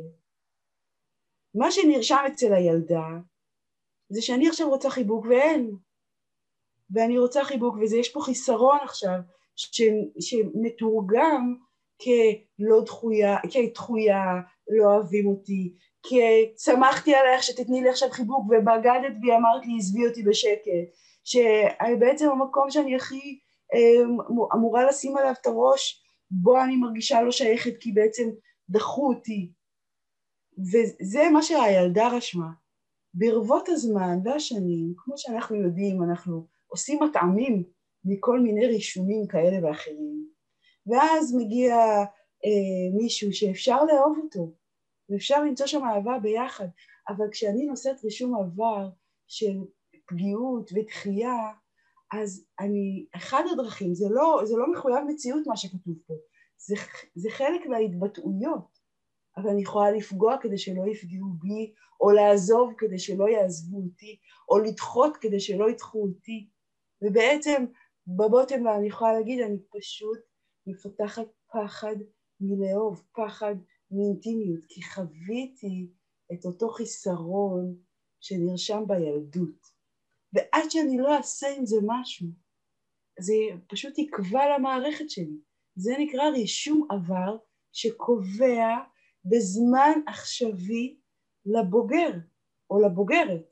[1.54, 3.08] מה שנרשם אצל הילדה
[4.08, 5.76] זה שאני עכשיו רוצה חיבוק ואין
[6.94, 9.18] ואני רוצה חיבוק ויש פה חיסרון עכשיו
[9.56, 9.82] ש,
[10.20, 11.54] שמתורגם
[12.02, 14.24] כלא דחויה, כדחויה,
[14.68, 20.22] לא אוהבים אותי, כי עלייך שתתני לי עכשיו חיבוק ובגדת בי אמרת לי עזבי אותי
[20.22, 20.70] בשקט,
[21.24, 23.38] שבעצם המקום שאני הכי
[23.74, 28.28] אה, אמורה לשים עליו את הראש בו אני מרגישה לא שייכת כי בעצם
[28.68, 29.52] דחו אותי.
[30.58, 32.50] וזה מה שהילדה רשמה.
[33.14, 37.64] ברבות הזמן והשנים כמו שאנחנו יודעים אנחנו עושים מטעמים
[38.04, 40.26] מכל מיני רישומים כאלה ואחרים.
[40.86, 41.76] ואז מגיע
[42.44, 44.52] אה, מישהו שאפשר לאהוב אותו
[45.08, 46.66] ואפשר למצוא שם אהבה ביחד.
[47.08, 48.88] אבל כשאני נושאת רישום עבר
[49.26, 49.58] של
[50.06, 51.52] פגיעות ודחייה
[52.12, 56.14] אז אני, אחד הדרכים, זה לא, זה לא מחויב מציאות מה שכתוב פה,
[56.58, 56.74] זה,
[57.14, 58.78] זה חלק מההתבטאויות,
[59.36, 64.18] אבל אני יכולה לפגוע כדי שלא יפגעו בי, או לעזוב כדי שלא יעזבו אותי,
[64.48, 66.48] או לדחות כדי שלא ידחו אותי,
[67.02, 67.64] ובעצם
[68.06, 70.18] בבוטם אני יכולה להגיד, אני פשוט
[70.66, 71.96] מפתחת פחד
[72.40, 73.54] מלאהוב, פחד
[73.90, 75.90] מאינטימיות, כי חוויתי
[76.32, 77.76] את אותו חיסרון
[78.20, 79.80] שנרשם בילדות.
[80.32, 82.26] ועד שאני לא אעשה עם זה משהו,
[83.20, 83.34] זה
[83.68, 85.38] פשוט יקבע למערכת שלי.
[85.76, 87.36] זה נקרא רישום עבר
[87.72, 88.78] שקובע
[89.24, 91.00] בזמן עכשווי
[91.46, 92.10] לבוגר
[92.70, 93.49] או לבוגרת.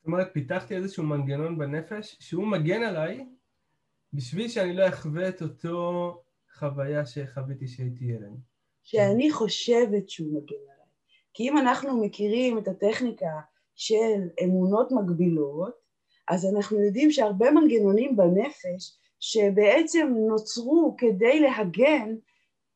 [0.00, 3.26] זאת אומרת, פיתחתי איזשהו מנגנון בנפש שהוא מגן עליי
[4.12, 6.22] בשביל שאני לא אחווה את אותו
[6.54, 8.40] חוויה שחוויתי שהייתי ילד.
[8.82, 10.86] שאני חושבת שהוא מגן עליי.
[11.34, 13.40] כי אם אנחנו מכירים את הטכניקה
[13.74, 15.74] של אמונות מגבילות,
[16.28, 22.14] אז אנחנו יודעים שהרבה מנגנונים בנפש שבעצם נוצרו כדי להגן,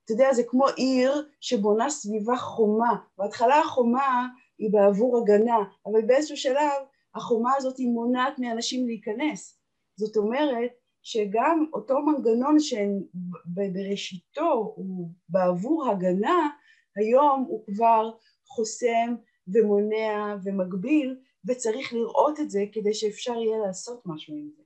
[0.04, 4.26] אתה יודע, זה כמו עיר שבונה סביבה חומה, בהתחלה החומה
[4.58, 6.72] היא בעבור הגנה, אבל באיזשהו שלב
[7.14, 9.60] החומה הזאת היא מונעת מאנשים להיכנס.
[9.96, 10.70] זאת אומרת
[11.02, 16.48] שגם אותו מנגנון שבראשיתו הוא בעבור הגנה,
[16.96, 18.10] היום הוא כבר
[18.46, 19.14] חוסם
[19.48, 24.62] ומונע ומגביל, וצריך לראות את זה כדי שאפשר יהיה לעשות משהו עם זה.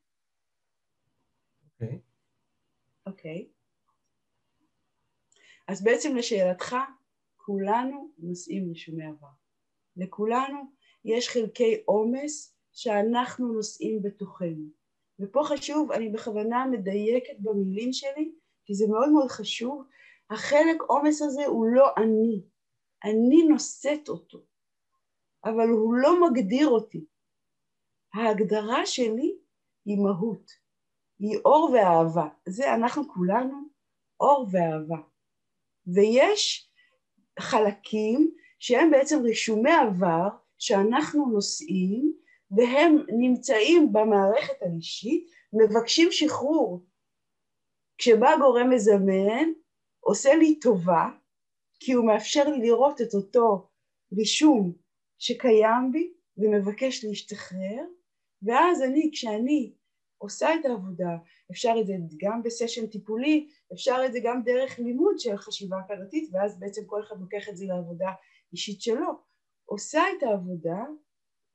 [1.72, 1.96] אוקיי.
[1.96, 2.00] Okay.
[3.06, 3.48] אוקיי.
[3.48, 3.58] Okay.
[5.68, 6.76] אז בעצם לשאלתך,
[7.36, 9.28] כולנו נושאים רישומי עבר.
[9.96, 10.58] לכולנו
[11.04, 14.64] יש חלקי עומס שאנחנו נושאים בתוכנו.
[15.20, 18.32] ופה חשוב, אני בכוונה מדייקת במילים שלי,
[18.64, 19.84] כי זה מאוד מאוד חשוב,
[20.30, 22.42] החלק עומס הזה הוא לא אני,
[23.04, 24.38] אני נושאת אותו.
[25.44, 27.04] אבל הוא לא מגדיר אותי.
[28.14, 29.38] ההגדרה שלי
[29.84, 30.50] היא מהות,
[31.18, 32.28] היא אור ואהבה.
[32.48, 33.68] זה אנחנו כולנו
[34.20, 35.02] אור ואהבה.
[35.86, 36.70] ויש
[37.40, 42.12] חלקים שהם בעצם רישומי עבר שאנחנו נושאים
[42.50, 46.84] והם נמצאים במערכת האישית, מבקשים שחרור.
[47.98, 49.48] כשבא גורם מזמן,
[50.00, 51.06] עושה לי טובה,
[51.80, 53.68] כי הוא מאפשר לי לראות את אותו
[54.12, 54.72] רישום
[55.18, 57.84] שקיים בי ומבקש להשתחרר,
[58.42, 59.72] ואז אני, כשאני
[60.18, 61.16] עושה את העבודה,
[61.50, 66.30] אפשר את זה גם בסשן טיפולי, אפשר את זה גם דרך לימוד של חשיבה הכרתית,
[66.32, 68.10] ואז בעצם כל אחד לוקח את זה לעבודה
[68.52, 69.27] אישית שלו.
[69.68, 70.84] עושה את העבודה,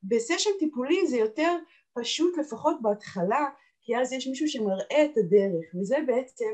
[0.02, 1.56] בסשן טיפולי זה יותר
[1.98, 3.44] פשוט לפחות בהתחלה,
[3.82, 6.50] כי אז יש מישהו שמראה את הדרך, וזה בעצם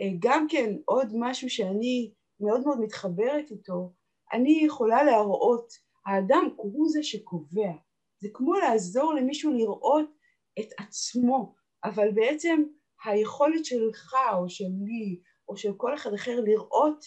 [0.00, 3.92] אה, גם כן עוד משהו שאני מאוד מאוד מתחברת איתו,
[4.32, 5.72] אני יכולה להראות,
[6.06, 7.72] האדם הוא זה שקובע,
[8.20, 10.10] זה כמו לעזור למישהו לראות
[10.60, 12.62] את עצמו, אבל בעצם
[13.04, 17.04] היכולת שלך או שלי או של כל אחד אחר לראות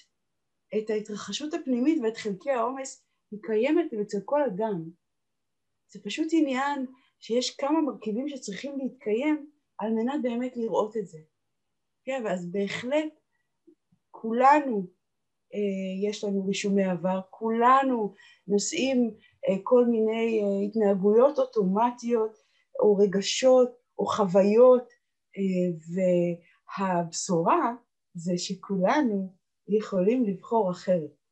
[0.78, 4.90] את ההתרחשות הפנימית ואת חלקי העומס היא קיימת אצל כל אדם.
[5.92, 6.86] זה פשוט עניין
[7.20, 11.20] שיש כמה מרכיבים שצריכים להתקיים על מנת באמת לראות את זה.
[12.04, 13.20] כן, ואז בהחלט
[14.12, 14.88] כולנו
[15.54, 18.14] אה, יש לנו רישומי עבר, כולנו
[18.48, 19.12] נושאים
[19.50, 22.38] אה, כל מיני אה, התנהגויות אוטומטיות
[22.80, 24.88] או רגשות או חוויות
[26.78, 27.76] והבשורה
[28.14, 29.34] זה שכולנו
[29.68, 31.23] יכולים לבחור אחרת.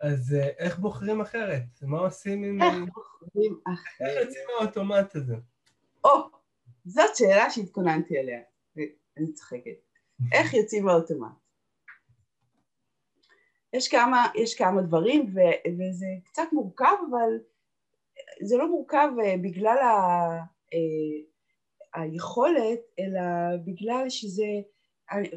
[0.00, 1.62] אז איך בוחרים אחרת?
[1.82, 2.62] מה עושים עם...
[2.62, 4.08] איך בוחרים אחרת?
[4.08, 5.34] איך יוצאים מהאוטומט הזה?
[6.04, 6.10] או,
[6.84, 8.40] זאת שאלה שהתכוננתי עליה,
[8.76, 9.80] ואני צוחקת.
[10.32, 11.32] איך יוצאים מהאוטומט?
[13.72, 15.38] יש כמה, יש כמה דברים ו,
[15.78, 17.38] וזה קצת מורכב, אבל
[18.42, 19.94] זה לא מורכב אה, בגלל ה,
[20.74, 23.20] אה, היכולת, אלא
[23.64, 24.46] בגלל שזה,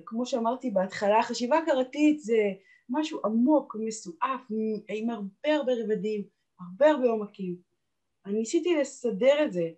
[0.05, 2.53] כמו שאמרתי בהתחלה, חשיבה הכרתית זה
[2.89, 4.41] משהו עמוק, מסועף,
[4.89, 6.27] עם הרבה הרבה רבדים,
[6.59, 7.57] הרבה הרבה עומקים.
[8.25, 9.71] אני ניסיתי לסדר את זה.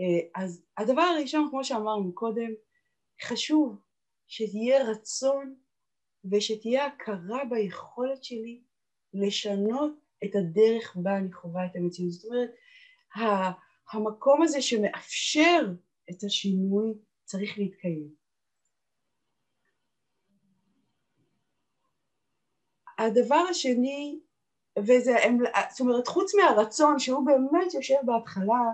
[0.00, 2.50] אה, אז הדבר הראשון, כמו שאמרנו קודם,
[3.22, 3.80] חשוב
[4.26, 5.54] שיהיה רצון
[6.30, 8.62] ושתהיה הכרה ביכולת שלי
[9.14, 9.92] לשנות
[10.24, 12.12] את הדרך בה אני חווה את המציאות.
[12.12, 12.50] זאת אומרת,
[13.92, 15.72] המקום הזה שמאפשר
[16.10, 16.94] את השינוי
[17.24, 18.08] צריך להתקיים.
[22.98, 24.20] הדבר השני,
[24.78, 25.16] וזה,
[25.70, 28.64] זאת אומרת, חוץ מהרצון שהוא באמת יושב בהתחלה,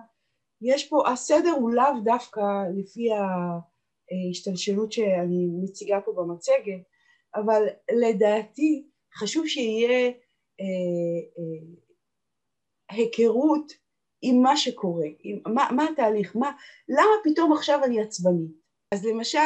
[0.63, 2.41] יש פה, הסדר הוא לאו דווקא
[2.77, 6.83] לפי ההשתלשלות שאני מציגה פה במצגת,
[7.35, 8.87] אבל לדעתי
[9.17, 10.09] חשוב שיהיה
[10.61, 10.65] אה,
[11.39, 11.77] אה,
[12.91, 13.73] היכרות
[14.23, 16.53] עם מה שקורה, עם, מה, מה התהליך, מה,
[16.89, 18.51] למה פתאום עכשיו אני עצבנית?
[18.93, 19.39] אז למשל,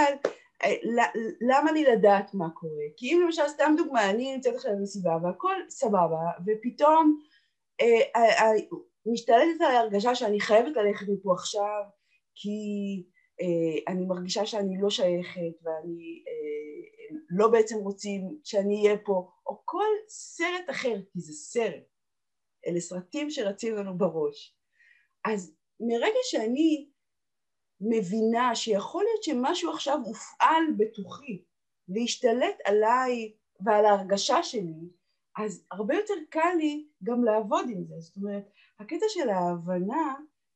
[1.48, 2.84] למה לי לדעת מה קורה?
[2.96, 7.18] כי אם למשל, סתם דוגמה, אני נמצאת עכשיו במסיבה והכל סבבה, ופתאום
[7.80, 8.52] אה, אה, אה,
[9.06, 11.82] משתלטת עלי הרגשה שאני חייבת ללכת מפה עכשיו,
[12.34, 12.58] כי
[13.40, 19.62] אה, אני מרגישה שאני לא שייכת ואני אה, לא בעצם רוצים שאני אהיה פה, או
[19.64, 21.84] כל סרט אחר, כי זה סרט,
[22.66, 24.56] אלה סרטים שרצים לנו בראש.
[25.24, 26.88] אז מרגע שאני
[27.80, 31.44] מבינה שיכול להיות שמשהו עכשיו הופעל בתוכי
[31.88, 34.90] והשתלט עליי ועל ההרגשה שלי,
[35.38, 37.94] אז הרבה יותר קל לי גם לעבוד עם זה.
[37.98, 40.14] זאת אומרת, הקטע של ההבנה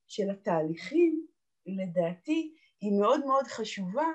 [0.09, 1.27] של התהליכים,
[1.67, 4.09] לדעתי, היא מאוד מאוד חשובה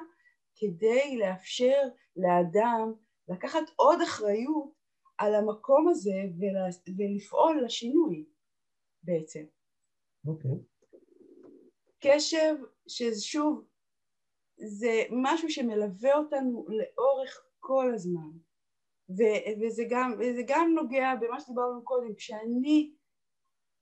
[0.56, 1.82] כדי לאפשר
[2.16, 2.94] לאדם
[3.28, 4.74] לקחת עוד אחריות
[5.18, 6.22] על המקום הזה
[6.98, 8.26] ולפעול לשינוי
[9.04, 9.44] בעצם.
[10.28, 10.52] אוקיי.
[10.52, 10.77] Okay.
[12.00, 12.56] קשב,
[12.88, 13.66] ששוב,
[14.58, 18.30] זה משהו שמלווה אותנו לאורך כל הזמן.
[19.10, 22.94] ו- וזה, גם, וזה גם נוגע במה שדיברנו קודם, כשאני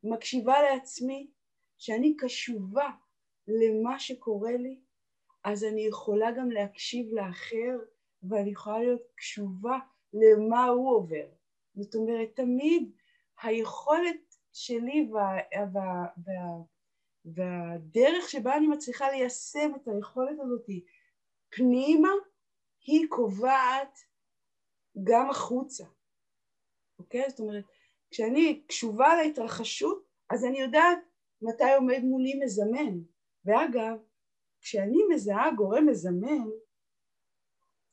[0.04, 1.32] מקשיבה לעצמי,
[1.78, 2.90] כשאני קשובה
[3.48, 4.80] למה שקורה לי,
[5.44, 7.78] אז אני יכולה גם להקשיב לאחר
[8.24, 9.80] ואני יכולה להיות קשובה
[10.14, 11.28] למה הוא עובר.
[11.76, 12.92] זאת אומרת, תמיד
[13.42, 15.38] היכולת שלי וה,
[15.74, 16.64] וה, וה,
[17.26, 20.65] והדרך שבה אני מצליחה ליישם את היכולת הזאת
[21.49, 22.11] פנימה,
[22.85, 23.99] היא קובעת
[25.03, 25.85] גם החוצה,
[26.99, 27.30] אוקיי?
[27.30, 27.64] זאת אומרת,
[28.11, 30.99] כשאני קשובה להתרחשות, אז אני יודעת
[31.41, 32.99] מתי עומד מולי מזמן.
[33.45, 33.97] ואגב,
[34.61, 36.47] כשאני מזהה גורם מזמן,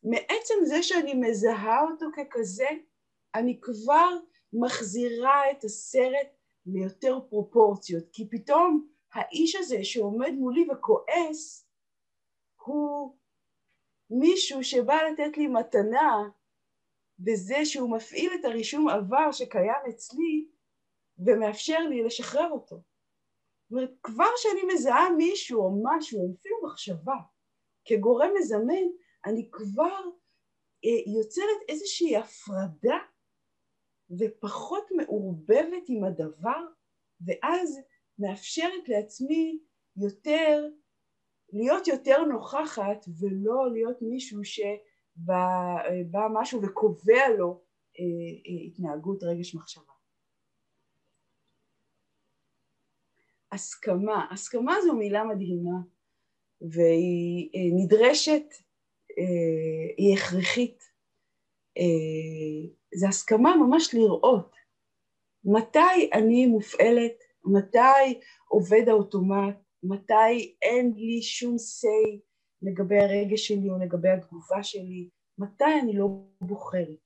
[0.02, 2.68] מעצם זה שאני מזהה אותו ככזה,
[3.34, 4.16] אני כבר
[4.52, 6.28] מחזירה את הסרט
[6.66, 11.68] ליותר פרופורציות, כי פתאום האיש הזה שעומד מולי וכועס,
[12.64, 13.16] הוא
[14.10, 16.28] מישהו שבא לתת לי מתנה
[17.18, 20.48] בזה שהוא מפעיל את הרישום עבר שקיים אצלי
[21.18, 22.76] ומאפשר לי לשחרר אותו.
[22.76, 27.16] זאת אומרת, כבר שאני מזהה מישהו או משהו, אפילו מחשבה,
[27.84, 28.84] כגורם מזמן,
[29.26, 30.01] אני כבר
[30.84, 32.98] אה, יוצרת איזושהי הפרדה
[34.18, 36.66] ופחות מעורבבת עם הדבר,
[37.26, 37.80] ואז
[38.23, 39.59] מאפשרת לעצמי
[39.97, 40.65] יותר,
[41.53, 47.62] להיות יותר נוכחת ולא להיות מישהו שבא משהו וקובע לו
[47.99, 48.05] אה,
[48.47, 49.93] אה, התנהגות, רגש, מחשבה.
[53.53, 54.27] הסכמה.
[54.31, 55.78] הסכמה זו מילה מדהימה,
[56.61, 58.47] והיא אה, נדרשת,
[59.97, 60.82] היא הכרחית.
[62.94, 64.57] זה הסכמה ממש לראות
[65.44, 72.19] מתי אני מופעלת, מתי עובד האוטומט, מתי אין לי שום say
[72.62, 75.09] לגבי הרגש שלי או לגבי התגובה שלי,
[75.39, 76.06] מתי אני לא
[76.40, 77.02] בוחרת.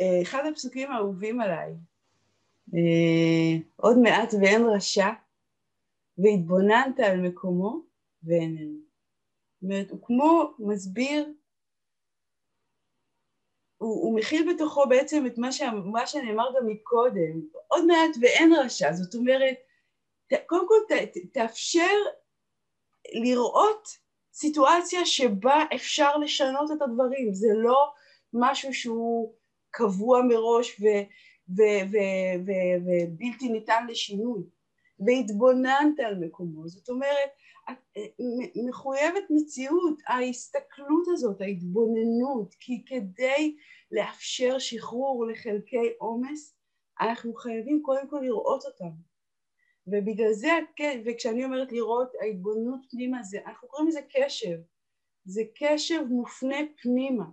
[0.00, 1.74] אה, אחד הפסוקים האהובים עליי,
[2.74, 5.08] אה, עוד מעט ואין רשע,
[6.18, 7.82] והתבוננת על מקומו
[8.22, 8.78] ואיננו.
[9.54, 11.32] זאת אומרת, הוא כמו מסביר,
[13.80, 18.52] הוא, הוא מכיל בתוכו בעצם את מה, שה, מה שנאמר גם מקודם, עוד מעט ואין
[18.52, 19.56] רשע, זאת אומרת,
[20.28, 21.96] ת, קודם כל ת, ת, תאפשר
[23.14, 23.88] לראות
[24.32, 27.92] סיטואציה שבה אפשר לשנות את הדברים, זה לא
[28.32, 29.34] משהו שהוא
[29.70, 30.84] קבוע מראש ו,
[31.56, 31.96] ו, ו,
[32.46, 32.50] ו,
[32.84, 34.42] ובלתי ניתן לשינוי.
[35.06, 37.30] והתבוננת על מקומו, זאת אומרת,
[38.68, 43.56] מחויבת מציאות, ההסתכלות הזאת, ההתבוננות, כי כדי
[43.92, 46.56] לאפשר שחרור לחלקי עומס,
[47.00, 48.90] אנחנו חייבים קודם כל לראות אותם.
[49.86, 50.48] ובגלל זה,
[51.06, 54.58] וכשאני אומרת לראות ההתבוננות פנימה, זה, אנחנו קוראים לזה קשב.
[55.24, 57.24] זה קשב מופנה פנימה.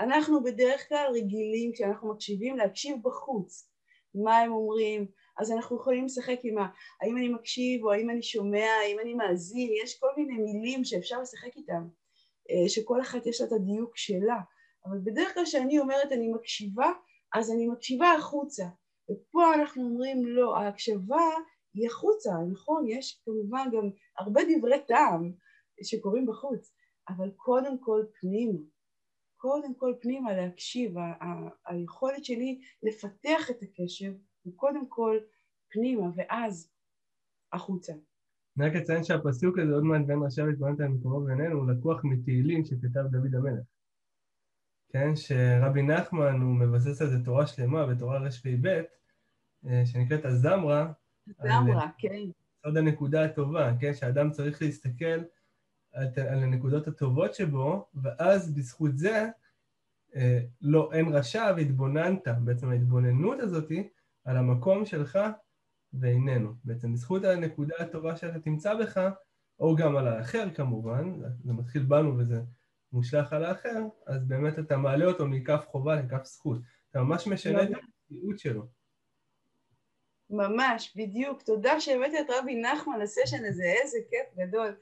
[0.00, 3.70] אנחנו בדרך כלל רגילים כשאנחנו מקשיבים להקשיב בחוץ.
[4.14, 5.06] מה הם אומרים,
[5.40, 6.66] אז אנחנו יכולים לשחק עם ה...
[7.02, 11.20] האם אני מקשיב או האם אני שומע, האם אני מאזין, יש כל מיני מילים שאפשר
[11.20, 11.88] לשחק איתם,
[12.50, 14.38] אה, שכל אחת יש לה את הדיוק שלה,
[14.86, 16.92] אבל בדרך כלל כשאני אומרת אני מקשיבה,
[17.34, 18.64] אז אני מקשיבה החוצה,
[19.10, 21.28] ופה אנחנו אומרים לא, ההקשבה
[21.74, 25.32] היא החוצה, נכון, יש כמובן גם הרבה דברי טעם
[25.82, 26.74] שקורים בחוץ,
[27.08, 28.58] אבל קודם כל פנימה,
[29.36, 30.94] קודם כל פנימה להקשיב,
[31.66, 34.12] היכולת שלי לפתח את הקשב
[34.42, 35.16] הוא קודם כל
[35.68, 36.70] פנימה ואז
[37.52, 37.92] החוצה.
[38.58, 42.04] אני רק אציין שהפסוק הזה עוד מעט בין ראשי והתבוננת על מקומו בינינו הוא לקוח
[42.04, 43.64] מתהילים שכתב דוד המלך.
[44.92, 48.82] כן, שרבי נחמן הוא מבסס על זה תורה שלמה בתורה רפ"ב
[49.66, 50.92] אה, שנקראת הזמרה.
[51.26, 52.30] זמרה, על, כן.
[52.64, 55.20] עוד הנקודה הטובה, כן, שאדם צריך להסתכל
[55.92, 59.28] על, על הנקודות הטובות שבו, ואז בזכות זה
[60.16, 63.88] אה, לא, אין רשע והתבוננת, בעצם ההתבוננות הזאתי
[64.24, 65.18] על המקום שלך
[65.92, 66.52] ואיננו.
[66.64, 69.00] בעצם בזכות הנקודה הטובה שאתה תמצא בך,
[69.60, 71.12] או גם על האחר כמובן,
[71.44, 72.40] זה מתחיל בנו וזה
[72.92, 76.58] מושלך על האחר, אז באמת אתה מעלה אותו מכף חובה לכף זכות.
[76.90, 78.66] אתה ממש משנה את המציאות שלו.
[80.30, 81.42] ממש, בדיוק.
[81.42, 84.76] תודה שהבאת את רבי נחמן לסשן הזה, איזה כיף גדול.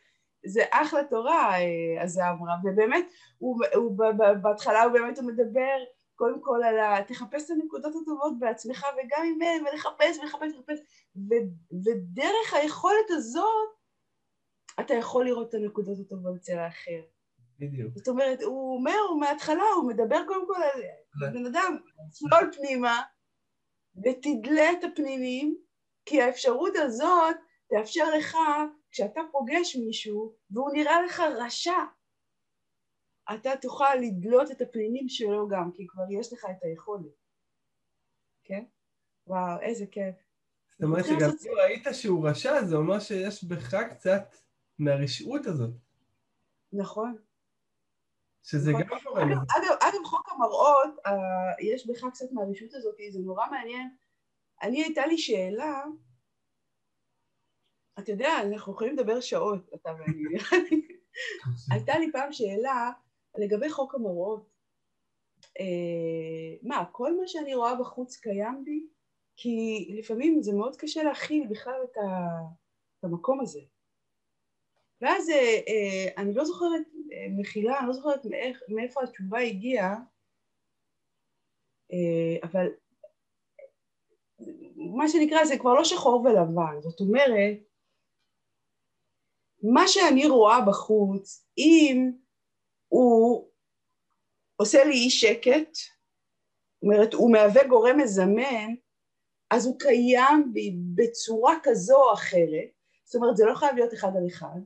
[0.46, 3.04] זה אחלה תורה, אה, הזמרה, ובאמת,
[3.38, 3.98] הוא, הוא,
[4.42, 5.76] בהתחלה הוא באמת הוא מדבר
[6.18, 7.04] קודם כל על ה...
[7.08, 10.78] תחפש את הנקודות הטובות בעצמך וגם עם הם, ולחפש ולחפש ולחפש,
[11.16, 11.34] ו,
[11.84, 13.68] ודרך היכולת הזאת
[14.80, 17.00] אתה יכול לראות את הנקודות הטובות אצל האחר.
[17.58, 17.92] בדיוק.
[17.96, 20.82] זאת אומרת, הוא אומר, הוא מההתחלה, הוא מדבר קודם כל על
[21.32, 21.76] בן אדם,
[22.10, 23.02] צלול פנימה,
[24.04, 25.56] ותדלה את הפנינים,
[26.06, 27.36] כי האפשרות הזאת
[27.68, 28.36] תאפשר לך,
[28.90, 31.78] כשאתה פוגש מישהו והוא נראה לך רשע,
[33.34, 37.12] אתה תוכל לדלות את הפנינים שלו גם, כי כבר יש לך את היכולת.
[38.44, 38.64] כן?
[39.26, 40.14] וואו, איזה כיף.
[40.78, 44.36] זאת אומרת שגם אם ראית שהוא רשע, זה אומר שיש בך קצת
[44.78, 45.70] מהרשעות הזאת.
[46.72, 47.16] נכון.
[48.42, 48.82] שזה נכון.
[48.82, 49.22] גם קורה.
[49.22, 51.10] אגב, אגב, אגב, חוק המראות, uh,
[51.60, 53.96] יש בך קצת מהרשעות הזאת, זה נורא מעניין.
[54.62, 55.84] אני, הייתה לי שאלה,
[57.98, 60.22] אתה יודע, אנחנו יכולים לדבר שעות, אתה ואני.
[61.72, 62.90] הייתה לי פעם שאלה,
[63.38, 64.50] לגבי חוק המראות,
[65.60, 68.86] אה, מה, כל מה שאני רואה בחוץ קיים בי?
[69.36, 72.02] כי לפעמים זה מאוד קשה להכיל בכלל את, ה,
[72.98, 73.60] את המקום הזה.
[75.00, 79.96] ואז אה, אה, אני לא זוכרת, אה, מחילה, אני לא זוכרת מאיך, מאיפה התשובה הגיעה,
[81.92, 82.66] אה, אבל
[84.76, 87.58] מה שנקרא זה כבר לא שחור ולבן, זאת אומרת,
[89.62, 92.10] מה שאני רואה בחוץ, אם
[92.88, 93.48] הוא
[94.56, 98.74] עושה לי אי שקט, זאת אומרת הוא מהווה גורם מזמן,
[99.50, 100.52] אז הוא קיים
[100.94, 102.70] בצורה כזו או אחרת,
[103.04, 104.60] זאת אומרת זה לא חייב להיות אחד על אחד,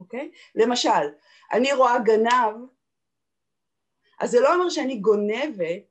[0.00, 0.30] אוקיי?
[0.54, 1.06] למשל,
[1.52, 2.68] אני רואה גנב,
[4.20, 5.82] אז זה לא אומר שאני גונבת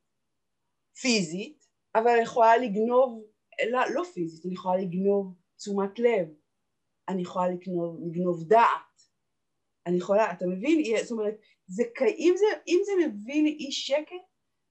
[1.01, 1.65] פיזית,
[1.95, 3.23] אבל אני יכולה לגנוב,
[3.72, 6.27] לא, לא פיזית, אני יכולה לגנוב תשומת לב,
[7.07, 8.89] אני יכולה לגנוב, לגנוב דעת,
[9.90, 10.98] אני יכולה, אתה מבין?
[11.03, 11.34] זאת אומרת,
[11.68, 11.84] זה,
[12.18, 14.16] אם, זה, אם זה מביא לי אי שקט,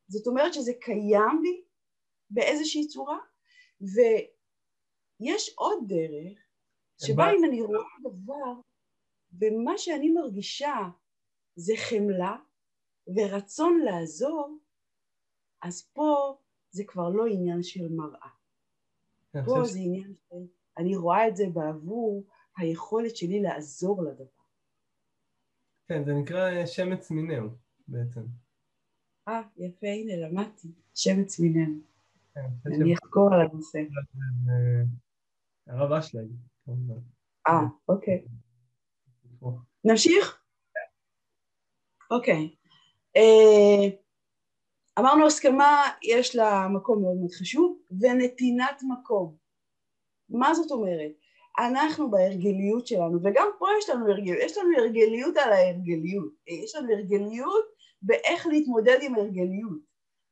[0.08, 1.62] זאת אומרת שזה קיים לי,
[2.30, 3.18] באיזושהי צורה,
[3.80, 6.38] ויש עוד דרך,
[7.06, 8.60] שבה אם אני רואה דבר,
[9.40, 10.76] ומה שאני מרגישה
[11.56, 12.36] זה חמלה
[13.16, 14.58] ורצון לעזור,
[15.62, 16.36] אז פה
[16.70, 18.28] זה כבר לא עניין של מראה.
[19.46, 20.36] פה זה עניין של,
[20.78, 22.24] אני רואה את זה בעבור
[22.56, 24.37] היכולת שלי לעזור לדבר.
[25.88, 27.48] כן, זה נקרא שמץ מינהו
[27.88, 28.20] בעצם.
[29.28, 31.74] אה, יפה, הנה, למדתי, שמץ מינהו.
[32.34, 33.78] כן, אני אחקור על הנושא.
[35.66, 36.28] הרב אשלג,
[36.64, 37.00] כמובן.
[37.48, 38.24] אה, אוקיי.
[39.84, 40.42] נמשיך?
[42.10, 42.54] אוקיי.
[43.16, 43.88] אה,
[44.98, 49.36] אמרנו הסכמה, יש לה מקום מאוד מאוד חשוב, ונתינת מקום.
[50.28, 51.12] מה זאת אומרת?
[51.58, 56.32] אנחנו בהרגליות שלנו, וגם פה יש לנו הרגליות, יש לנו הרגליות על ההרגליות,
[56.64, 57.64] יש לנו הרגליות
[58.02, 59.78] באיך להתמודד עם הרגליות.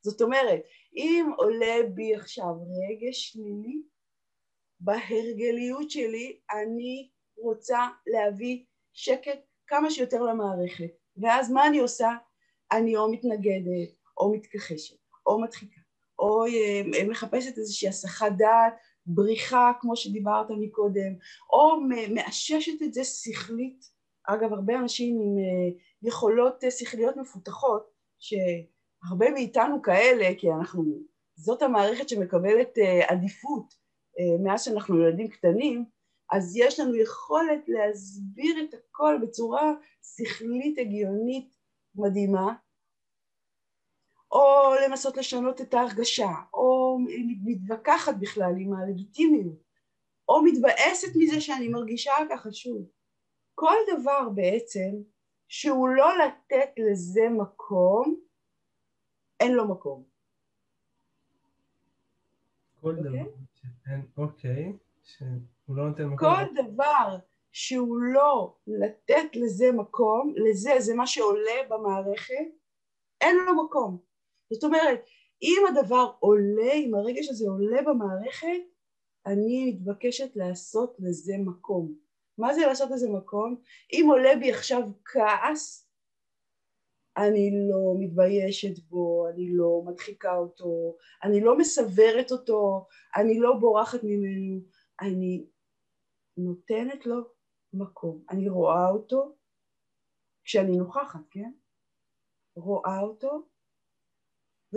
[0.01, 0.61] זאת אומרת,
[0.95, 2.53] אם עולה בי עכשיו
[2.89, 3.81] רגש שלילי,
[4.79, 8.63] בהרגליות שלי אני רוצה להביא
[8.93, 12.09] שקט כמה שיותר למערכת, ואז מה אני עושה?
[12.71, 15.81] אני או מתנגדת, או מתכחשת, או מדחיקה,
[16.19, 18.73] או אה, מחפשת איזושהי הסחת דעת,
[19.07, 21.13] בריחה כמו שדיברת מקודם,
[21.53, 21.79] או
[22.13, 23.97] מאששת את זה שכלית.
[24.27, 30.83] אגב, הרבה אנשים עם אה, יכולות אה, שכליות מפותחות, שהרבה מאיתנו כאלה, כי אנחנו,
[31.35, 32.77] זאת המערכת שמקבלת
[33.07, 33.87] עדיפות
[34.43, 35.85] מאז שאנחנו ילדים קטנים,
[36.31, 39.73] אז יש לנו יכולת להסביר את הכל בצורה
[40.15, 41.55] שכלית הגיונית
[41.95, 42.53] מדהימה,
[44.31, 46.97] או לנסות לשנות את ההרגשה, או
[47.45, 49.63] מתווכחת בכלל עם הלגיטימיות,
[50.29, 52.89] או מתבאסת מזה שאני מרגישה ככה שוב.
[53.55, 54.89] כל דבר בעצם
[55.47, 58.19] שהוא לא לתת לזה מקום,
[59.39, 60.03] אין לו מקום.
[62.81, 63.01] כל okay?
[63.01, 64.73] דבר שאין, אוקיי,
[65.03, 66.17] שהוא לא נותן מקום.
[66.17, 67.17] כל דבר
[67.51, 72.47] שהוא לא לתת לזה מקום, לזה, זה מה שעולה במערכת,
[73.21, 74.06] אין לו מקום.
[74.53, 75.05] זאת אומרת,
[75.41, 78.61] אם הדבר עולה, אם הרגש הזה עולה במערכת,
[79.25, 81.95] אני מתבקשת לעשות לזה מקום.
[82.37, 83.61] מה זה לעשות לזה מקום?
[83.93, 85.87] אם עולה בי עכשיו כעס,
[87.17, 93.99] אני לא מתביישת בו, אני לא מדחיקה אותו, אני לא מסברת אותו, אני לא בורחת
[94.03, 94.61] ממנו,
[95.01, 95.45] אני
[96.37, 97.15] נותנת לו
[97.73, 98.23] מקום.
[98.29, 99.35] אני רואה אותו
[100.43, 101.51] כשאני נוכחת, כן?
[102.55, 103.47] רואה אותו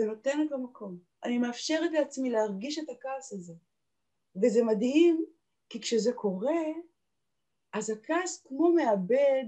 [0.01, 0.99] ונותנת לו מקום.
[1.23, 3.53] אני מאפשרת לעצמי להרגיש את הכעס הזה.
[4.35, 5.25] וזה מדהים,
[5.69, 6.61] כי כשזה קורה,
[7.73, 9.45] אז הכעס כמו מאבד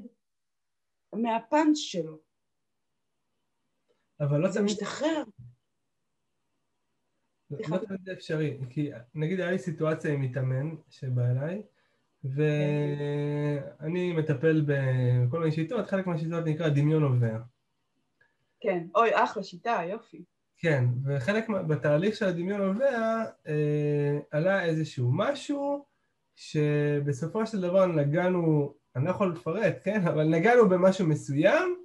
[1.13, 2.19] מהפאנץ' שלו.
[4.19, 4.65] אבל לא תמיד...
[4.65, 5.23] משתחרר.
[7.51, 11.63] לא, לא תמיד זה אפשרי, כי נגיד היה לי סיטואציה עם מתאמן שבא אליי,
[12.23, 17.41] ואני מטפל בכל מיני שיטות, חלק מהשיטות נקרא דמיון עובר.
[18.59, 20.23] כן, אוי, אחלה שיטה, יופי.
[20.63, 25.85] כן, וחלק בתהליך של הדמיון עובר אה, עלה איזשהו משהו
[26.35, 31.75] שבסופו של דבר נגענו, אני לא יכול לפרט, כן, אבל נגענו במשהו מסוים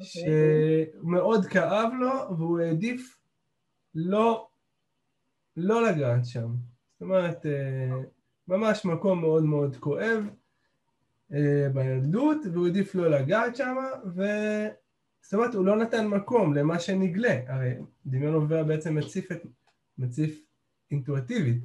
[0.00, 0.04] okay.
[0.04, 0.86] אוקיי.
[1.02, 3.18] שמאוד כאב לו והוא העדיף
[3.94, 4.48] לא,
[5.56, 6.48] לא לגעת שם.
[6.92, 7.96] זאת אומרת, אה,
[8.48, 10.24] ממש מקום מאוד מאוד כואב
[11.32, 13.76] אה, בילדות, והוא העדיף לא לגעת שם,
[14.16, 14.22] ו...
[15.24, 17.74] זאת אומרת, הוא לא נתן מקום למה שנגלה, הרי
[18.06, 19.42] דמיון עובר בעצם מציף, את,
[19.98, 20.46] מציף
[20.90, 21.64] אינטואטיבית,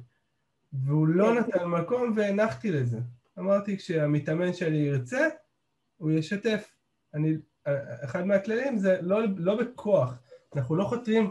[0.72, 1.38] והוא לא כן.
[1.38, 2.98] נתן מקום והנחתי לזה.
[3.38, 5.28] אמרתי, כשהמתאמן שלי ירצה,
[5.96, 6.72] הוא ישתף.
[7.14, 7.36] אני,
[8.04, 10.18] אחד מהכללים זה לא, לא בכוח,
[10.56, 11.30] אנחנו לא חותרים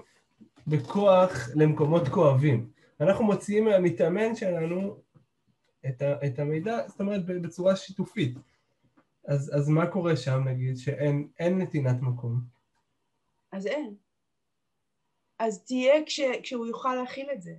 [0.67, 2.69] בכוח למקומות כואבים.
[3.01, 5.01] אנחנו מוציאים מהמתאמן שלנו
[5.89, 8.37] את, ה, את המידע, זאת אומרת, בצורה שיתופית.
[9.27, 12.39] אז, אז מה קורה שם נגיד, שאין נתינת מקום?
[13.51, 13.95] אז אין.
[15.39, 17.53] אז תהיה כש, כשהוא יוכל להכיל את זה,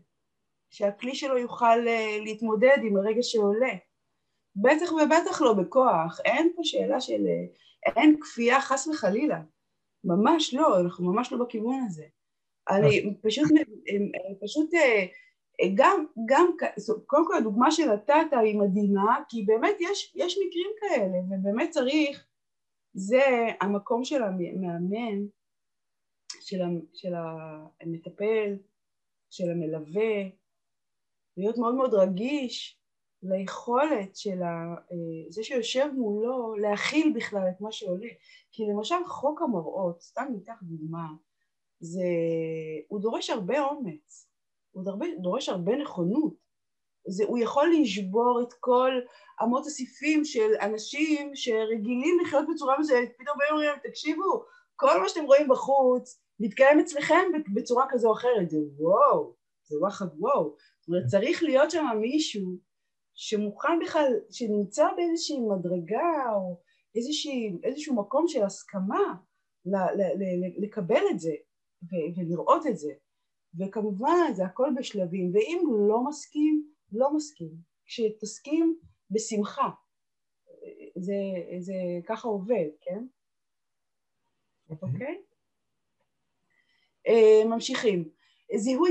[0.71, 3.75] שהכלי שלו יוכל uh, להתמודד עם הרגע שעולה.
[4.57, 7.27] בטח ובטח לא בכוח, אין פה שאלה של...
[7.27, 7.61] Uh,
[7.97, 9.43] אין כפייה חס וחלילה.
[10.05, 12.05] ממש לא, אנחנו ממש לא בכיוון הזה.
[12.71, 13.51] אני פשוט,
[14.43, 15.09] פשוט uh,
[15.75, 16.51] גם, גם,
[17.07, 22.27] קודם כל הדוגמה שנתת היא מדהימה, כי באמת יש, יש מקרים כאלה, ובאמת צריך,
[22.95, 23.23] זה
[23.61, 25.27] המקום של המאמן,
[26.41, 26.59] של,
[26.95, 27.13] של
[27.81, 28.57] המטפל,
[29.31, 30.29] של המלווה,
[31.37, 32.81] להיות מאוד מאוד רגיש
[33.23, 34.75] ליכולת של ה,
[35.29, 38.09] זה שיושב מולו להכיל בכלל את מה שעולה.
[38.53, 41.07] כי למשל חוק המראות, סתם ניתח דוגמה,
[41.81, 42.09] זה,
[42.89, 44.30] הוא דורש הרבה אומץ.
[44.71, 46.35] הוא הרבה, דורש הרבה נכונות.
[47.09, 48.93] זה, הוא יכול לשבור את כל
[49.43, 54.45] אמות הסיפים של אנשים שרגילים לחיות בצורה מסוימת, פתאום באים אומרים, תקשיבו,
[54.77, 59.35] כל מה שאתם רואים בחוץ מתקיים אצלכם בצורה כזו או אחרת, זה וואו,
[59.69, 60.57] זה וואחד וואו.
[60.81, 62.59] זאת אומרת, צריך להיות שם מישהו
[63.15, 66.61] שמוכן בכלל, שנמצא באיזושהי מדרגה או
[66.95, 69.15] איזושהי, איזשהו מקום של הסכמה
[69.67, 71.33] ל, ל, ל, לקבל את זה
[72.17, 72.93] ולראות את זה.
[73.59, 77.51] וכמובן זה הכל בשלבים, ואם לא מסכים, לא מסכים.
[77.87, 78.79] כשתסכים,
[79.11, 79.69] בשמחה.
[80.97, 81.15] זה,
[81.59, 81.75] זה
[82.07, 83.05] ככה עובד, כן?
[84.71, 84.89] אוקיי?
[84.89, 84.93] Okay.
[84.93, 85.17] אוקיי?
[85.17, 85.31] Okay?
[87.09, 88.09] Uh, ממשיכים.
[88.57, 88.91] זיהוי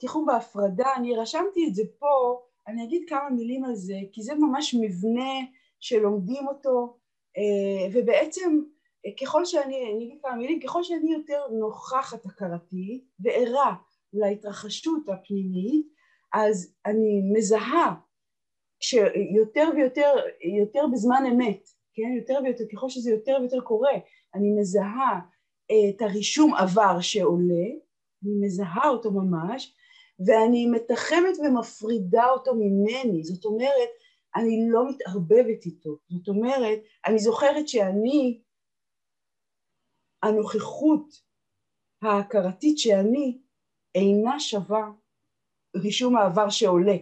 [0.00, 4.34] תיחום בהפרדה, אני רשמתי את זה פה, אני אגיד כמה מילים על זה, כי זה
[4.34, 5.32] ממש מבנה
[5.80, 6.98] שלומדים אותו,
[7.36, 8.60] uh, ובעצם
[9.20, 13.74] ככל שאני, אני אגיד כמה מילים, ככל שאני יותר נוכחת הכרתי וערה
[14.12, 15.86] להתרחשות הפנימית,
[16.32, 17.94] אז אני מזהה
[18.80, 20.14] שיותר ויותר,
[20.60, 23.92] יותר בזמן אמת, כן, יותר ויותר, ככל שזה יותר ויותר קורה,
[24.34, 25.20] אני מזהה
[25.66, 27.66] את הרישום עבר שעולה,
[28.24, 29.74] אני מזהה אותו ממש,
[30.26, 33.88] ואני מתחמת ומפרידה אותו ממני, זאת אומרת,
[34.36, 38.40] אני לא מתערבבת איתו, זאת אומרת, אני זוכרת שאני,
[40.22, 41.06] הנוכחות
[42.02, 43.38] ההכרתית שאני
[43.94, 44.90] אינה שווה
[45.76, 46.96] רישום העבר שעולה,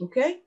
[0.00, 0.40] אוקיי?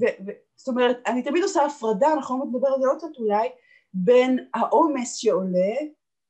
[0.00, 3.18] ו- ו- זאת אומרת, אני תמיד עושה הפרדה, אנחנו לא נדבר על זה עוד קצת
[3.18, 3.48] אולי,
[3.94, 5.74] בין העומס שעולה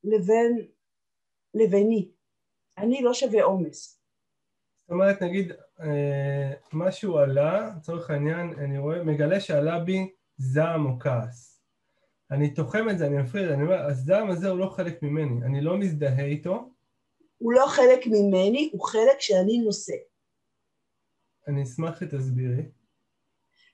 [0.04, 0.66] לבין
[1.54, 2.08] לביני.
[2.78, 4.00] אני לא שווה עומס.
[4.80, 10.98] זאת אומרת, נגיד, אה, משהו עלה, לצורך העניין, אני רואה, מגלה שעלה בי זעם או
[11.00, 11.54] כעס.
[12.30, 15.60] אני תוחם את זה, אני מפריד, אני אומר, הזעם הזה הוא לא חלק ממני, אני
[15.60, 16.73] לא מזדהה איתו.
[17.38, 19.92] הוא לא חלק ממני, הוא חלק שאני נושא.
[21.48, 22.62] אני אשמח שתסבירי.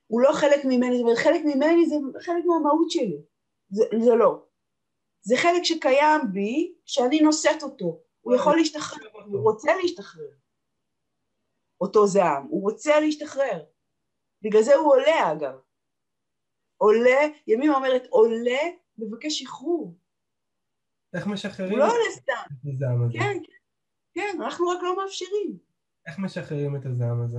[0.06, 3.22] הוא לא חלק ממני, זאת אומרת חלק ממני זה חלק מהמהות שלי,
[3.70, 4.46] זה, זה לא.
[5.22, 10.30] זה חלק שקיים בי, שאני נושאת אותו, הוא יכול להשתחרר, הוא רוצה להשתחרר.
[11.80, 13.64] אותו זעם, הוא רוצה להשתחרר.
[14.42, 15.58] בגלל זה הוא עולה אגב.
[16.76, 18.60] עולה, ימימה אומרת עולה,
[18.98, 19.94] מבקש שחרור.
[21.14, 22.32] איך משחררים הוא לא עולה סתם.
[22.48, 23.18] את הזעם הזה?
[23.18, 23.52] כן, כן,
[24.14, 25.58] כן, אנחנו רק לא מאפשרים.
[26.06, 27.38] איך משחררים את הזעם הזה?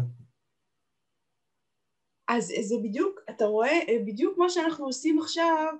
[2.27, 5.73] אז זה בדיוק, אתה רואה, בדיוק מה שאנחנו עושים עכשיו,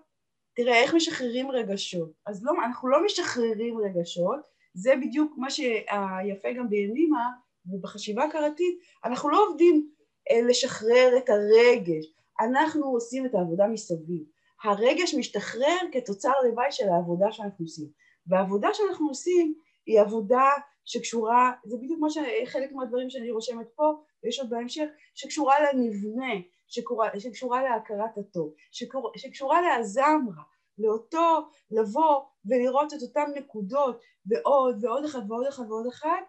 [0.54, 2.12] תראה איך משחררים רגשות.
[2.26, 4.40] אז לא, אנחנו לא משחררים רגשות,
[4.74, 7.30] זה בדיוק מה שיפה גם בימימה
[7.66, 9.90] ובחשיבה הכרתית, אנחנו לא עובדים
[10.32, 12.06] אה, לשחרר את הרגש,
[12.40, 14.24] אנחנו עושים את העבודה מסביב.
[14.64, 17.90] הרגש משתחרר כתוצר לוואי של העבודה שאנחנו עושים.
[18.28, 19.54] והעבודה שאנחנו עושים
[19.86, 20.50] היא עבודה
[20.86, 23.94] שקשורה, זה בדיוק מה שחלק מהדברים שאני רושמת פה,
[24.24, 24.86] ויש עוד בהמשך,
[25.16, 26.34] שקשורה לנבנה,
[26.68, 30.44] שקשורה, שקשורה להכרת הטוב, שקשורה, שקשורה להזמרה,
[30.78, 36.22] לאותו לבוא ולראות את אותן נקודות ועוד ועוד אחד ועוד אחד ועוד אחד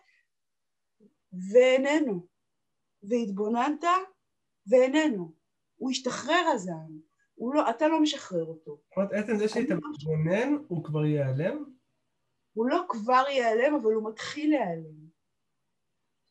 [1.53, 2.27] ואיננו.
[3.03, 3.85] והתבוננת
[4.67, 5.33] ואיננו.
[5.77, 8.81] הוא השתחרר הזעם לא, אתה לא משחרר אותו.
[8.89, 11.65] זאת אומרת, עצם זה שאתה לא מתבונן הוא כבר ייעלם?
[12.53, 15.03] הוא לא כבר ייעלם, אבל הוא מתחיל להיעלם.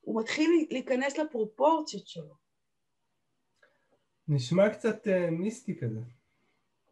[0.02, 2.36] הוא מתחיל להיכנס לפרופורציות שלו.
[4.28, 5.99] נשמע קצת uh, מיסטי כזה.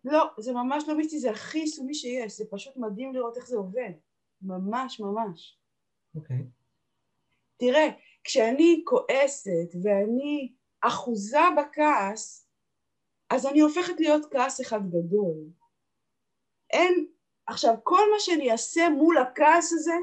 [0.03, 3.57] לא, זה ממש לא מיסטי, זה הכי יישומי שיש, זה פשוט מדהים לראות איך זה
[3.57, 3.91] עובד.
[4.41, 5.59] ממש ממש.
[6.15, 6.37] אוקיי.
[6.37, 6.59] Okay.
[7.57, 7.87] תראה,
[8.23, 12.48] כשאני כועסת ואני אחוזה בכעס,
[13.29, 15.37] אז אני הופכת להיות כעס אחד גדול.
[16.73, 17.07] אין,
[17.47, 19.93] עכשיו כל מה שאני אעשה מול הכעס הזה,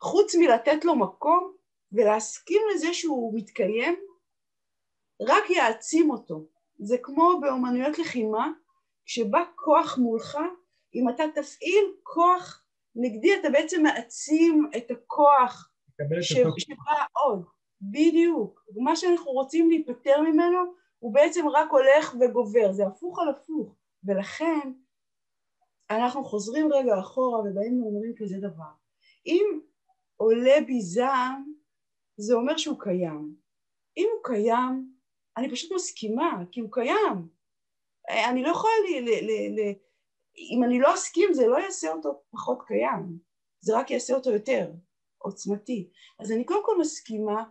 [0.00, 1.52] חוץ מלתת לו מקום
[1.92, 3.94] ולהסכים לזה שהוא מתקיים,
[5.20, 6.46] רק יעצים אותו.
[6.78, 8.50] זה כמו באומנויות לחימה,
[9.04, 10.38] כשבא כוח מולך,
[10.94, 12.64] אם אתה תפעיל כוח
[12.94, 15.70] נגדי, אתה בעצם מעצים את הכוח
[16.20, 17.44] שבא עוד.
[17.80, 18.60] בדיוק.
[18.76, 20.58] מה שאנחנו רוצים להיפטר ממנו
[21.06, 23.76] הוא בעצם רק הולך וגובר, זה הפוך על הפוך.
[24.04, 24.72] ולכן
[25.90, 28.72] אנחנו חוזרים רגע אחורה ובאים ואומרים כזה דבר.
[29.26, 29.60] אם
[30.16, 31.52] עולה בי זעם,
[32.16, 33.36] זה אומר שהוא קיים.
[33.96, 34.92] אם הוא קיים,
[35.36, 37.28] אני פשוט מסכימה, כי הוא קיים.
[38.30, 39.72] אני לא יכולה, ל, ל, ל, ל,
[40.54, 43.18] אם אני לא אסכים זה לא יעשה אותו פחות קיים,
[43.60, 44.72] זה רק יעשה אותו יותר
[45.18, 45.90] עוצמתי.
[46.18, 47.44] אז אני קודם כל מסכימה,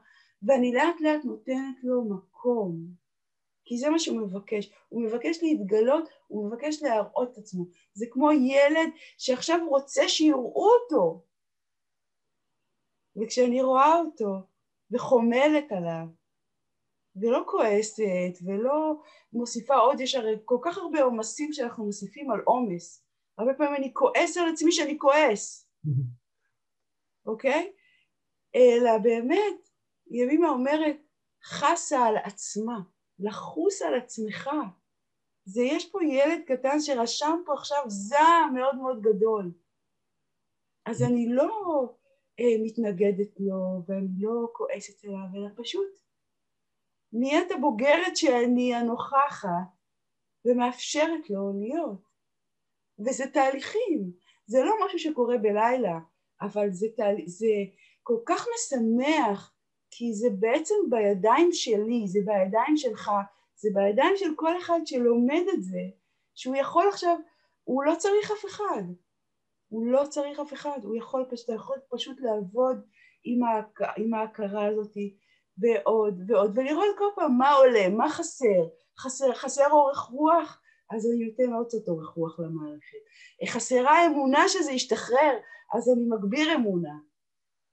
[0.43, 3.04] ואני לאט לאט נותנת לו מקום,
[3.65, 4.71] כי זה מה שהוא מבקש.
[4.89, 7.65] הוא מבקש להתגלות, הוא מבקש להראות את עצמו.
[7.93, 11.23] זה כמו ילד שעכשיו רוצה שיראו אותו.
[13.15, 14.33] וכשאני רואה אותו,
[14.91, 16.05] וחומלת עליו,
[17.15, 19.01] ולא כועסת, ולא
[19.33, 23.05] מוסיפה עוד, יש הרי כל כך הרבה עומסים שאנחנו מוסיפים על עומס.
[23.37, 25.69] הרבה פעמים אני כועס על עצמי שאני כועס,
[27.27, 27.73] אוקיי?
[28.55, 29.69] אלא באמת,
[30.07, 30.95] ימימה אומרת,
[31.43, 32.79] חסה על עצמה,
[33.19, 34.49] לחוס על עצמך.
[35.45, 39.51] זה יש פה ילד קטן שרשם פה עכשיו זעם מאוד מאוד גדול.
[40.85, 41.49] אז אני לא
[42.39, 46.01] אה, מתנגדת לו ואני לא כועסת עליו, אלא פשוט
[47.13, 49.49] נהיית הבוגרת שאני הנוכחת
[50.45, 52.01] ומאפשרת לו להיות.
[52.99, 54.11] וזה תהליכים,
[54.45, 55.99] זה לא משהו שקורה בלילה,
[56.41, 57.15] אבל זה, תהל...
[57.25, 57.47] זה
[58.03, 59.54] כל כך משמח
[59.97, 63.11] כי זה בעצם בידיים שלי, זה בידיים שלך,
[63.55, 65.81] זה בידיים של כל אחד שלומד את זה,
[66.33, 67.17] שהוא יכול עכשיו,
[67.63, 68.83] הוא לא צריך אף אחד,
[69.67, 72.85] הוא לא צריך אף אחד, הוא יכול, אתה יכול פשוט לעבוד
[73.23, 73.81] עם, ההכ...
[73.97, 74.97] עם ההכרה הזאת
[75.57, 78.67] ועוד ועוד, ולראות כל פעם מה עולה, מה חסר,
[78.99, 80.61] חסר, חסר אורך רוח,
[80.91, 82.97] אז אני נותן עוד קצת אורך רוח למערכת.
[83.47, 85.37] חסרה אמונה שזה ישתחרר,
[85.73, 86.93] אז אני מגביר אמונה.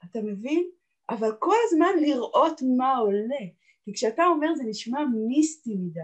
[0.05, 0.71] אתה מבין?
[1.11, 3.47] אבל כל הזמן לראות מה עולה.
[3.85, 6.01] כי כשאתה אומר זה נשמע מיסטי מדי,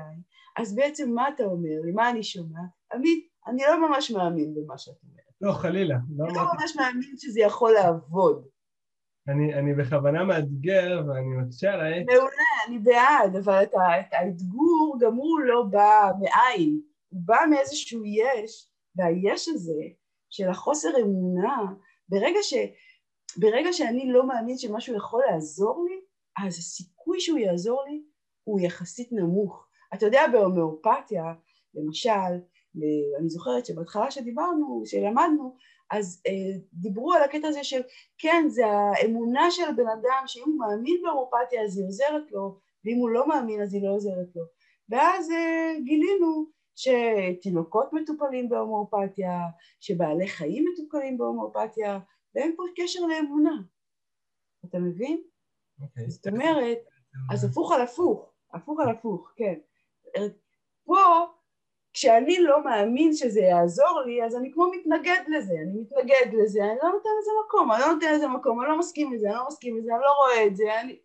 [0.57, 1.93] אז בעצם מה אתה אומר לי?
[1.93, 2.71] מה אני שומעת?
[2.93, 5.19] עמית, אני לא ממש מאמין במה שאת אומרת.
[5.41, 5.97] לא, חלילה.
[6.17, 8.45] לא אני לא ממש מאמין שזה יכול לעבוד.
[9.29, 12.05] אני, אני בכוונה מאתגר ואני מקשה עליי.
[12.05, 18.71] מעולה, אני בעד, אבל את האתגור גם הוא לא בא מאין, הוא בא מאיזשהו יש,
[18.97, 19.83] והיש הזה
[20.31, 21.73] של החוסר אמונה,
[22.09, 22.55] ברגע, ש,
[23.37, 26.01] ברגע שאני לא מאמין שמשהו יכול לעזור לי,
[26.47, 28.03] אז הסיכוי שהוא יעזור לי
[28.45, 29.67] הוא יחסית נמוך.
[29.95, 31.25] אתה יודע, בהומאופתיה,
[31.75, 32.39] למשל,
[33.21, 35.57] אני זוכרת שבהתחלה שדיברנו, שלמדנו,
[35.91, 37.81] אז אה, דיברו על הקטע הזה של
[38.19, 42.97] כן, זה האמונה של הבן אדם, שאם הוא מאמין בהומאופתיה אז היא עוזרת לו, ואם
[42.97, 44.43] הוא לא מאמין אז היא לא עוזרת לו.
[44.89, 46.47] ואז אה, גילינו
[46.77, 49.41] שתינוקות מטופלים בהומואפתיה,
[49.81, 51.99] שבעלי חיים מטופלים בהומואפתיה,
[52.39, 53.63] ואין פה קשר לאמונה.
[54.65, 55.23] אתה מבין?
[55.23, 55.83] Okay.
[55.83, 56.11] אוקיי.
[56.11, 56.79] זאת אומרת,
[57.33, 59.55] אז הפוך על הפוך, הפוך על הפוך, כן.
[60.85, 61.27] פה,
[61.93, 66.79] כשאני לא מאמין שזה יעזור לי, אז אני כמו מתנגד לזה, אני מתנגד לזה, אני
[66.83, 69.47] לא נותן לזה מקום, אני לא נותן לזה מקום, אני לא מסכים לזה, אני לא
[69.49, 70.99] מסכים לזה, אני לא רואה את זה, אני...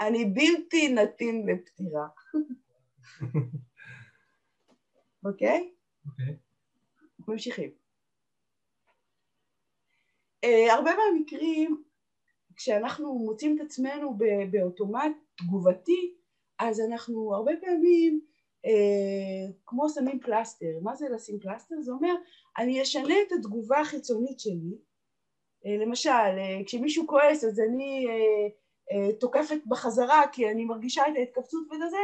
[0.00, 2.08] אני בלתי נתין לפתירה.
[5.24, 5.74] אוקיי?
[6.06, 6.36] אוקיי.
[7.28, 7.79] ממשיכים.
[10.46, 11.82] Uh, הרבה מהמקרים,
[12.56, 14.18] כשאנחנו מוצאים את עצמנו
[14.50, 16.14] באוטומט תגובתי,
[16.58, 18.20] אז אנחנו הרבה פעמים
[18.66, 20.78] uh, כמו שמים פלסטר.
[20.82, 21.74] מה זה לשים פלסטר?
[21.80, 22.14] זה אומר,
[22.58, 24.78] אני אשנה את התגובה החיצונית שלי.
[25.64, 28.50] Uh, למשל, uh, כשמישהו כועס אז אני uh,
[28.92, 31.96] uh, תוקפת בחזרה כי אני מרגישה את ההתכווצות וזה,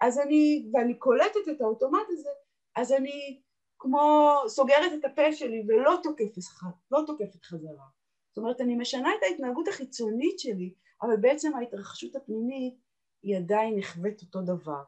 [0.00, 2.30] אז אני, ואני קולטת את האוטומט הזה,
[2.76, 3.40] אז אני
[3.80, 6.42] כמו סוגרת את הפה שלי ולא תוקפת,
[6.90, 7.86] לא תוקפת חזרה.
[8.28, 12.74] זאת אומרת, אני משנה את ההתנהגות החיצונית שלי, אבל בעצם ההתרחשות הפנימית
[13.22, 14.82] היא עדיין נחווית אותו דבר.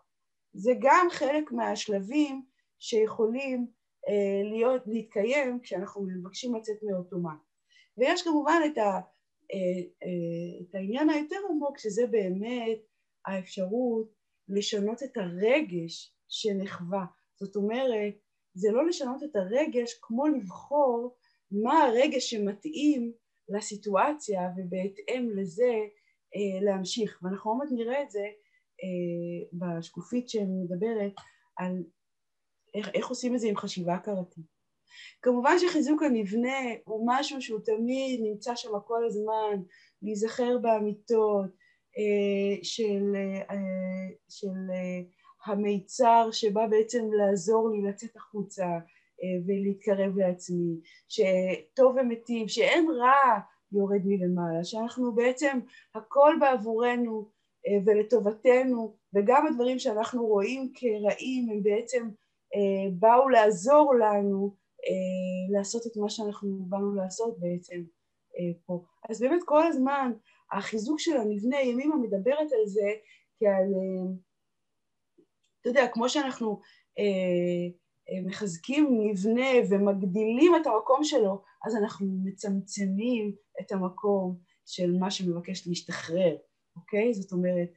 [0.52, 2.44] זה גם חלק מהשלבים
[2.78, 3.66] שיכולים
[4.08, 7.38] אה, להיות, להתקיים כשאנחנו מבקשים לצאת מאוטומט.
[7.98, 9.00] ויש כמובן את, ה,
[9.52, 12.78] אה, אה, את העניין היותר עמוק, שזה באמת
[13.26, 14.12] האפשרות
[14.48, 17.04] לשנות את הרגש שנחווה.
[17.36, 18.14] זאת אומרת,
[18.54, 21.16] זה לא לשנות את הרגש כמו לבחור
[21.50, 23.12] מה הרגש שמתאים
[23.48, 25.72] לסיטואציה ובהתאם לזה
[26.34, 27.20] אה, להמשיך.
[27.22, 28.26] ואנחנו עוד מעט נראה את זה
[28.82, 31.12] אה, בשקופית שמדברת
[31.56, 31.84] על
[32.74, 34.52] איך, איך עושים את זה עם חשיבה הכרתית.
[35.22, 39.62] כמובן שחיזוק המבנה הוא משהו שהוא תמיד נמצא שם כל הזמן,
[40.02, 41.50] להיזכר באמיתות
[41.98, 43.12] אה, של,
[43.50, 43.56] אה,
[44.28, 45.02] של אה,
[45.46, 48.66] המיצר שבא בעצם לעזור לי לצאת החוצה
[49.22, 53.38] אה, ולהתקרב לעצמי, שטוב ומיטיב, שאין רע
[53.72, 55.58] יורד מלמעלה, שאנחנו בעצם
[55.94, 57.28] הכל בעבורנו
[57.66, 62.08] אה, ולטובתנו וגם הדברים שאנחנו רואים כרעים הם בעצם
[62.54, 64.62] אה, באו לעזור לנו
[65.50, 67.82] לעשות את מה שאנחנו באנו לעשות בעצם
[68.66, 68.82] פה.
[69.10, 70.12] אז באמת כל הזמן
[70.52, 72.88] החיזוק של המבנה, ימימה מדברת על זה
[73.38, 73.74] כעל
[75.62, 76.60] אתה יודע, כמו שאנחנו
[76.98, 77.04] אה,
[78.10, 85.68] אה, מחזקים מבנה ומגדילים את המקום שלו, אז אנחנו מצמצמים את המקום של מה שמבקש
[85.68, 86.36] להשתחרר,
[86.76, 87.14] אוקיי?
[87.14, 87.68] זאת אומרת,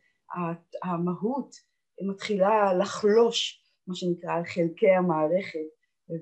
[0.83, 1.55] המהות
[2.01, 5.75] מתחילה לחלוש, מה שנקרא, על חלקי המערכת,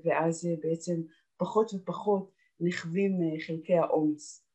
[0.03, 1.01] ואז אה, בעצם
[1.37, 4.45] פחות ופחות נחווים אה, חלקי העומס.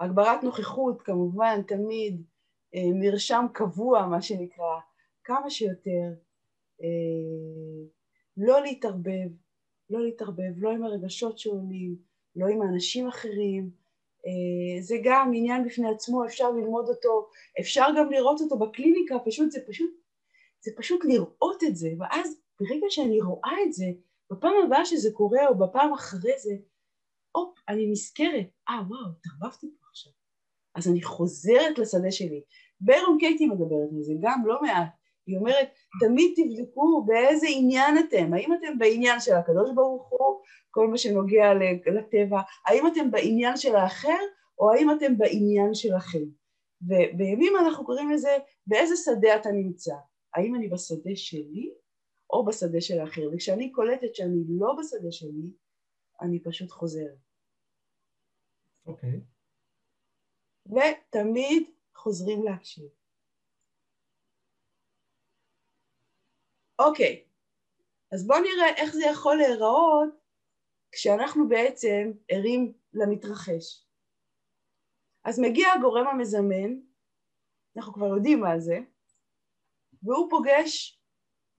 [0.00, 2.22] הגברת נוכחות כמובן תמיד,
[2.74, 4.80] אה, מרשם קבוע מה שנקרא,
[5.24, 6.08] כמה שיותר,
[6.82, 7.88] אה,
[8.36, 9.30] לא להתערבב,
[9.90, 11.96] לא להתערבב, לא עם הרגשות שעולים,
[12.36, 13.70] לא עם האנשים אחרים,
[14.26, 17.28] אה, זה גם עניין בפני עצמו, אפשר ללמוד אותו,
[17.60, 19.90] אפשר גם לראות אותו בקליניקה, פשוט זה פשוט,
[20.60, 23.86] זה פשוט לראות את זה, ואז ברגע שאני רואה את זה,
[24.30, 26.52] בפעם הבאה שזה קורה או בפעם אחרי זה,
[27.36, 30.12] הופ, אני נזכרת, אה וואו, התערבבתי פה עכשיו.
[30.74, 32.42] אז אני חוזרת לשדה שלי.
[32.80, 34.99] ברון קייטי מדברת על זה גם לא מעט.
[35.30, 35.68] היא אומרת,
[36.00, 40.40] תמיד תבדקו באיזה עניין אתם, האם אתם בעניין של הקדוש ברוך הוא,
[40.70, 41.54] כל מה שנוגע
[41.94, 44.18] לטבע, האם אתם בעניין של האחר,
[44.58, 46.24] או האם אתם בעניין שלכם.
[46.82, 48.36] ובימים אנחנו קוראים לזה,
[48.66, 49.94] באיזה שדה אתה נמצא,
[50.34, 51.74] האם אני בשדה שלי,
[52.30, 55.52] או בשדה של האחר, וכשאני קולטת שאני לא בשדה שלי,
[56.20, 57.18] אני פשוט חוזרת.
[58.86, 59.10] אוקיי.
[59.10, 59.30] Okay.
[60.68, 62.99] ותמיד חוזרים להקשיב.
[66.86, 67.24] אוקיי,
[68.12, 70.08] אז בואו נראה איך זה יכול להיראות
[70.92, 73.86] כשאנחנו בעצם ערים למתרחש.
[75.24, 76.80] אז מגיע הגורם המזמן,
[77.76, 78.78] אנחנו כבר יודעים מה זה,
[80.02, 81.00] והוא פוגש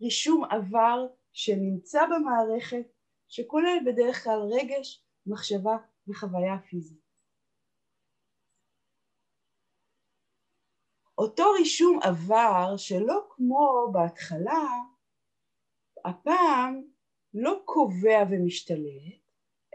[0.01, 2.91] רישום עבר שנמצא במערכת,
[3.27, 5.77] שכולל בדרך כלל רגש, מחשבה
[6.07, 7.01] וחוויה פיזית.
[11.17, 14.90] אותו רישום עבר שלא כמו בהתחלה,
[16.05, 16.81] הפעם
[17.33, 19.21] לא קובע ומשתלט,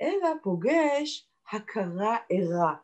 [0.03, 2.77] אלא פוגש הכרה ערה,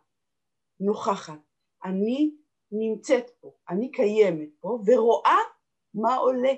[0.81, 1.41] נוכחת.
[1.85, 2.35] אני
[2.73, 5.39] נמצאת פה, אני קיימת פה ורואה
[5.95, 6.53] מה עולה.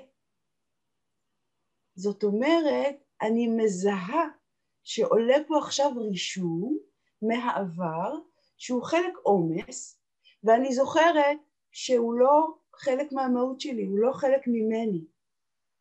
[1.95, 4.29] זאת אומרת, אני מזהה
[4.83, 6.77] שעולה פה עכשיו רישום
[7.21, 8.13] מהעבר
[8.57, 10.01] שהוא חלק עומס,
[10.43, 11.37] ואני זוכרת
[11.71, 15.05] שהוא לא חלק מהמהות שלי, הוא לא חלק ממני.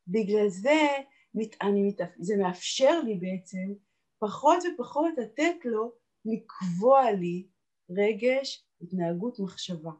[0.08, 0.80] בגלל זה
[1.62, 3.74] אני, זה מאפשר לי בעצם
[4.18, 5.92] פחות ופחות לתת לו
[6.24, 7.48] לקבוע לי
[7.90, 9.90] רגש, התנהגות, מחשבה.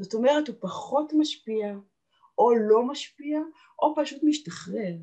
[0.00, 1.74] זאת אומרת, הוא פחות משפיע,
[2.38, 3.40] או לא משפיע,
[3.82, 4.96] או פשוט משתחרר,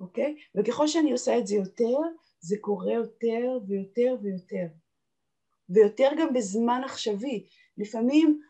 [0.00, 0.36] אוקיי?
[0.54, 1.96] וככל שאני עושה את זה יותר,
[2.40, 4.66] זה קורה יותר ויותר ויותר.
[5.68, 7.46] ויותר גם בזמן עכשווי.
[7.76, 8.40] לפעמים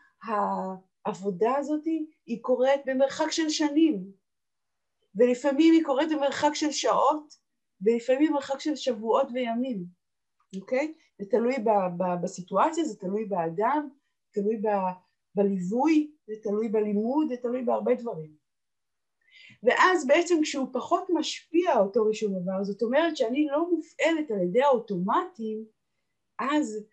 [1.05, 1.85] העבודה הזאת
[2.25, 4.11] היא קורית במרחק של שנים,
[5.15, 7.33] ולפעמים היא קורית במרחק של שעות,
[7.81, 9.85] ולפעמים במרחק של שבועות וימים,
[10.61, 10.93] אוקיי?
[11.19, 13.89] זה תלוי ב- ב- בסיטואציה, זה תלוי באדם,
[14.33, 14.95] תלוי ב-
[15.35, 18.35] בליווי, זה תלוי בלימוד, זה תלוי בהרבה דברים.
[19.63, 24.63] ואז בעצם כשהוא פחות משפיע אותו רישום עבר, זאת אומרת שאני לא מופעלת על ידי
[24.63, 25.65] האוטומטים,
[26.39, 26.85] אז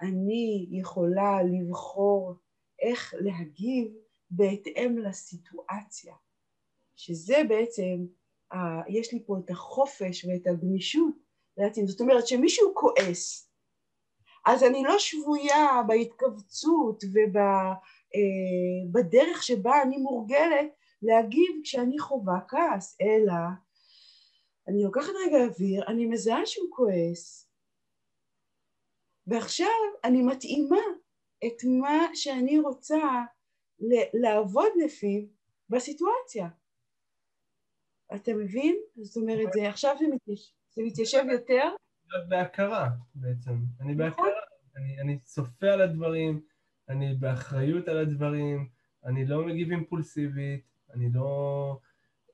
[0.00, 2.34] אני יכולה לבחור
[2.80, 3.92] איך להגיב
[4.30, 6.14] בהתאם לסיטואציה,
[6.96, 8.06] שזה בעצם,
[8.88, 11.14] יש לי פה את החופש ואת הגמישות
[11.56, 11.86] להתאים.
[11.86, 13.50] זאת אומרת שמישהו כועס,
[14.46, 17.04] אז אני לא שבויה בהתכווצות
[18.88, 20.68] ובדרך אה, שבה אני מורגלת
[21.02, 23.34] להגיב כשאני חווה כעס, אלא
[24.68, 27.50] אני לוקחת רגע אוויר, אני מזהה שהוא כועס,
[29.26, 29.68] ועכשיו
[30.04, 30.80] אני מתאימה
[31.46, 33.24] את מה שאני רוצה
[34.14, 35.22] לעבוד לפיו
[35.70, 36.48] בסיטואציה.
[38.14, 38.76] אתה מבין?
[38.96, 41.68] זאת אומרת, זה עכשיו זה מתיישב, זה מתיישב יותר?
[42.28, 43.52] בהכרה בעצם.
[43.80, 43.96] אני נכון.
[43.96, 44.26] בהכרה.
[44.76, 46.40] אני, אני צופה על הדברים,
[46.88, 48.68] אני באחריות על הדברים,
[49.04, 50.64] אני לא מגיב אימפולסיבית,
[50.94, 51.78] אני לא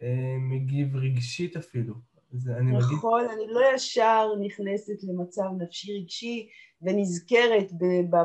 [0.02, 1.94] אה, מגיב רגשית אפילו.
[2.32, 3.30] אני נכון, מגיב...
[3.32, 6.48] אני לא ישר נכנסת למצב נפשי רגשי
[6.82, 7.72] ונזכרת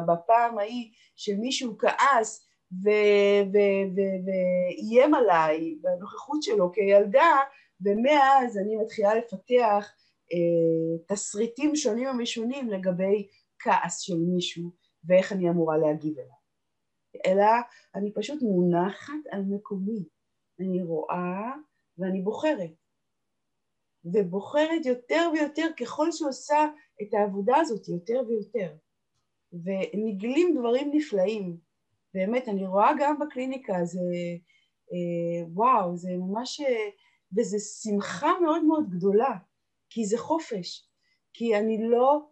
[0.07, 2.47] בפעם ההיא שמישהו כעס
[3.53, 7.37] ואיים עליי בנוכחות שלו כילדה,
[7.81, 9.91] ומאז אני מתחילה לפתח
[10.33, 13.27] אה, תסריטים שונים ומשונים לגבי
[13.59, 14.71] כעס של מישהו
[15.03, 16.41] ואיך אני אמורה להגיב אליו.
[17.25, 17.45] אלא
[17.95, 20.03] אני פשוט מונחת על מקומי,
[20.59, 21.51] אני רואה
[21.97, 22.80] ואני בוחרת.
[24.05, 26.67] ובוחרת יותר ויותר ככל שעושה
[27.01, 28.73] את העבודה הזאת יותר ויותר.
[29.53, 31.57] ונגלים דברים נפלאים.
[32.13, 33.99] באמת, אני רואה גם בקליניקה, זה
[34.93, 36.89] אה, וואו, זה ממש, אה,
[37.37, 39.37] וזה שמחה מאוד מאוד גדולה,
[39.89, 40.89] כי זה חופש,
[41.33, 42.29] כי אני לא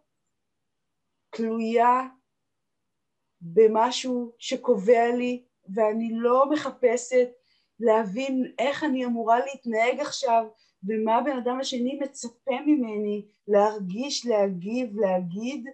[1.30, 2.08] תלויה
[3.40, 5.44] במשהו שקובע לי,
[5.74, 7.28] ואני לא מחפשת
[7.80, 10.46] להבין איך אני אמורה להתנהג עכשיו
[10.84, 15.66] ומה הבן אדם השני מצפה ממני להרגיש, להגיב, להגיד,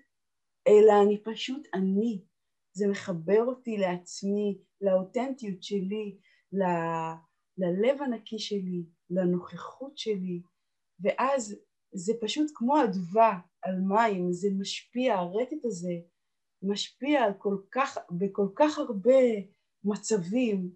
[0.69, 2.20] אלא אני פשוט אני.
[2.73, 6.16] זה מחבר אותי לעצמי, לאותנטיות שלי,
[6.53, 6.62] ל...
[7.59, 10.43] ללב הנקי שלי, לנוכחות שלי,
[11.01, 11.57] ואז
[11.93, 15.93] זה פשוט כמו אדווה על מים, זה משפיע, הרטט הזה
[16.62, 19.20] משפיע על כל כך, בכל כך הרבה
[19.85, 20.70] מצבים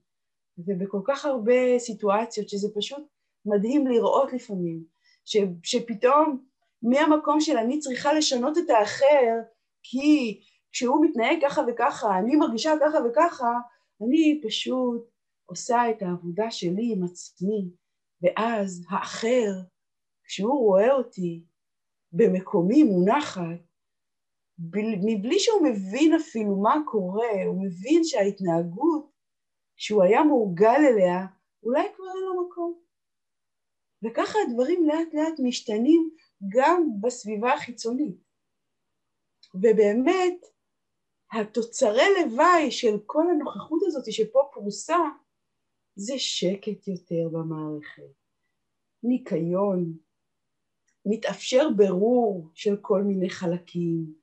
[0.58, 3.02] ובכל כך הרבה סיטואציות שזה פשוט
[3.46, 4.84] מדהים לראות לפעמים,
[5.24, 6.44] ש, שפתאום
[6.82, 9.38] מהמקום של אני צריכה לשנות את האחר
[9.82, 10.40] כי
[10.72, 13.58] כשהוא מתנהג ככה וככה, אני מרגישה ככה וככה,
[14.02, 15.10] אני פשוט
[15.46, 17.70] עושה את העבודה שלי עם עצמי,
[18.22, 19.52] ואז האחר,
[20.24, 21.44] כשהוא רואה אותי
[22.12, 23.60] במקומי מונחת,
[25.04, 29.10] מבלי שהוא מבין אפילו מה קורה, הוא מבין שההתנהגות
[29.76, 31.26] שהוא היה מורגל אליה,
[31.62, 32.79] אולי כבר אין לו מקום.
[34.04, 36.10] וככה הדברים לאט לאט משתנים
[36.48, 38.16] גם בסביבה החיצונית.
[39.54, 40.46] ובאמת,
[41.32, 44.98] התוצרי לוואי של כל הנוכחות הזאת שפה פרוסה,
[45.96, 48.12] זה שקט יותר במערכת,
[49.02, 49.96] ניקיון,
[51.06, 54.14] מתאפשר ברור של כל מיני חלקים,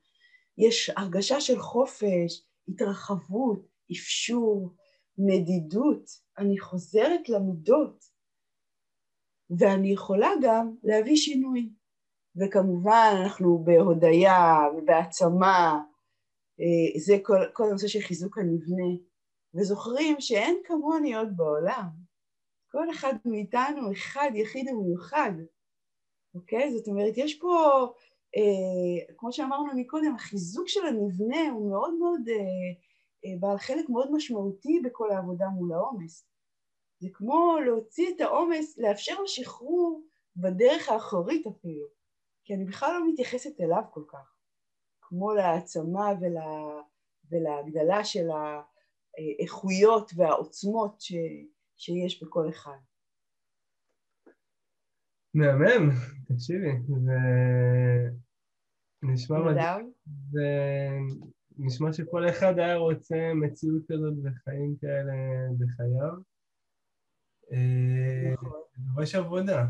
[0.58, 4.74] יש הרגשה של חופש, התרחבות, אפשור,
[5.18, 8.04] מדידות, אני חוזרת למידות,
[9.50, 11.70] ואני יכולה גם להביא שינוי.
[12.36, 15.80] וכמובן אנחנו בהודיה ובהעצמה,
[16.60, 18.96] אה, זה כל, כל הנושא של חיזוק המבנה,
[19.54, 21.88] וזוכרים שאין כמוני עוד בעולם.
[22.72, 25.32] כל אחד מאיתנו אחד יחיד ומיוחד,
[26.34, 26.72] אוקיי?
[26.72, 27.86] זאת אומרת, יש פה,
[28.36, 32.34] אה, כמו שאמרנו מקודם, החיזוק של המבנה הוא מאוד מאוד, אה,
[33.24, 36.28] אה, בעל חלק מאוד משמעותי בכל העבודה מול העומס.
[36.98, 40.02] זה כמו להוציא את העומס, לאפשר לו שחרור
[40.36, 41.86] בדרך האחורית אפילו,
[42.44, 44.34] כי אני בכלל לא מתייחסת אליו כל כך,
[45.00, 46.80] כמו להעצמה ולה,
[47.30, 48.28] ולהגדלה של
[49.16, 51.12] האיכויות והעוצמות ש,
[51.76, 52.78] שיש בכל אחד.
[55.34, 55.90] מהמם,
[56.28, 57.18] תקשיבי, זה
[59.02, 59.92] נשמע מדהים.
[60.30, 60.48] זה
[61.58, 65.12] נשמע שכל אחד היה רוצה מציאות כזאת וחיים כאלה
[65.58, 66.37] בחייו.
[67.52, 68.60] אה, נכון.
[68.76, 69.64] זה דורש עבודה.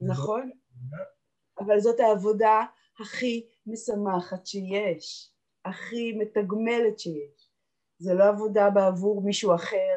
[0.00, 0.50] נכון,
[1.58, 2.64] אבל זאת העבודה
[3.00, 5.32] הכי משמחת שיש,
[5.64, 7.50] הכי מתגמלת שיש.
[7.98, 9.94] זה לא עבודה בעבור מישהו אחר,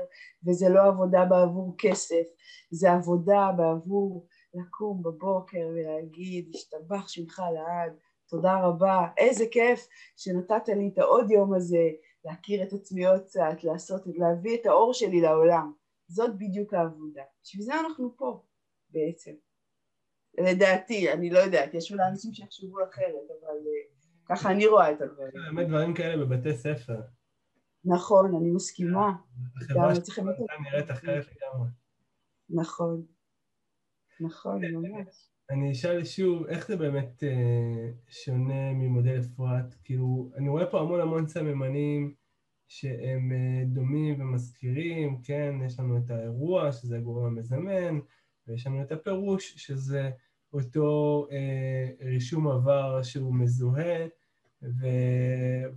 [0.47, 2.23] וזה לא עבודה בעבור כסף,
[2.71, 7.93] זה עבודה בעבור לקום בבוקר ולהגיד, השתבח שמך לעד,
[8.29, 11.89] תודה רבה, איזה כיף שנתת לי את העוד יום הזה,
[12.25, 15.71] להכיר את עצמי עוד קצת, לעשות, להביא את האור שלי לעולם.
[16.09, 17.23] זאת בדיוק העבודה.
[17.43, 18.43] בשביל זה אנחנו פה
[18.89, 19.31] בעצם.
[20.37, 25.01] לדעתי, אני לא יודעת, יש אולי אנשים שיחשבו אחרת, אבל uh, ככה אני רואה את
[25.01, 25.31] הדברים.
[25.45, 27.01] באמת דברים כאלה בבתי ספר.
[27.85, 29.11] נכון, אני מסכימה.
[29.61, 30.19] החברה שלך
[30.63, 31.69] נראית אחרת לגמרי.
[32.49, 33.05] נכון,
[34.21, 35.29] נכון, ממש.
[35.49, 39.75] אני אשאל שוב, איך זה באמת uh, שונה ממודל אפרת?
[39.83, 42.15] כאילו, אני רואה פה המון המון סממנים
[42.69, 47.99] שהם uh, דומים ומזכירים, כן, יש לנו את האירוע, שזה הגורם המזמן,
[48.47, 50.09] ויש לנו את הפירוש, שזה
[50.53, 54.05] אותו uh, רישום עבר שהוא מזוהה,
[54.63, 54.87] ו...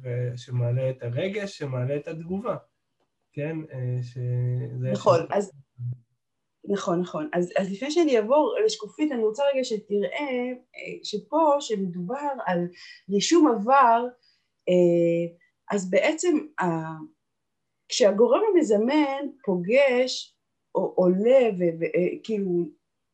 [0.02, 2.56] ושמעלה את הרגש, שמעלה את התגובה,
[3.32, 3.56] כן?
[4.02, 5.52] שזה נכון, אז...
[6.68, 7.28] נכון, נכון.
[7.32, 10.52] אז, אז לפני שאני אעבור לשקופית, אני רוצה רגע שתראה
[11.02, 12.58] שפה, שמדובר על
[13.10, 14.04] רישום עבר,
[15.72, 16.38] אז בעצם
[17.88, 20.36] כשהגורם המזמן פוגש
[20.74, 22.50] או עולה וכאילו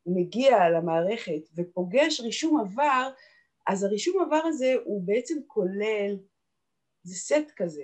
[0.05, 3.11] מגיע למערכת ופוגש רישום עבר,
[3.67, 6.17] אז הרישום עבר הזה הוא בעצם כולל,
[7.03, 7.83] זה סט כזה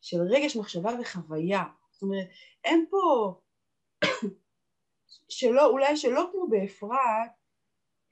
[0.00, 1.62] של רגש, מחשבה וחוויה.
[1.92, 2.26] זאת אומרת,
[2.64, 3.34] אין פה,
[5.28, 7.30] שלא, אולי שלא כמו באפרת,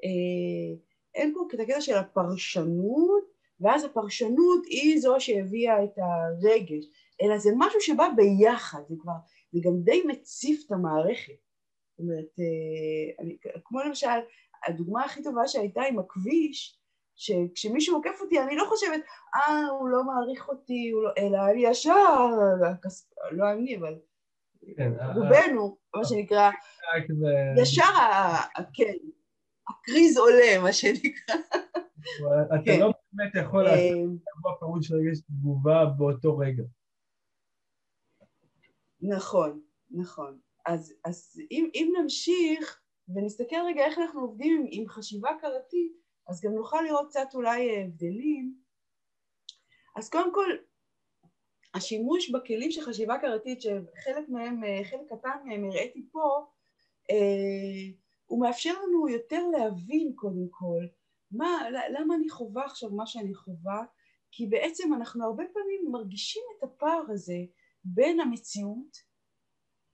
[0.04, 0.78] אה,
[1.14, 6.84] אין פה את הקטע של הפרשנות, ואז הפרשנות היא זו שהביאה את הרגש,
[7.22, 9.12] אלא זה משהו שבא ביחד, זה כבר,
[9.52, 11.32] זה גם די מציף את המערכת.
[11.32, 14.18] זאת אומרת, אה, אני, כמו למשל,
[14.66, 16.80] הדוגמה הכי טובה שהייתה עם הכביש,
[17.16, 19.00] שכשמישהו עוקף אותי אני לא חושבת,
[19.34, 22.26] אה, הוא לא מעריך אותי, לא, אלא אני ישר,
[23.30, 23.98] לא אני, אבל
[24.76, 26.50] כן, רובנו, מה שנקרא,
[27.62, 27.82] ישר,
[28.74, 28.94] כן,
[29.68, 31.34] הקריז עולה, מה שנקרא.
[32.46, 32.80] אתה כן.
[32.80, 36.62] לא באמת יכול לעשות אירוע פירוש של רגש תגובה באותו רגע.
[39.02, 39.60] נכון,
[39.90, 40.38] נכון.
[40.66, 45.92] אז, אז אם, אם נמשיך ונסתכל רגע איך אנחנו עובדים עם, עם חשיבה הכרתית,
[46.28, 48.60] אז גם נוכל לראות קצת אולי הבדלים
[49.96, 50.50] אז קודם כל,
[51.74, 56.46] השימוש בכלים של חשיבה הכרתית, שחלק מהם, חלק קטן מהם הראיתי פה,
[57.10, 57.16] אה,
[58.26, 60.86] הוא מאפשר לנו יותר להבין קודם כל
[61.30, 63.84] מה, למה אני חווה עכשיו מה שאני חווה,
[64.30, 67.38] כי בעצם אנחנו הרבה פעמים מרגישים את הפער הזה
[67.84, 68.96] בין המציאות,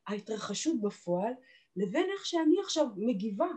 [0.06, 1.32] ההתרחשות בפועל,
[1.76, 3.48] לבין איך שאני עכשיו מגיבה.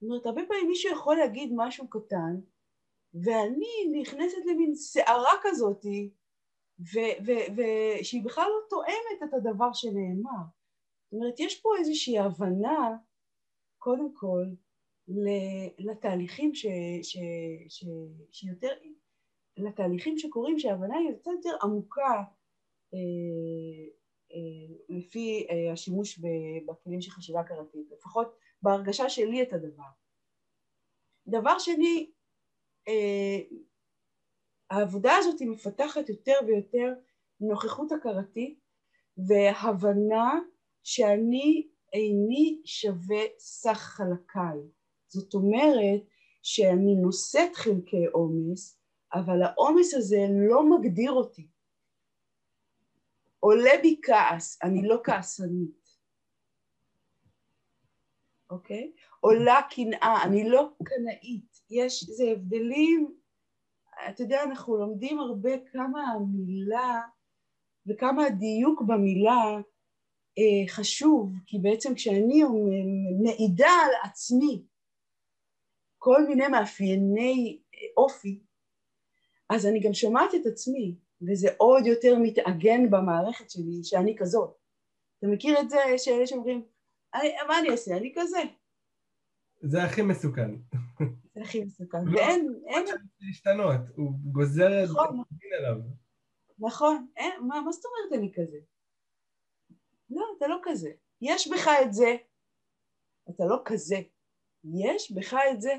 [0.00, 2.40] זאת אומרת, הרבה פעמים מישהו יכול להגיד משהו קטן,
[3.14, 6.10] ואני נכנסת למין סערה כזאתי,
[7.56, 10.42] ושהיא בכלל לא תואמת את הדבר שנאמר.
[11.10, 12.96] זאת אומרת, יש פה איזושהי הבנה,
[13.78, 14.44] קודם כל,
[15.78, 16.66] לתהליכים ש,
[17.02, 17.16] ש,
[17.68, 17.84] ש,
[18.30, 18.68] שיותר,
[19.56, 22.22] לתהליכים שקורים, שההבנה היא קצת יותר עמוקה
[22.94, 23.88] אה,
[24.32, 26.20] אה, לפי אה, השימוש
[26.66, 29.90] בכלים של חשיבה הכרתית, לפחות בהרגשה שלי את הדבר.
[31.26, 32.10] דבר שני,
[32.88, 33.56] אה,
[34.70, 36.92] העבודה הזאת היא מפתחת יותר ויותר
[37.40, 38.60] נוכחות הכרתית
[39.16, 40.40] והבנה
[40.82, 44.79] שאני איני שווה סך חלקיי.
[45.10, 46.00] זאת אומרת
[46.42, 48.78] שאני נושאת חלקי עומס,
[49.14, 51.46] אבל העומס הזה לא מגדיר אותי.
[53.40, 55.88] עולה בי כעס, אני לא כעסנית,
[58.50, 58.92] אוקיי?
[59.20, 61.60] עולה קנאה, אני לא קנאית.
[61.70, 63.14] יש, זה הבדלים,
[64.08, 67.00] אתה יודע, אנחנו לומדים הרבה כמה המילה
[67.86, 69.60] וכמה הדיוק במילה
[70.38, 72.42] אה, חשוב, כי בעצם כשאני
[73.22, 74.64] מעידה על עצמי
[76.02, 77.60] כל מיני מאפייני
[77.96, 78.40] אופי,
[79.50, 84.56] אז אני גם שומעת את עצמי, וזה עוד יותר מתעגן במערכת שלי שאני כזאת.
[85.18, 86.66] אתה מכיר את זה שאלה שאומרים,
[87.48, 87.96] מה אני אעשה?
[87.96, 88.38] אני כזה.
[89.60, 90.50] זה הכי מסוכן.
[91.34, 92.04] זה הכי מסוכן.
[92.04, 92.60] לא, ואין...
[92.66, 92.84] אין...
[93.20, 95.22] להשתנות, הוא גוזר את נכון.
[95.32, 95.76] דין עליו.
[96.58, 97.06] נכון.
[97.16, 98.58] אין, מה, מה זאת אומרת אני כזה?
[100.10, 100.90] לא, אתה לא כזה.
[101.20, 102.16] יש בך את זה,
[103.30, 103.96] אתה לא כזה.
[104.64, 105.72] יש בך את זה,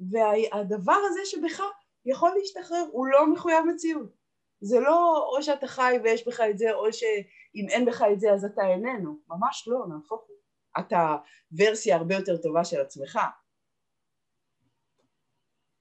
[0.00, 1.62] והדבר הזה שבך
[2.06, 4.24] יכול להשתחרר, הוא לא מחויב מציאות.
[4.60, 8.32] זה לא או שאתה חי ויש בך את זה, או שאם אין בך את זה
[8.32, 9.18] אז אתה איננו.
[9.28, 10.36] ממש לא, נהפוך הוא.
[10.78, 11.16] אתה
[11.58, 13.18] ורסיה הרבה יותר טובה של עצמך.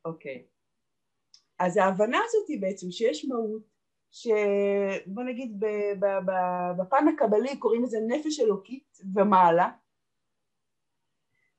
[0.06, 0.46] אוקיי.
[1.60, 3.64] אז ההבנה הזאת היא בעצם שיש מהות,
[4.12, 5.60] שבוא נגיד
[6.78, 9.70] בפן הקבלי קוראים לזה נפש אלוקית ומעלה,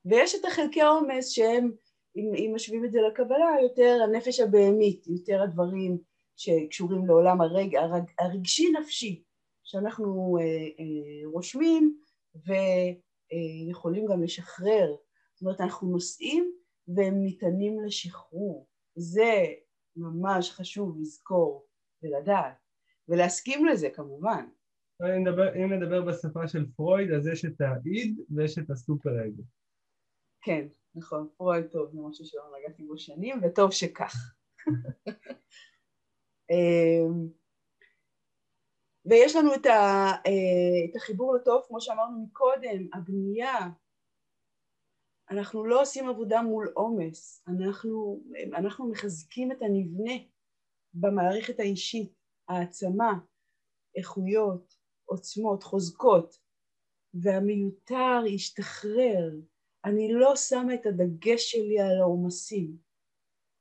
[0.05, 1.71] ויש את החלקי העומס שהם,
[2.15, 5.97] אם, אם משווים את זה לקבלה, יותר הנפש הבהמית, יותר הדברים
[6.35, 9.23] שקשורים לעולם הרג, הרג, הרגשי נפשי
[9.63, 11.97] שאנחנו אה, אה, רושמים
[12.35, 14.95] ויכולים גם לשחרר,
[15.33, 16.51] זאת אומרת אנחנו נושאים
[16.87, 19.45] והם ניתנים לשחרור, זה
[19.95, 21.65] ממש חשוב לזכור
[22.03, 22.55] ולדעת
[23.09, 24.45] ולהסכים לזה כמובן.
[25.01, 29.43] אם נדבר, אם נדבר בשפה של פרויד אז יש את האיד ויש את הסופר אגו.
[30.41, 34.13] כן, נכון, פרויד טוב, זה משהו שלא נגעתי בו שנים וטוב שכך.
[36.51, 37.29] אמ,
[39.05, 39.71] ויש לנו את, ה,
[40.25, 43.57] אה, את החיבור לטוב, כמו שאמרנו מקודם, הבנייה.
[45.31, 48.23] אנחנו לא עושים עבודה מול עומס, אנחנו,
[48.53, 50.13] אנחנו מחזקים את הנבנה
[50.93, 52.13] במערכת האישית,
[52.49, 53.13] העצמה,
[53.95, 54.73] איכויות,
[55.05, 56.39] עוצמות, חוזקות,
[57.13, 59.31] והמיותר ישתחרר.
[59.85, 62.77] אני לא שמה את הדגש שלי על העומסים.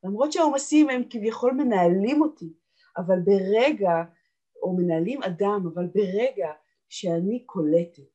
[0.05, 2.53] למרות שהעומסים הם כביכול מנהלים אותי,
[2.97, 3.93] אבל ברגע,
[4.63, 6.53] או מנהלים אדם, אבל ברגע
[6.89, 8.11] שאני קולטת,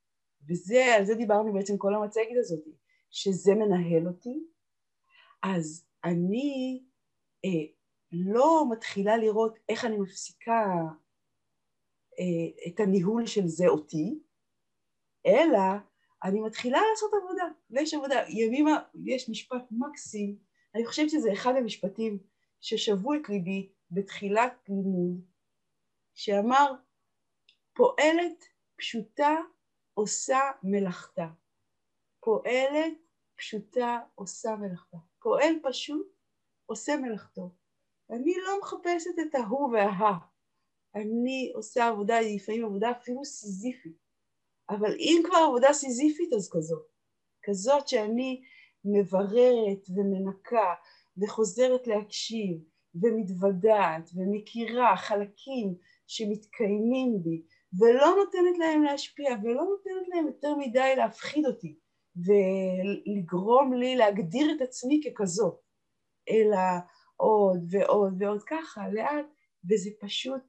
[0.49, 2.63] וזה, על זה דיברנו בעצם כל המצגת הזאת,
[3.09, 4.43] שזה מנהל אותי,
[5.43, 6.83] אז אני
[7.45, 7.65] אה,
[8.11, 10.65] לא מתחילה לראות איך אני מפסיקה
[12.19, 14.19] אה, את הניהול של זה אותי,
[15.25, 15.59] אלא
[16.23, 20.37] אני מתחילה לעשות עבודה, ויש עבודה, ימימה, יש משפט מקסים,
[20.75, 22.19] אני חושבת שזה אחד המשפטים
[22.61, 25.21] ששבו את ליבי בתחילת לימוד,
[26.13, 26.73] שאמר
[27.73, 28.43] פועלת
[28.75, 29.35] פשוטה
[29.93, 31.27] עושה מלאכתה.
[32.19, 32.93] פועלת
[33.35, 34.97] פשוטה עושה מלאכתה.
[35.19, 36.07] פועל פשוט
[36.65, 37.55] עושה מלאכתו.
[38.09, 40.17] אני לא מחפשת את ההוא והה.
[40.95, 44.08] אני עושה עבודה, לפעמים עבודה אפילו סיזיפית.
[44.69, 46.87] אבל אם כבר עבודה סיזיפית אז כזאת.
[47.43, 48.41] כזאת שאני
[48.85, 50.73] מבררת ומנקה
[51.21, 52.63] וחוזרת להקשיב
[52.95, 55.75] ומתוודעת ומכירה חלקים
[56.07, 57.41] שמתקיימים בי
[57.79, 61.79] ולא נותנת להם להשפיע ולא נותנת להם יותר מדי להפחיד אותי
[62.15, 65.59] ולגרום לי להגדיר את עצמי ככזאת,
[66.29, 66.57] אלא
[67.15, 69.25] עוד ועוד ועוד ככה, לאט,
[69.69, 70.41] וזה פשוט,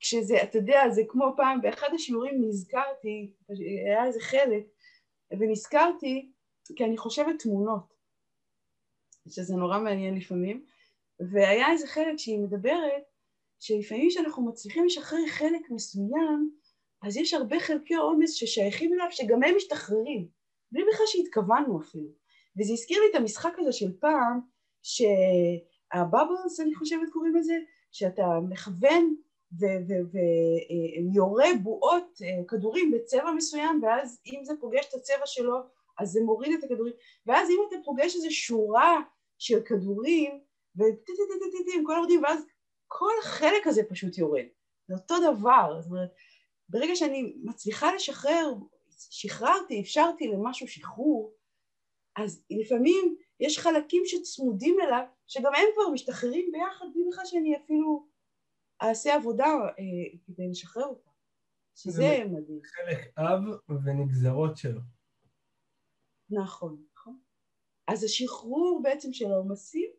[0.00, 3.32] כשזה, אתה יודע, זה כמו פעם, באחד השיעורים נזכרתי,
[3.86, 4.64] היה איזה חלק,
[5.38, 6.32] ונזכרתי,
[6.76, 7.94] כי אני חושבת תמונות,
[9.28, 10.64] שזה נורא מעניין לפעמים,
[11.32, 13.02] והיה איזה חלק שהיא מדברת,
[13.60, 16.50] שלפעמים כשאנחנו מצליחים לשחרר חלק מסוים,
[17.02, 20.28] אז יש הרבה חלקי עומס ששייכים אליו, שגם הם משתחררים,
[20.72, 22.08] בלי בכלל שהתכוונו אפילו.
[22.58, 24.40] וזה הזכיר לי את המשחק הזה של פעם,
[24.82, 27.54] שהבאבלס, אני חושבת קוראים לזה,
[27.92, 29.14] שאתה מכוון
[29.58, 35.56] ויורה בועות, אה, כדורים בצבע מסוים, ואז אם זה פוגש את הצבע שלו,
[35.98, 36.92] אז זה מוריד את הכדורים,
[37.26, 39.00] ואז אם אתה פוגש איזו שורה
[39.38, 40.40] של כדורים,
[40.76, 42.44] וטי-טי-טי-טי-טי, כל יורדים, ואז
[42.88, 44.44] כל החלק הזה פשוט יורד.
[44.88, 45.78] זה אותו דבר.
[45.80, 46.10] זאת אומרת,
[46.68, 48.54] ברגע שאני מצליחה לשחרר,
[49.10, 51.34] שחררתי, אפשרתי למשהו שחרור,
[52.16, 58.06] אז לפעמים יש חלקים שצמודים אליו, שגם הם כבר משתחררים ביחד, בלי בכלל שאני אפילו
[58.82, 61.10] אעשה עבודה אה, כדי לשחרר אותם.
[61.74, 62.60] שזה מדהים.
[62.64, 64.80] חלק אב ונגזרות שלו.
[66.30, 67.18] נכון, נכון.
[67.88, 69.90] אז השחרור בעצם של העומסים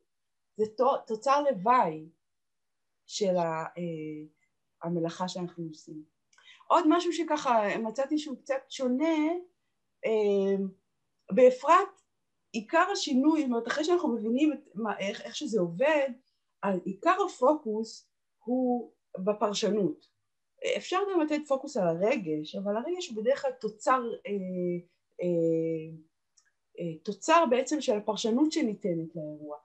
[0.57, 0.65] זה
[1.07, 2.09] תוצר לוואי
[3.05, 3.83] של אה,
[4.83, 6.03] המלאכה שאנחנו עושים.
[6.67, 9.27] עוד משהו שככה מצאתי שהוא קצת שונה,
[10.05, 10.65] אה,
[11.31, 12.01] באפרת
[12.51, 16.09] עיקר השינוי, זאת אומרת אחרי שאנחנו מבינים את, מה, איך, איך שזה עובד,
[16.61, 18.10] על עיקר הפוקוס
[18.43, 20.05] הוא בפרשנות.
[20.77, 24.31] אפשר גם לתת פוקוס על הרגש, אבל הרגש הוא בדרך כלל תוצר, אה,
[25.21, 25.95] אה,
[26.79, 29.57] אה, תוצר בעצם של הפרשנות שניתנת לאירוע.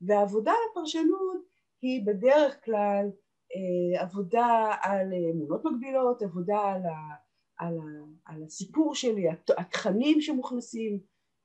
[0.00, 1.42] והעבודה על הפרשנות
[1.82, 3.10] היא בדרך כלל
[3.54, 7.14] אה, עבודה על אמונות מגבילות, עבודה על, ה,
[7.56, 7.82] על, ה,
[8.24, 9.24] על הסיפור שלי,
[9.58, 11.00] התכנים שמוכנסים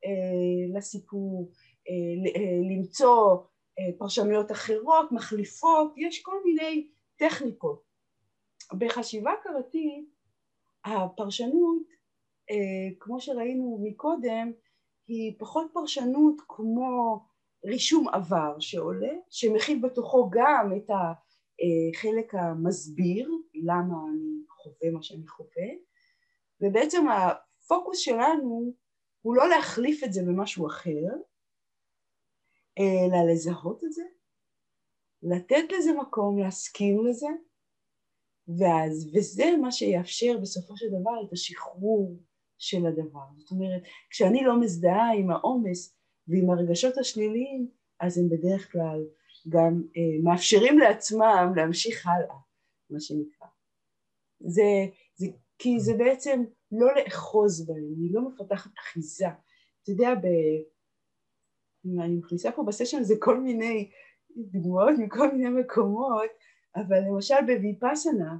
[0.05, 1.51] אה, לסיפור,
[1.89, 3.43] אה, אה, למצוא אה,
[3.97, 6.87] פרשנויות אחרות, מחליפות, יש כל מיני
[7.17, 7.83] טכניקות.
[8.73, 10.09] בחשיבה הכרתית
[10.85, 11.83] הפרשנות,
[12.51, 14.51] אה, כמו שראינו מקודם,
[15.07, 17.19] היא פחות פרשנות כמו
[17.65, 25.69] רישום עבר שעולה, שמכיל בתוכו גם את החלק המסביר, למה אני חווה מה שאני חווה,
[26.61, 28.73] ובעצם הפוקוס שלנו
[29.21, 31.05] הוא לא להחליף את זה במשהו אחר,
[32.79, 34.03] אלא לזהות את זה,
[35.23, 37.27] לתת לזה מקום, להסכים לזה,
[38.47, 42.19] ואז, וזה מה שיאפשר בסופו של דבר את השחרור
[42.57, 43.25] של הדבר.
[43.37, 45.95] זאת אומרת, כשאני לא מזדהה עם העומס
[46.27, 47.69] ועם הרגשות השליליים,
[47.99, 49.05] אז הם בדרך כלל
[49.49, 52.35] גם אה, מאפשרים לעצמם להמשיך הלאה,
[52.89, 53.47] מה שנקרא.
[54.39, 54.63] זה,
[55.15, 55.27] זה,
[55.57, 59.27] כי זה בעצם לא לאחוז בהם, אני לא מפתחת אחיזה.
[59.83, 60.27] אתה יודע, ב...
[61.85, 63.89] אני מכניסה פה בסשן הזה כל מיני
[64.37, 66.29] דוגמאות מכל מיני מקומות,
[66.75, 68.37] אבל למשל בוויפאסנה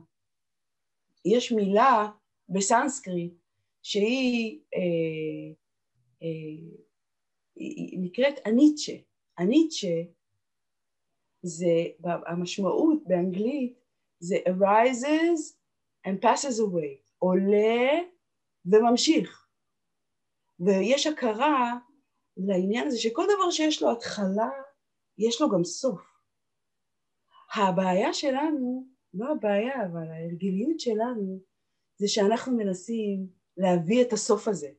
[1.26, 2.10] יש מילה
[2.50, 3.34] בסנסקריט
[3.82, 5.54] שהיא אה,
[6.24, 6.80] אה,
[7.56, 8.94] היא נקראת אניצ'ה.
[9.40, 10.12] אניצ'ה
[11.42, 13.80] זה, המשמעות באנגלית
[14.20, 15.56] זה arises
[16.08, 18.00] and passes away, עולה
[18.66, 19.48] וממשיך.
[20.60, 21.78] ויש הכרה
[22.48, 24.50] לעניין הזה שכל דבר שיש לו התחלה,
[25.18, 26.02] יש לו גם סוף.
[27.56, 31.40] הבעיה שלנו, לא הבעיה, אבל ההרגליות שלנו,
[31.98, 34.70] זה שאנחנו מנסים להביא את הסוף הזה.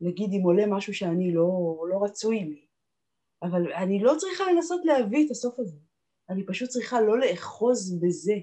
[0.00, 2.66] נגיד אם עולה משהו שאני לא, לא רצוי לי,
[3.42, 5.76] אבל אני לא צריכה לנסות להביא את הסוף הזה,
[6.30, 8.34] אני פשוט צריכה לא לאחוז בזה.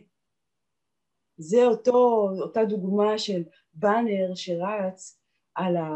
[1.38, 5.22] זה אותו, אותה דוגמה של באנר שרץ
[5.56, 5.90] על ה...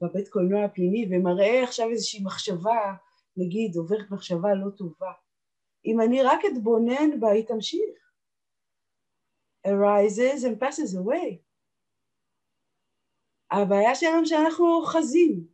[0.00, 2.94] בבית קולנוע הפנימי ומראה עכשיו איזושהי מחשבה,
[3.36, 5.12] נגיד עוברת מחשבה לא טובה.
[5.84, 8.08] אם אני רק אתבונן בה היא תמשיך.
[9.66, 11.38] arises and passes away.
[13.50, 15.46] הבעיה שלנו שאנחנו אוחזים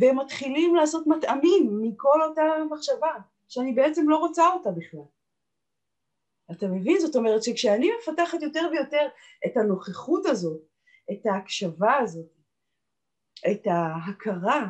[0.00, 3.12] ומתחילים לעשות מטעמים מכל אותה מחשבה
[3.48, 5.04] שאני בעצם לא רוצה אותה בכלל.
[6.52, 6.98] אתה מבין?
[6.98, 9.08] זאת אומרת שכשאני מפתחת יותר ויותר
[9.46, 10.60] את הנוכחות הזאת,
[11.12, 12.37] את ההקשבה הזאת,
[13.50, 14.66] את ההכרה,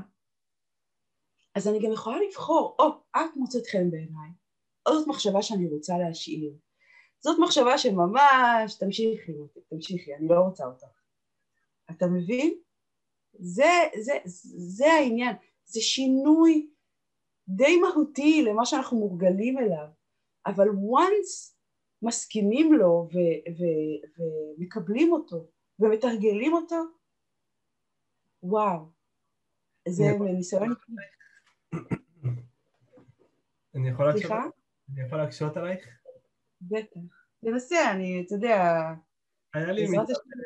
[1.54, 4.30] אז אני גם יכולה לבחור, או, את מוצאת חן בעיניי,
[4.86, 6.52] או זאת מחשבה שאני רוצה להשאיר.
[7.20, 9.32] זאת מחשבה שממש, תמשיכי,
[9.68, 10.86] תמשיכי, אני לא רוצה אותך.
[11.90, 12.58] אתה מבין?
[13.32, 13.70] זה,
[14.00, 14.12] זה,
[14.76, 16.70] זה העניין, זה שינוי
[17.48, 19.88] די מהותי למה שאנחנו מורגלים אליו,
[20.46, 21.54] אבל once
[22.02, 23.08] מסכימים לו
[24.58, 25.46] ומקבלים אותו
[25.78, 26.76] ומתרגלים אותו,
[28.42, 28.92] וואו,
[29.88, 30.74] זה ניסיון...
[33.74, 34.30] אני יכול להקשיב?
[34.92, 35.88] אני יכול להקשות עלייך?
[36.60, 37.00] בטח.
[37.40, 38.82] תנסה, אני, אתה יודע...
[39.54, 40.42] היה לי בעזרת מתאמן,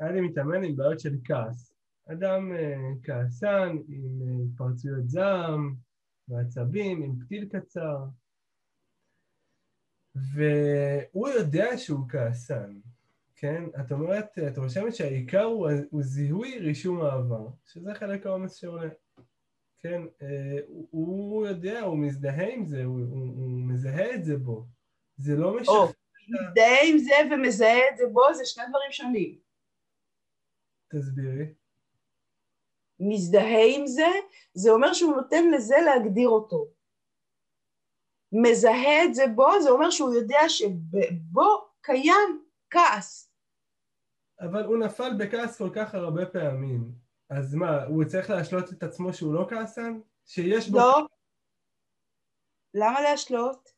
[0.00, 1.72] היה לי מתאמן עם בעיות של כעס.
[2.12, 5.74] אדם אה, כעסן, עם אה, התפרצויות זעם,
[6.28, 8.04] ועצבים, עם פתיל קצר.
[10.14, 12.80] והוא יודע שהוא כעסן,
[13.40, 13.64] כן?
[13.80, 18.88] את אומרת, את רושמת שהעיקר הוא, הוא זיהוי רישום העבר, שזה חלק העומס שעולה.
[19.78, 24.36] כן, אה, הוא, הוא יודע, הוא מזדהה עם זה, הוא, הוא, הוא מזהה את זה
[24.36, 24.66] בו.
[25.16, 25.74] זה לא משנה.
[25.74, 25.86] או,
[26.28, 29.38] מזדהה עם זה ומזהה את זה בו, זה שני דברים שונים.
[30.88, 31.54] תסבירי.
[33.00, 34.08] מזדהה עם זה,
[34.54, 36.66] זה אומר שהוא נותן לזה להגדיר אותו.
[38.32, 43.29] מזהה את זה בו, זה אומר שהוא יודע שבו קיים כעס.
[44.40, 46.92] אבל הוא נפל בכעס כל כך הרבה פעמים.
[47.30, 50.00] אז מה, הוא צריך להשלות את עצמו שהוא לא כעסן?
[50.26, 50.78] שיש בו...
[50.78, 51.06] לא.
[52.74, 53.68] למה להשלות?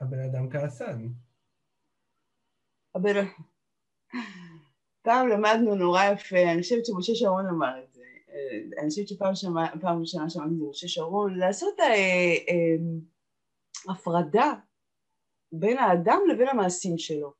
[0.00, 1.08] הבן אדם כעסן.
[2.94, 3.24] הבן...
[5.02, 9.30] פעם למדנו נורא יפה, אני חושבת שמשה שרון אמר את זה, אה, אני חושבת שפעם
[10.00, 11.86] ראשונה שמעתי את משה שרון, לעשות אה,
[12.48, 14.52] אה, הפרדה
[15.52, 17.37] בין האדם לבין המעשים שלו.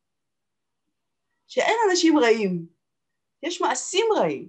[1.48, 2.66] שאין אנשים רעים,
[3.42, 4.48] יש מעשים רעים.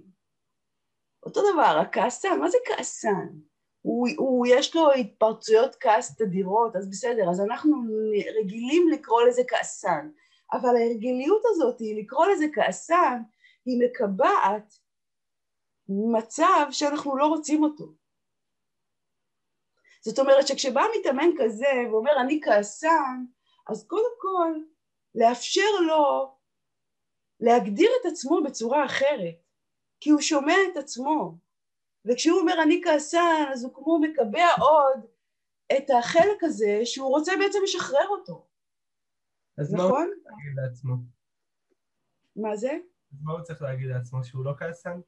[1.22, 3.28] אותו דבר, הכעסן, מה זה כעסן?
[3.82, 7.76] הוא, הוא, יש לו התפרצויות כעס תדירות, אז בסדר, אז אנחנו
[8.40, 10.10] רגילים לקרוא לזה כעסן,
[10.52, 13.22] אבל ההרגליות הזאת, לקרוא לזה כעסן,
[13.64, 14.74] היא מקבעת
[15.88, 17.92] מצב שאנחנו לא רוצים אותו.
[20.04, 23.24] זאת אומרת שכשבא מתאמן כזה ואומר אני כעסן,
[23.68, 24.52] אז קודם כל
[25.14, 26.34] לאפשר לו
[27.40, 29.34] להגדיר את עצמו בצורה אחרת,
[30.00, 31.38] כי הוא שומע את עצמו,
[32.04, 35.06] וכשהוא אומר אני כעסן אז הוא כמו מקבע עוד
[35.76, 38.46] את החלק הזה שהוא רוצה בעצם לשחרר אותו.
[39.58, 39.90] אז נכון?
[39.90, 40.94] מה הוא צריך להגיד לעצמו?
[42.36, 42.70] מה זה?
[43.12, 45.00] אז מה הוא צריך להגיד לעצמו, שהוא לא כעסן?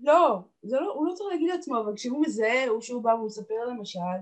[0.00, 3.26] לא, זה לא, הוא לא צריך להגיד לעצמו, אבל כשהוא מזהה, או שהוא בא והוא
[3.26, 4.18] מספר למשל,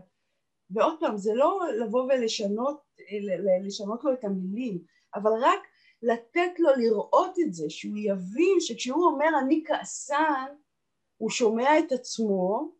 [0.71, 2.85] ועוד פעם, זה לא לבוא ולשנות
[3.67, 4.85] לשנות לו את המילים,
[5.15, 5.61] אבל רק
[6.05, 10.55] לתת לו לראות את זה, שהוא יבין שכשהוא אומר אני כעסן,
[11.17, 12.73] הוא שומע את עצמו,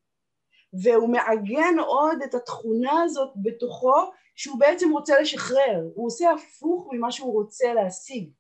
[0.83, 3.95] והוא מעגן עוד את התכונה הזאת בתוכו,
[4.35, 8.31] שהוא בעצם רוצה לשחרר, הוא עושה הפוך ממה שהוא רוצה להשיג.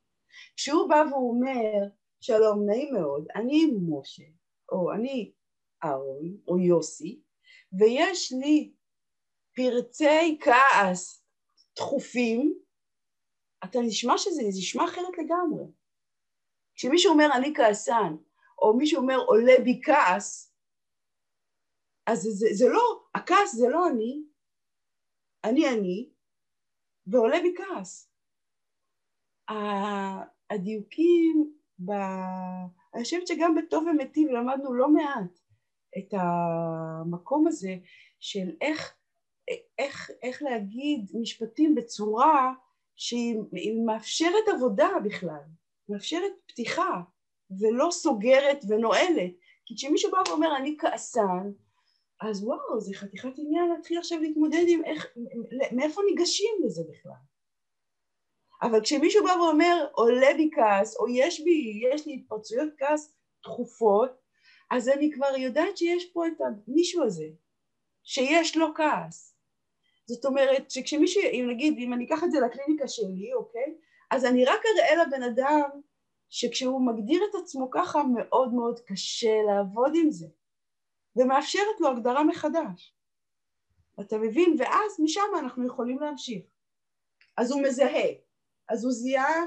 [0.56, 1.88] כשהוא בא והוא אומר,
[2.20, 4.22] שלום, נעים מאוד, אני משה,
[4.72, 5.32] או אני
[5.84, 7.20] אהרון, או יוסי,
[7.78, 8.72] ויש לי
[9.56, 11.24] פרצי כעס
[11.76, 12.54] דחופים,
[13.64, 15.64] אתה נשמע שזה נשמע אחרת לגמרי.
[16.74, 18.16] כשמישהו אומר אני כעסן,
[18.58, 20.54] או מישהו אומר עולה בי כעס,
[22.06, 24.22] אז זה, זה, זה לא, הכעס זה לא אני,
[25.44, 26.10] אני אני,
[27.06, 28.10] ועולה בי כעס.
[30.50, 31.90] הדיוקים, ב...
[32.94, 35.38] אני חושבת שגם בטוב ומיטיב למדנו לא מעט
[35.98, 37.76] את המקום הזה
[38.20, 38.94] של איך,
[39.78, 42.54] איך, איך להגיד משפטים בצורה
[42.96, 43.36] שהיא
[43.86, 45.42] מאפשרת עבודה בכלל,
[45.88, 47.00] מאפשרת פתיחה
[47.60, 49.32] ולא סוגרת ונועלת.
[49.66, 51.50] כי כשמישהו בא ואומר אני כעסן,
[52.20, 55.06] אז וואו, זה חתיכת עניין להתחיל עכשיו להתמודד עם איך,
[55.72, 57.12] מאיפה ניגשים לזה בכלל.
[58.62, 64.10] אבל כשמישהו בא ואומר עולה בי כעס, או יש בי, יש לי התפרצויות כעס תכופות,
[64.70, 67.26] אז אני כבר יודעת שיש פה את המישהו הזה,
[68.04, 69.33] שיש לו כעס.
[70.06, 73.74] זאת אומרת שכשמישהו, אם נגיד, אם אני אקח את זה לקליניקה שלי, אוקיי?
[74.10, 75.80] אז אני רק אראה לבן אדם
[76.28, 80.26] שכשהוא מגדיר את עצמו ככה מאוד מאוד קשה לעבוד עם זה.
[81.16, 82.94] ומאפשרת לו הגדרה מחדש.
[84.00, 84.56] אתה מבין?
[84.58, 86.44] ואז משם אנחנו יכולים להמשיך.
[87.36, 88.10] אז הוא מזהה,
[88.68, 89.44] אז הוא זיהה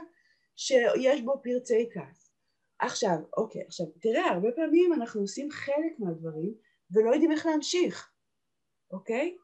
[0.56, 2.34] שיש בו פרצי כעס.
[2.80, 6.54] עכשיו, אוקיי, עכשיו תראה, הרבה פעמים אנחנו עושים חלק מהדברים
[6.92, 8.12] ולא יודעים איך להמשיך,
[8.92, 9.38] אוקיי?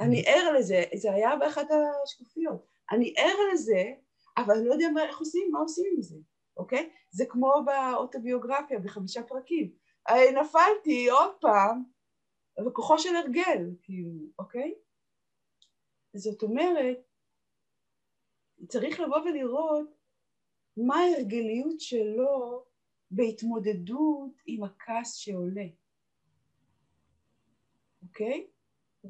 [0.00, 1.66] אני ער לזה, זה היה באחת
[2.04, 3.92] השקופיות, אני ער לזה,
[4.36, 6.16] אבל אני לא יודע איך עושים, מה עושים עם זה,
[6.56, 6.90] אוקיי?
[7.10, 9.72] זה כמו באוטוביוגרפיה בחמישה פרקים.
[10.40, 11.84] נפלתי עוד פעם
[12.66, 14.74] בכוחו של הרגל, כאילו, אוקיי?
[16.14, 16.98] זאת אומרת,
[18.68, 19.88] צריך לבוא ולראות
[20.76, 22.64] מה ההרגליות שלו
[23.10, 25.66] בהתמודדות עם הכעס שעולה,
[28.02, 28.46] אוקיי?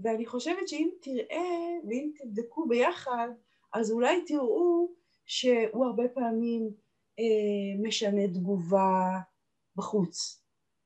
[0.02, 3.28] ואני חושבת שאם תראה ואם תבדקו ביחד,
[3.72, 4.88] אז אולי תראו
[5.26, 6.70] שהוא הרבה פעמים
[7.18, 9.18] אה, משנה תגובה
[9.76, 10.42] בחוץ.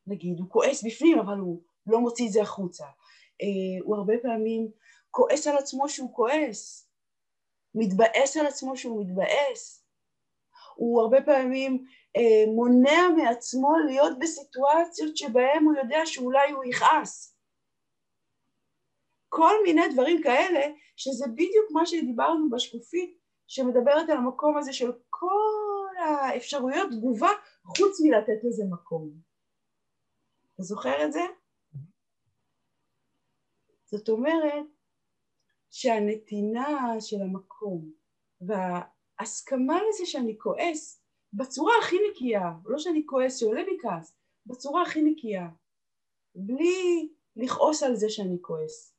[0.06, 2.84] נגיד, הוא כועס בפנים אבל הוא לא מוציא את זה החוצה.
[3.42, 4.70] אה, הוא הרבה פעמים
[5.10, 6.90] כועס על עצמו שהוא כועס,
[7.74, 9.84] מתבאס על עצמו שהוא מתבאס,
[10.74, 11.84] הוא הרבה פעמים
[12.16, 17.37] אה, מונע מעצמו להיות בסיטואציות שבהן הוא יודע שאולי הוא יכעס.
[19.38, 20.60] כל מיני דברים כאלה,
[20.96, 27.30] שזה בדיוק מה שדיברנו בשקופית, שמדברת על המקום הזה של כל האפשרויות תגובה,
[27.64, 29.10] חוץ מלתת לזה מקום.
[30.54, 31.20] אתה זוכר את זה?
[33.84, 34.66] זאת אומרת
[35.70, 37.92] שהנתינה של המקום
[38.40, 41.02] וההסכמה לזה שאני כועס
[41.32, 44.16] בצורה הכי נקייה, לא שאני כועס, שעולה לי כעס,
[44.46, 45.48] בצורה הכי נקייה,
[46.34, 48.97] בלי לכעוס על זה שאני כועס.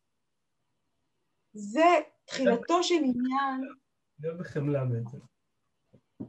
[1.60, 1.95] זה
[2.26, 3.61] תחילתו של עניין...
[4.19, 5.18] להיות בחמלה בעצם.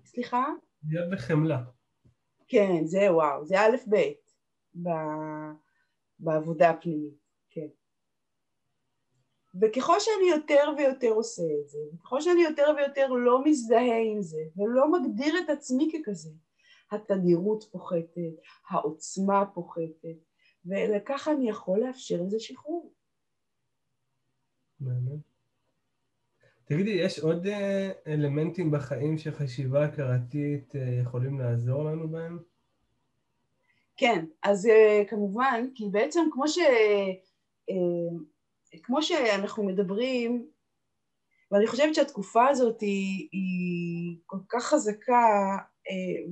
[0.05, 0.47] סליחה?
[0.89, 1.63] להיות בחמלה.
[2.49, 4.13] כן, זה וואו, זה א' ב'
[6.19, 7.19] בעבודה הפנימית,
[7.51, 7.67] כן.
[9.61, 14.41] וככל שאני יותר ויותר עושה את זה, וככל שאני יותר ויותר לא מזדהה עם זה,
[14.57, 16.31] ולא מגדיר את עצמי ככזה,
[16.91, 18.35] התדירות פוחתת,
[18.71, 20.19] העוצמה פוחתת,
[20.67, 22.93] וככה אני יכול לאפשר לזה שחרור.
[26.71, 32.39] תגידי, יש עוד אה, אלמנטים בחיים שחשיבה הכרתית אה, יכולים לעזור לנו בהם?
[33.97, 36.59] כן, אז אה, כמובן, כי בעצם כמו ש...
[38.83, 40.47] כמו שאנחנו מדברים,
[41.51, 45.57] ואני חושבת שהתקופה הזאת היא, היא כל כך חזקה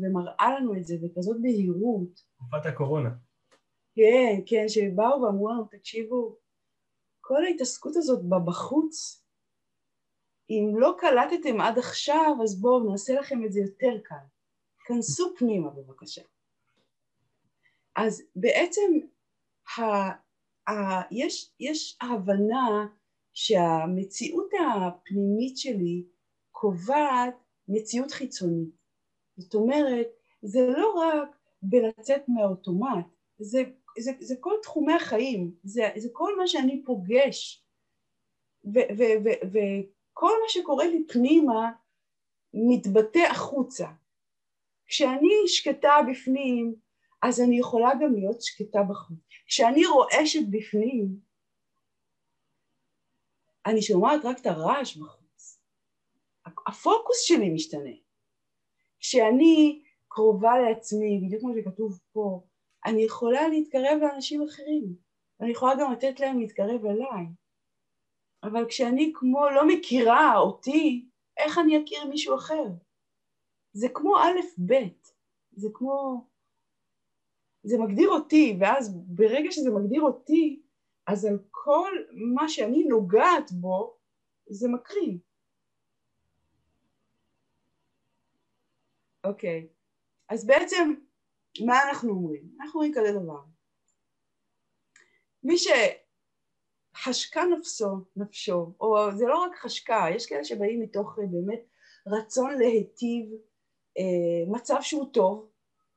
[0.03, 2.23] ומראה לנו את זה בכזאת בהירות.
[2.37, 3.11] תקופת הקורונה.
[3.95, 6.37] כן, כן, שבאו ואמרו לנו, תקשיבו,
[7.28, 9.24] כל ההתעסקות הזאת בבחוץ,
[10.50, 14.14] אם לא קלטתם עד עכשיו, אז בואו נעשה לכם את זה יותר קל.
[14.86, 16.22] כנסו פנימה בבקשה.
[17.96, 18.92] אז בעצם
[19.78, 19.82] ה,
[20.70, 22.86] ה, יש, יש הבנה
[23.32, 26.06] שהמציאות הפנימית שלי
[26.50, 27.34] קובעת
[27.68, 28.74] מציאות חיצונית.
[29.36, 30.06] זאת אומרת,
[30.42, 33.06] זה לא רק בלצאת מהאוטומט,
[33.38, 33.62] זה,
[33.99, 37.65] זה, זה כל תחומי החיים, זה, זה כל מה שאני פוגש.
[38.65, 39.59] ו, ו, ו, ו,
[40.12, 41.73] כל מה שקורה לי פנימה
[42.55, 43.89] מתבטא החוצה.
[44.87, 46.75] כשאני שקטה בפנים,
[47.23, 49.19] אז אני יכולה גם להיות שקטה בחוץ.
[49.47, 51.20] כשאני רועשת בפנים,
[53.66, 55.61] אני שומעת רק את הרעש בחוץ.
[56.66, 57.91] הפוקוס שלי משתנה.
[59.01, 62.43] כשאני קרובה לעצמי, בדיוק כמו שכתוב פה,
[62.86, 64.96] אני יכולה להתקרב לאנשים אחרים.
[65.40, 67.26] אני יכולה גם לתת להם להתקרב אליי.
[68.42, 72.64] אבל כשאני כמו לא מכירה אותי, איך אני אכיר מישהו אחר?
[73.72, 74.74] זה כמו א' ב',
[75.52, 76.26] זה כמו...
[77.62, 80.62] זה מגדיר אותי, ואז ברגע שזה מגדיר אותי,
[81.06, 81.90] אז על כל
[82.34, 83.96] מה שאני נוגעת בו,
[84.46, 85.18] זה מקרין.
[89.24, 89.68] אוקיי,
[90.28, 90.94] אז בעצם
[91.66, 92.43] מה אנחנו אומרים?
[92.61, 93.41] אנחנו אומרים כזה דבר.
[95.43, 95.69] מי ש...
[97.03, 101.61] חשקה נפשו, נפשו, או זה לא רק חשקה, יש כאלה שבאים מתוך אה, באמת
[102.07, 103.31] רצון להיטיב
[103.99, 105.51] אה, מצב שהוא טוב,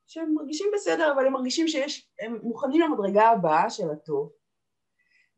[0.07, 4.31] שהם מרגישים בסדר, אבל הם מרגישים שיש, הם מוכנים למדרגה הבאה של הטוב,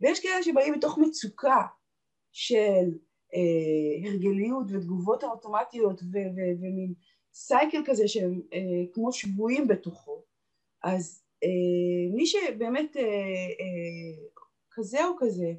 [0.01, 1.61] ויש כאלה שבאים מתוך מצוקה
[2.31, 2.97] של
[3.33, 6.93] אה, הרגליות ותגובות האוטומטיות ומין
[7.33, 10.23] סייקל כזה שהם אה, כמו שבויים בתוכו,
[10.83, 14.27] אז אה, מי שבאמת אה, אה,
[14.71, 15.53] כזה או כזה,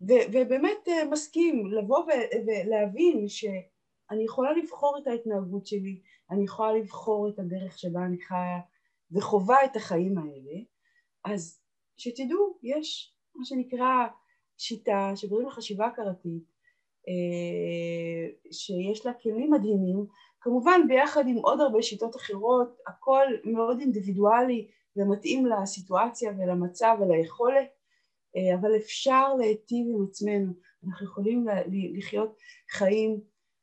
[0.00, 6.00] ו- ובאמת אה, מסכים לבוא ו- ולהבין שאני יכולה לבחור את ההתנהגות שלי,
[6.30, 8.60] אני יכולה לבחור את הדרך שבה אני חיה
[9.12, 10.60] וחווה את החיים האלה,
[11.24, 11.60] אז
[11.96, 14.06] שתדעו, יש מה שנקרא
[14.58, 16.57] שיטה שקוראים לה חשיבה הכרתית,
[18.52, 20.06] שיש לה כלים מדהימים,
[20.40, 27.68] כמובן ביחד עם עוד הרבה שיטות אחרות, הכל מאוד אינדיבידואלי ומתאים לסיטואציה ולמצב וליכולת,
[28.36, 30.52] אה, אבל אפשר להיטיב עם עצמנו,
[30.86, 31.46] אנחנו יכולים
[31.98, 32.36] לחיות
[32.70, 33.20] חיים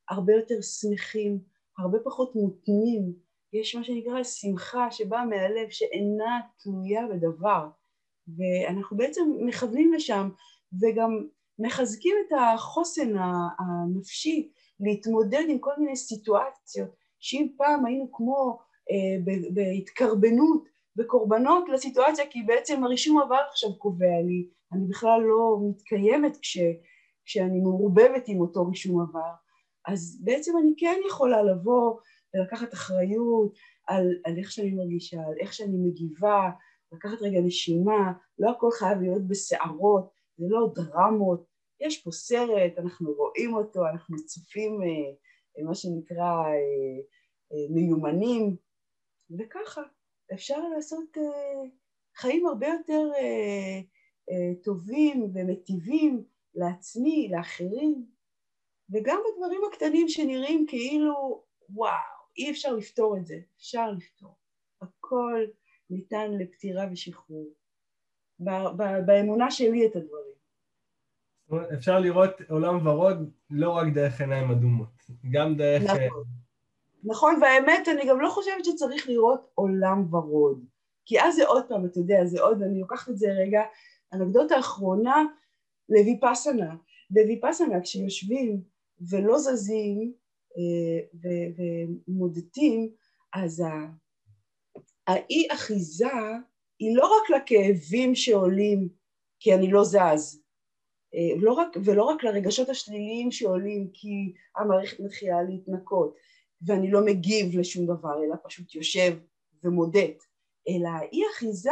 [0.09, 1.39] הרבה יותר שמחים,
[1.77, 3.13] הרבה פחות מותנים,
[3.53, 7.67] יש מה שנקרא שמחה שבאה מהלב שאינה תלויה בדבר,
[8.37, 10.29] ואנחנו בעצם מכוונים לשם
[10.81, 11.27] וגם
[11.59, 13.13] מחזקים את החוסן
[13.59, 18.59] הנפשי להתמודד עם כל מיני סיטואציות שאם פעם היינו כמו
[18.91, 20.63] אה, בהתקרבנות
[20.97, 26.57] וקורבנות לסיטואציה כי בעצם הרישום עבר עכשיו קובע לי, אני בכלל לא מתקיימת כש,
[27.25, 29.31] כשאני מעורבבת עם אותו רישום עבר,
[29.87, 31.99] אז בעצם אני כן יכולה לבוא
[32.33, 33.53] ולקחת אחריות
[33.87, 36.49] על, על איך שאני מרגישה, על איך שאני מגיבה
[36.91, 41.45] לקחת רגע נשימה, לא הכל חייב להיות בסערות, זה לא דרמות,
[41.79, 46.99] יש פה סרט, אנחנו רואים אותו, אנחנו צופים אה, מה שנקרא אה,
[47.51, 48.55] אה, מיומנים,
[49.39, 49.81] וככה
[50.33, 51.69] אפשר לעשות אה,
[52.15, 53.79] חיים הרבה יותר אה,
[54.31, 56.23] אה, טובים ומטיבים
[56.55, 58.05] לעצמי, לאחרים,
[58.89, 64.35] וגם בדברים הקטנים שנראים כאילו וואו, אי אפשר לפתור את זה, אפשר לפתור.
[64.81, 65.45] הכל
[65.89, 67.47] ניתן לפתירה ושחרור.
[69.05, 70.35] באמונה שלי את הדברים.
[71.73, 75.83] אפשר לראות עולם ורוד לא רק דרך עיניים אדומות, גם דרך...
[75.83, 76.23] נכון,
[77.03, 80.65] נכון, והאמת, אני גם לא חושבת שצריך לראות עולם ורוד.
[81.05, 83.61] כי אז זה עוד פעם, אתה יודע, זה עוד, אני לוקחת את זה רגע,
[84.13, 85.23] אנקדוטה אחרונה
[85.89, 86.75] לויפאסנה.
[87.09, 88.61] בויפאסנה כשיושבים
[89.09, 90.13] ולא זזים
[90.57, 91.21] אה,
[92.07, 92.89] ומודדים,
[93.33, 93.63] אז
[95.07, 96.07] האי אחיזה
[96.79, 98.89] היא לא רק לכאבים שעולים
[99.39, 100.41] כי אני לא זז,
[101.15, 106.15] אה, לא רק, ולא רק לרגשות השליליים שעולים כי המערכת מתחילה להתנקות
[106.61, 109.17] ואני לא מגיב לשום דבר אלא פשוט יושב
[109.63, 110.11] ומודד,
[110.69, 111.71] אלא האי אחיזה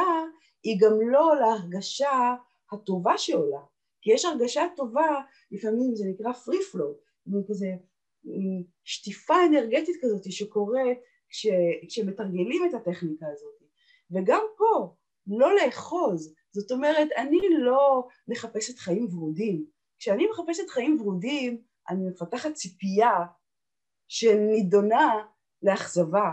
[0.63, 2.35] היא גם לא להרגשה
[2.71, 3.61] הטובה שעולה,
[4.01, 5.21] כי יש הרגשה טובה,
[5.51, 6.93] לפעמים זה נקרא free flow,
[7.49, 7.67] כזה
[8.84, 10.97] שטיפה אנרגטית כזאת שקורית
[11.30, 11.47] כש,
[11.88, 13.52] כשמתרגלים את הטכניקה הזאת.
[14.14, 14.95] וגם פה,
[15.27, 19.65] לא לאחוז, זאת אומרת, אני לא מחפשת חיים ורודים.
[19.99, 23.14] כשאני מחפשת חיים ורודים, אני מפתחת ציפייה
[24.07, 25.26] שנידונה
[25.61, 26.31] לאכזבה.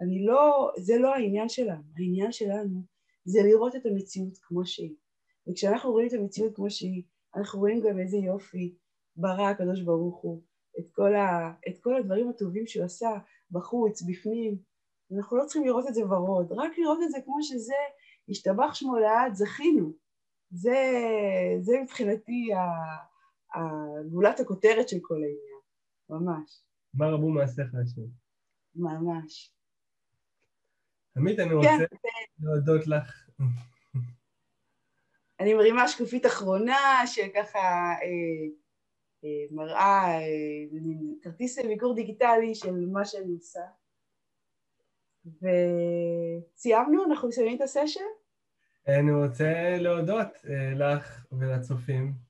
[0.00, 2.80] אני לא, זה לא העניין שלנו, העניין שלנו
[3.24, 4.94] זה לראות את המציאות כמו שהיא.
[5.48, 7.02] וכשאנחנו רואים את המציאות כמו שהיא,
[7.36, 8.74] אנחנו רואים גם איזה יופי
[9.16, 10.42] ברא הקדוש ברוך הוא,
[10.78, 13.10] את כל, ה, את כל הדברים הטובים שהוא עשה
[13.50, 14.58] בחוץ, בפנים.
[15.12, 17.74] אנחנו לא צריכים לראות את זה ורוד, רק לראות את זה כמו שזה,
[18.28, 19.92] השתבח שמו לעד, זכינו.
[20.50, 20.78] זה,
[21.60, 22.50] זה מבחינתי
[24.10, 25.60] גולת הכותרת של כל העניין,
[26.10, 26.62] ממש.
[26.94, 28.02] מה רבו מעשיך השם.
[28.74, 29.52] ממש.
[31.16, 31.84] עמית, אני רוצה כן,
[32.40, 33.28] להודות לך.
[35.40, 38.46] אני מרימה שקופית אחרונה שככה אה,
[39.24, 40.22] אה, מראה אה,
[41.22, 43.60] כרטיס ביקור דיגיטלי של מה שאני עושה.
[45.26, 47.04] וסיימנו?
[47.04, 48.00] אנחנו מסיימים את הסשן?
[48.88, 52.26] אני רוצה להודות אה, לך ולצופים,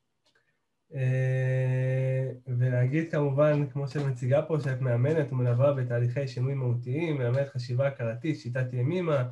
[2.46, 8.38] ולהגיד כמובן, כמו שאת מציגה פה, שאת מאמנת ומלווה בתהליכי שינוי מהותיים, מלמדת חשיבה הכרתית,
[8.38, 9.28] שיטת ימימה,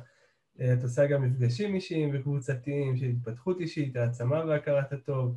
[0.55, 5.35] את עושה גם מפגשים אישיים וקבוצתיים של התפתחות אישית, העצמה והכרת הטוב,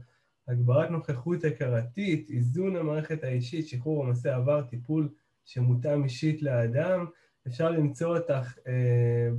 [0.48, 5.08] הגברת נוכחות הכרתית, איזון המערכת האישית, שחרור עומסי עבר, טיפול
[5.44, 7.06] שמותאם אישית לאדם.
[7.48, 8.60] אפשר למצוא אותך uh,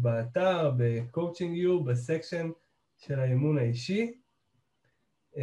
[0.02, 2.50] באתר, ב-coaching you, בסקשן
[2.98, 4.14] של האימון האישי.
[5.34, 5.40] Uh,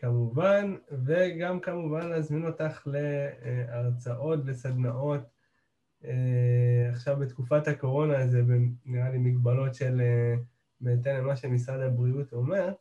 [0.00, 0.76] כמובן,
[1.06, 5.20] וגם כמובן להזמין אותך להרצאות וסדנאות.
[6.02, 6.06] Uh,
[6.90, 8.42] עכשיו בתקופת הקורונה זה
[8.84, 10.00] נראה לי מגבלות של
[10.80, 12.72] בהתאם למה שמשרד הבריאות אומר.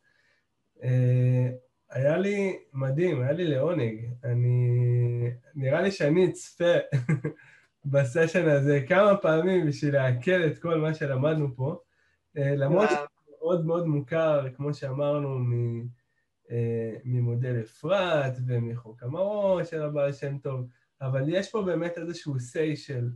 [0.84, 1.50] אה,
[1.90, 4.06] היה לי מדהים, היה לי לעונג.
[4.24, 4.70] אני...
[5.56, 6.74] נראה לי שאני אצפה
[7.86, 11.76] בסשן הזה כמה פעמים בשביל לעכל את כל מה שלמדנו פה.
[12.38, 13.00] אה, למרות שזה
[13.42, 15.82] מאוד מאוד מוכר, כמו שאמרנו, מ...
[16.52, 20.68] אה, ממודל אפרת ומחוק המרון של הבעל שם טוב,
[21.02, 23.10] אבל יש פה באמת איזשהו say של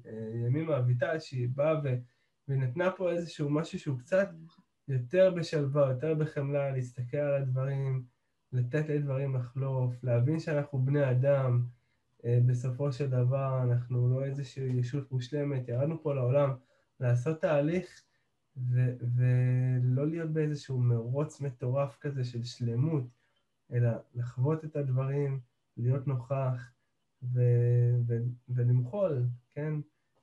[0.45, 1.87] ימימה אביטל, שהיא באה ו...
[2.47, 4.29] ונתנה פה איזשהו משהו שהוא קצת
[4.87, 8.03] יותר בשלווה, יותר בחמלה, להסתכל על הדברים,
[8.51, 11.78] לתת לדברים לחלוף, להבין שאנחנו בני אדם, אה,
[12.25, 16.55] בסופו של דבר אנחנו לא איזושהי ישות מושלמת, ירדנו פה לעולם
[16.99, 18.03] לעשות תהליך
[18.57, 23.03] ו- ולא להיות באיזשהו מרוץ מטורף כזה של שלמות,
[23.73, 25.39] אלא לחוות את הדברים,
[25.77, 26.71] להיות נוכח
[27.23, 29.73] ו- ו- ולמחול, כן?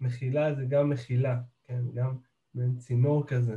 [0.01, 1.85] מחילה זה גם מחילה, כן?
[1.94, 2.16] גם
[2.55, 3.56] בין צינור כזה.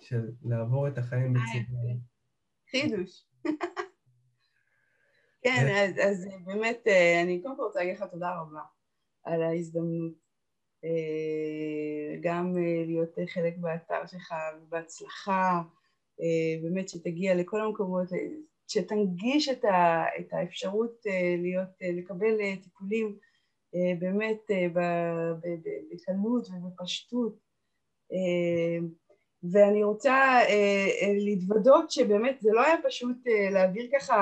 [0.00, 2.00] של לעבור את החיים אה, בציבור.
[2.70, 3.24] חידוש.
[5.42, 5.84] כן, אה.
[5.84, 8.62] אז, אז באמת, אה, אני קודם כל רוצה להגיד לך תודה רבה
[9.24, 10.28] על ההזדמנות.
[12.22, 12.54] גם
[12.86, 15.62] להיות חלק באתר שלך, ובהצלחה,
[16.62, 18.08] באמת שתגיע לכל המקומות,
[18.68, 21.04] שתנגיש את, ה, את האפשרות
[21.38, 23.18] להיות, לקבל טיפולים
[23.98, 24.40] באמת
[25.92, 27.38] בקלות ובפשטות.
[29.42, 34.16] ואני רוצה אה, אה, להתוודות שבאמת זה לא היה פשוט אה, להעביר ככה,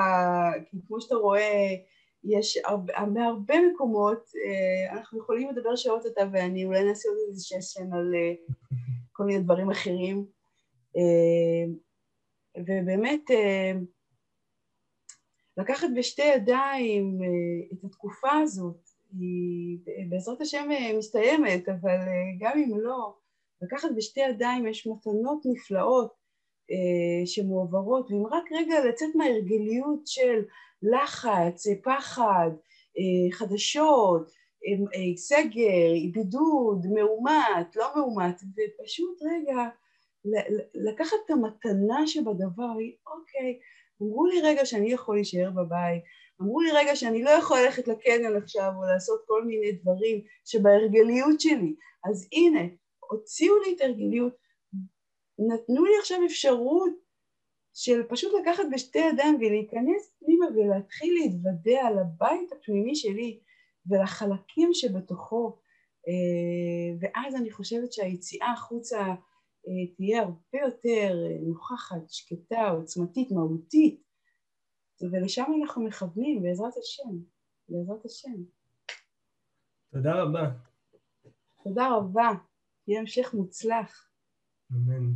[0.69, 1.75] כי כמו שאתה רואה,
[2.23, 4.31] יש הרבה, מהרבה מקומות,
[4.91, 8.13] אנחנו יכולים לדבר שעות אתה ואני, אולי נעשה עוד איזה ששן על
[9.11, 10.25] כל מיני דברים אחרים,
[12.57, 13.21] ובאמת
[15.57, 17.19] לקחת בשתי ידיים
[17.73, 18.89] את התקופה הזאת,
[19.19, 19.79] היא
[20.09, 21.99] בעזרת השם מסתיימת, אבל
[22.39, 23.13] גם אם לא,
[23.61, 26.13] לקחת בשתי ידיים יש מתנות נפלאות
[27.25, 30.43] שמועברות, ואם רק רגע לצאת מההרגליות של
[30.81, 32.49] לחץ, פחד,
[33.31, 34.31] חדשות,
[35.15, 39.69] סגר, בידוד, מאומת, לא מאומת, ופשוט רגע
[40.75, 42.73] לקחת את המתנה שבדבר,
[43.07, 43.59] אוקיי,
[44.01, 46.03] אמרו לי רגע שאני יכול להישאר בבית,
[46.41, 51.41] אמרו לי רגע שאני לא יכול ללכת לקניון עכשיו או לעשות כל מיני דברים שבהרגליות
[51.41, 51.75] שלי,
[52.09, 52.61] אז הנה,
[53.09, 54.33] הוציאו לי את הרגליות,
[55.39, 56.93] נתנו לי עכשיו אפשרות
[57.73, 63.39] של פשוט לקחת בשתי ידיים ולהיכנס פנימה ולהתחיל להתוודע על הבית הפנימי שלי
[63.89, 65.59] ולחלקים שבתוכו,
[66.07, 68.99] אה, ואז אני חושבת שהיציאה החוצה
[69.67, 74.03] אה, תהיה הרבה יותר אה, נוכחת, שקטה, עוצמתית, מהותית,
[75.11, 77.17] ולשם אנחנו מכוונים, בעזרת השם,
[77.69, 78.43] בעזרת השם.
[79.91, 80.49] תודה רבה.
[81.63, 82.29] תודה רבה,
[82.87, 84.09] יהיה המשך מוצלח.
[84.71, 85.13] אמן.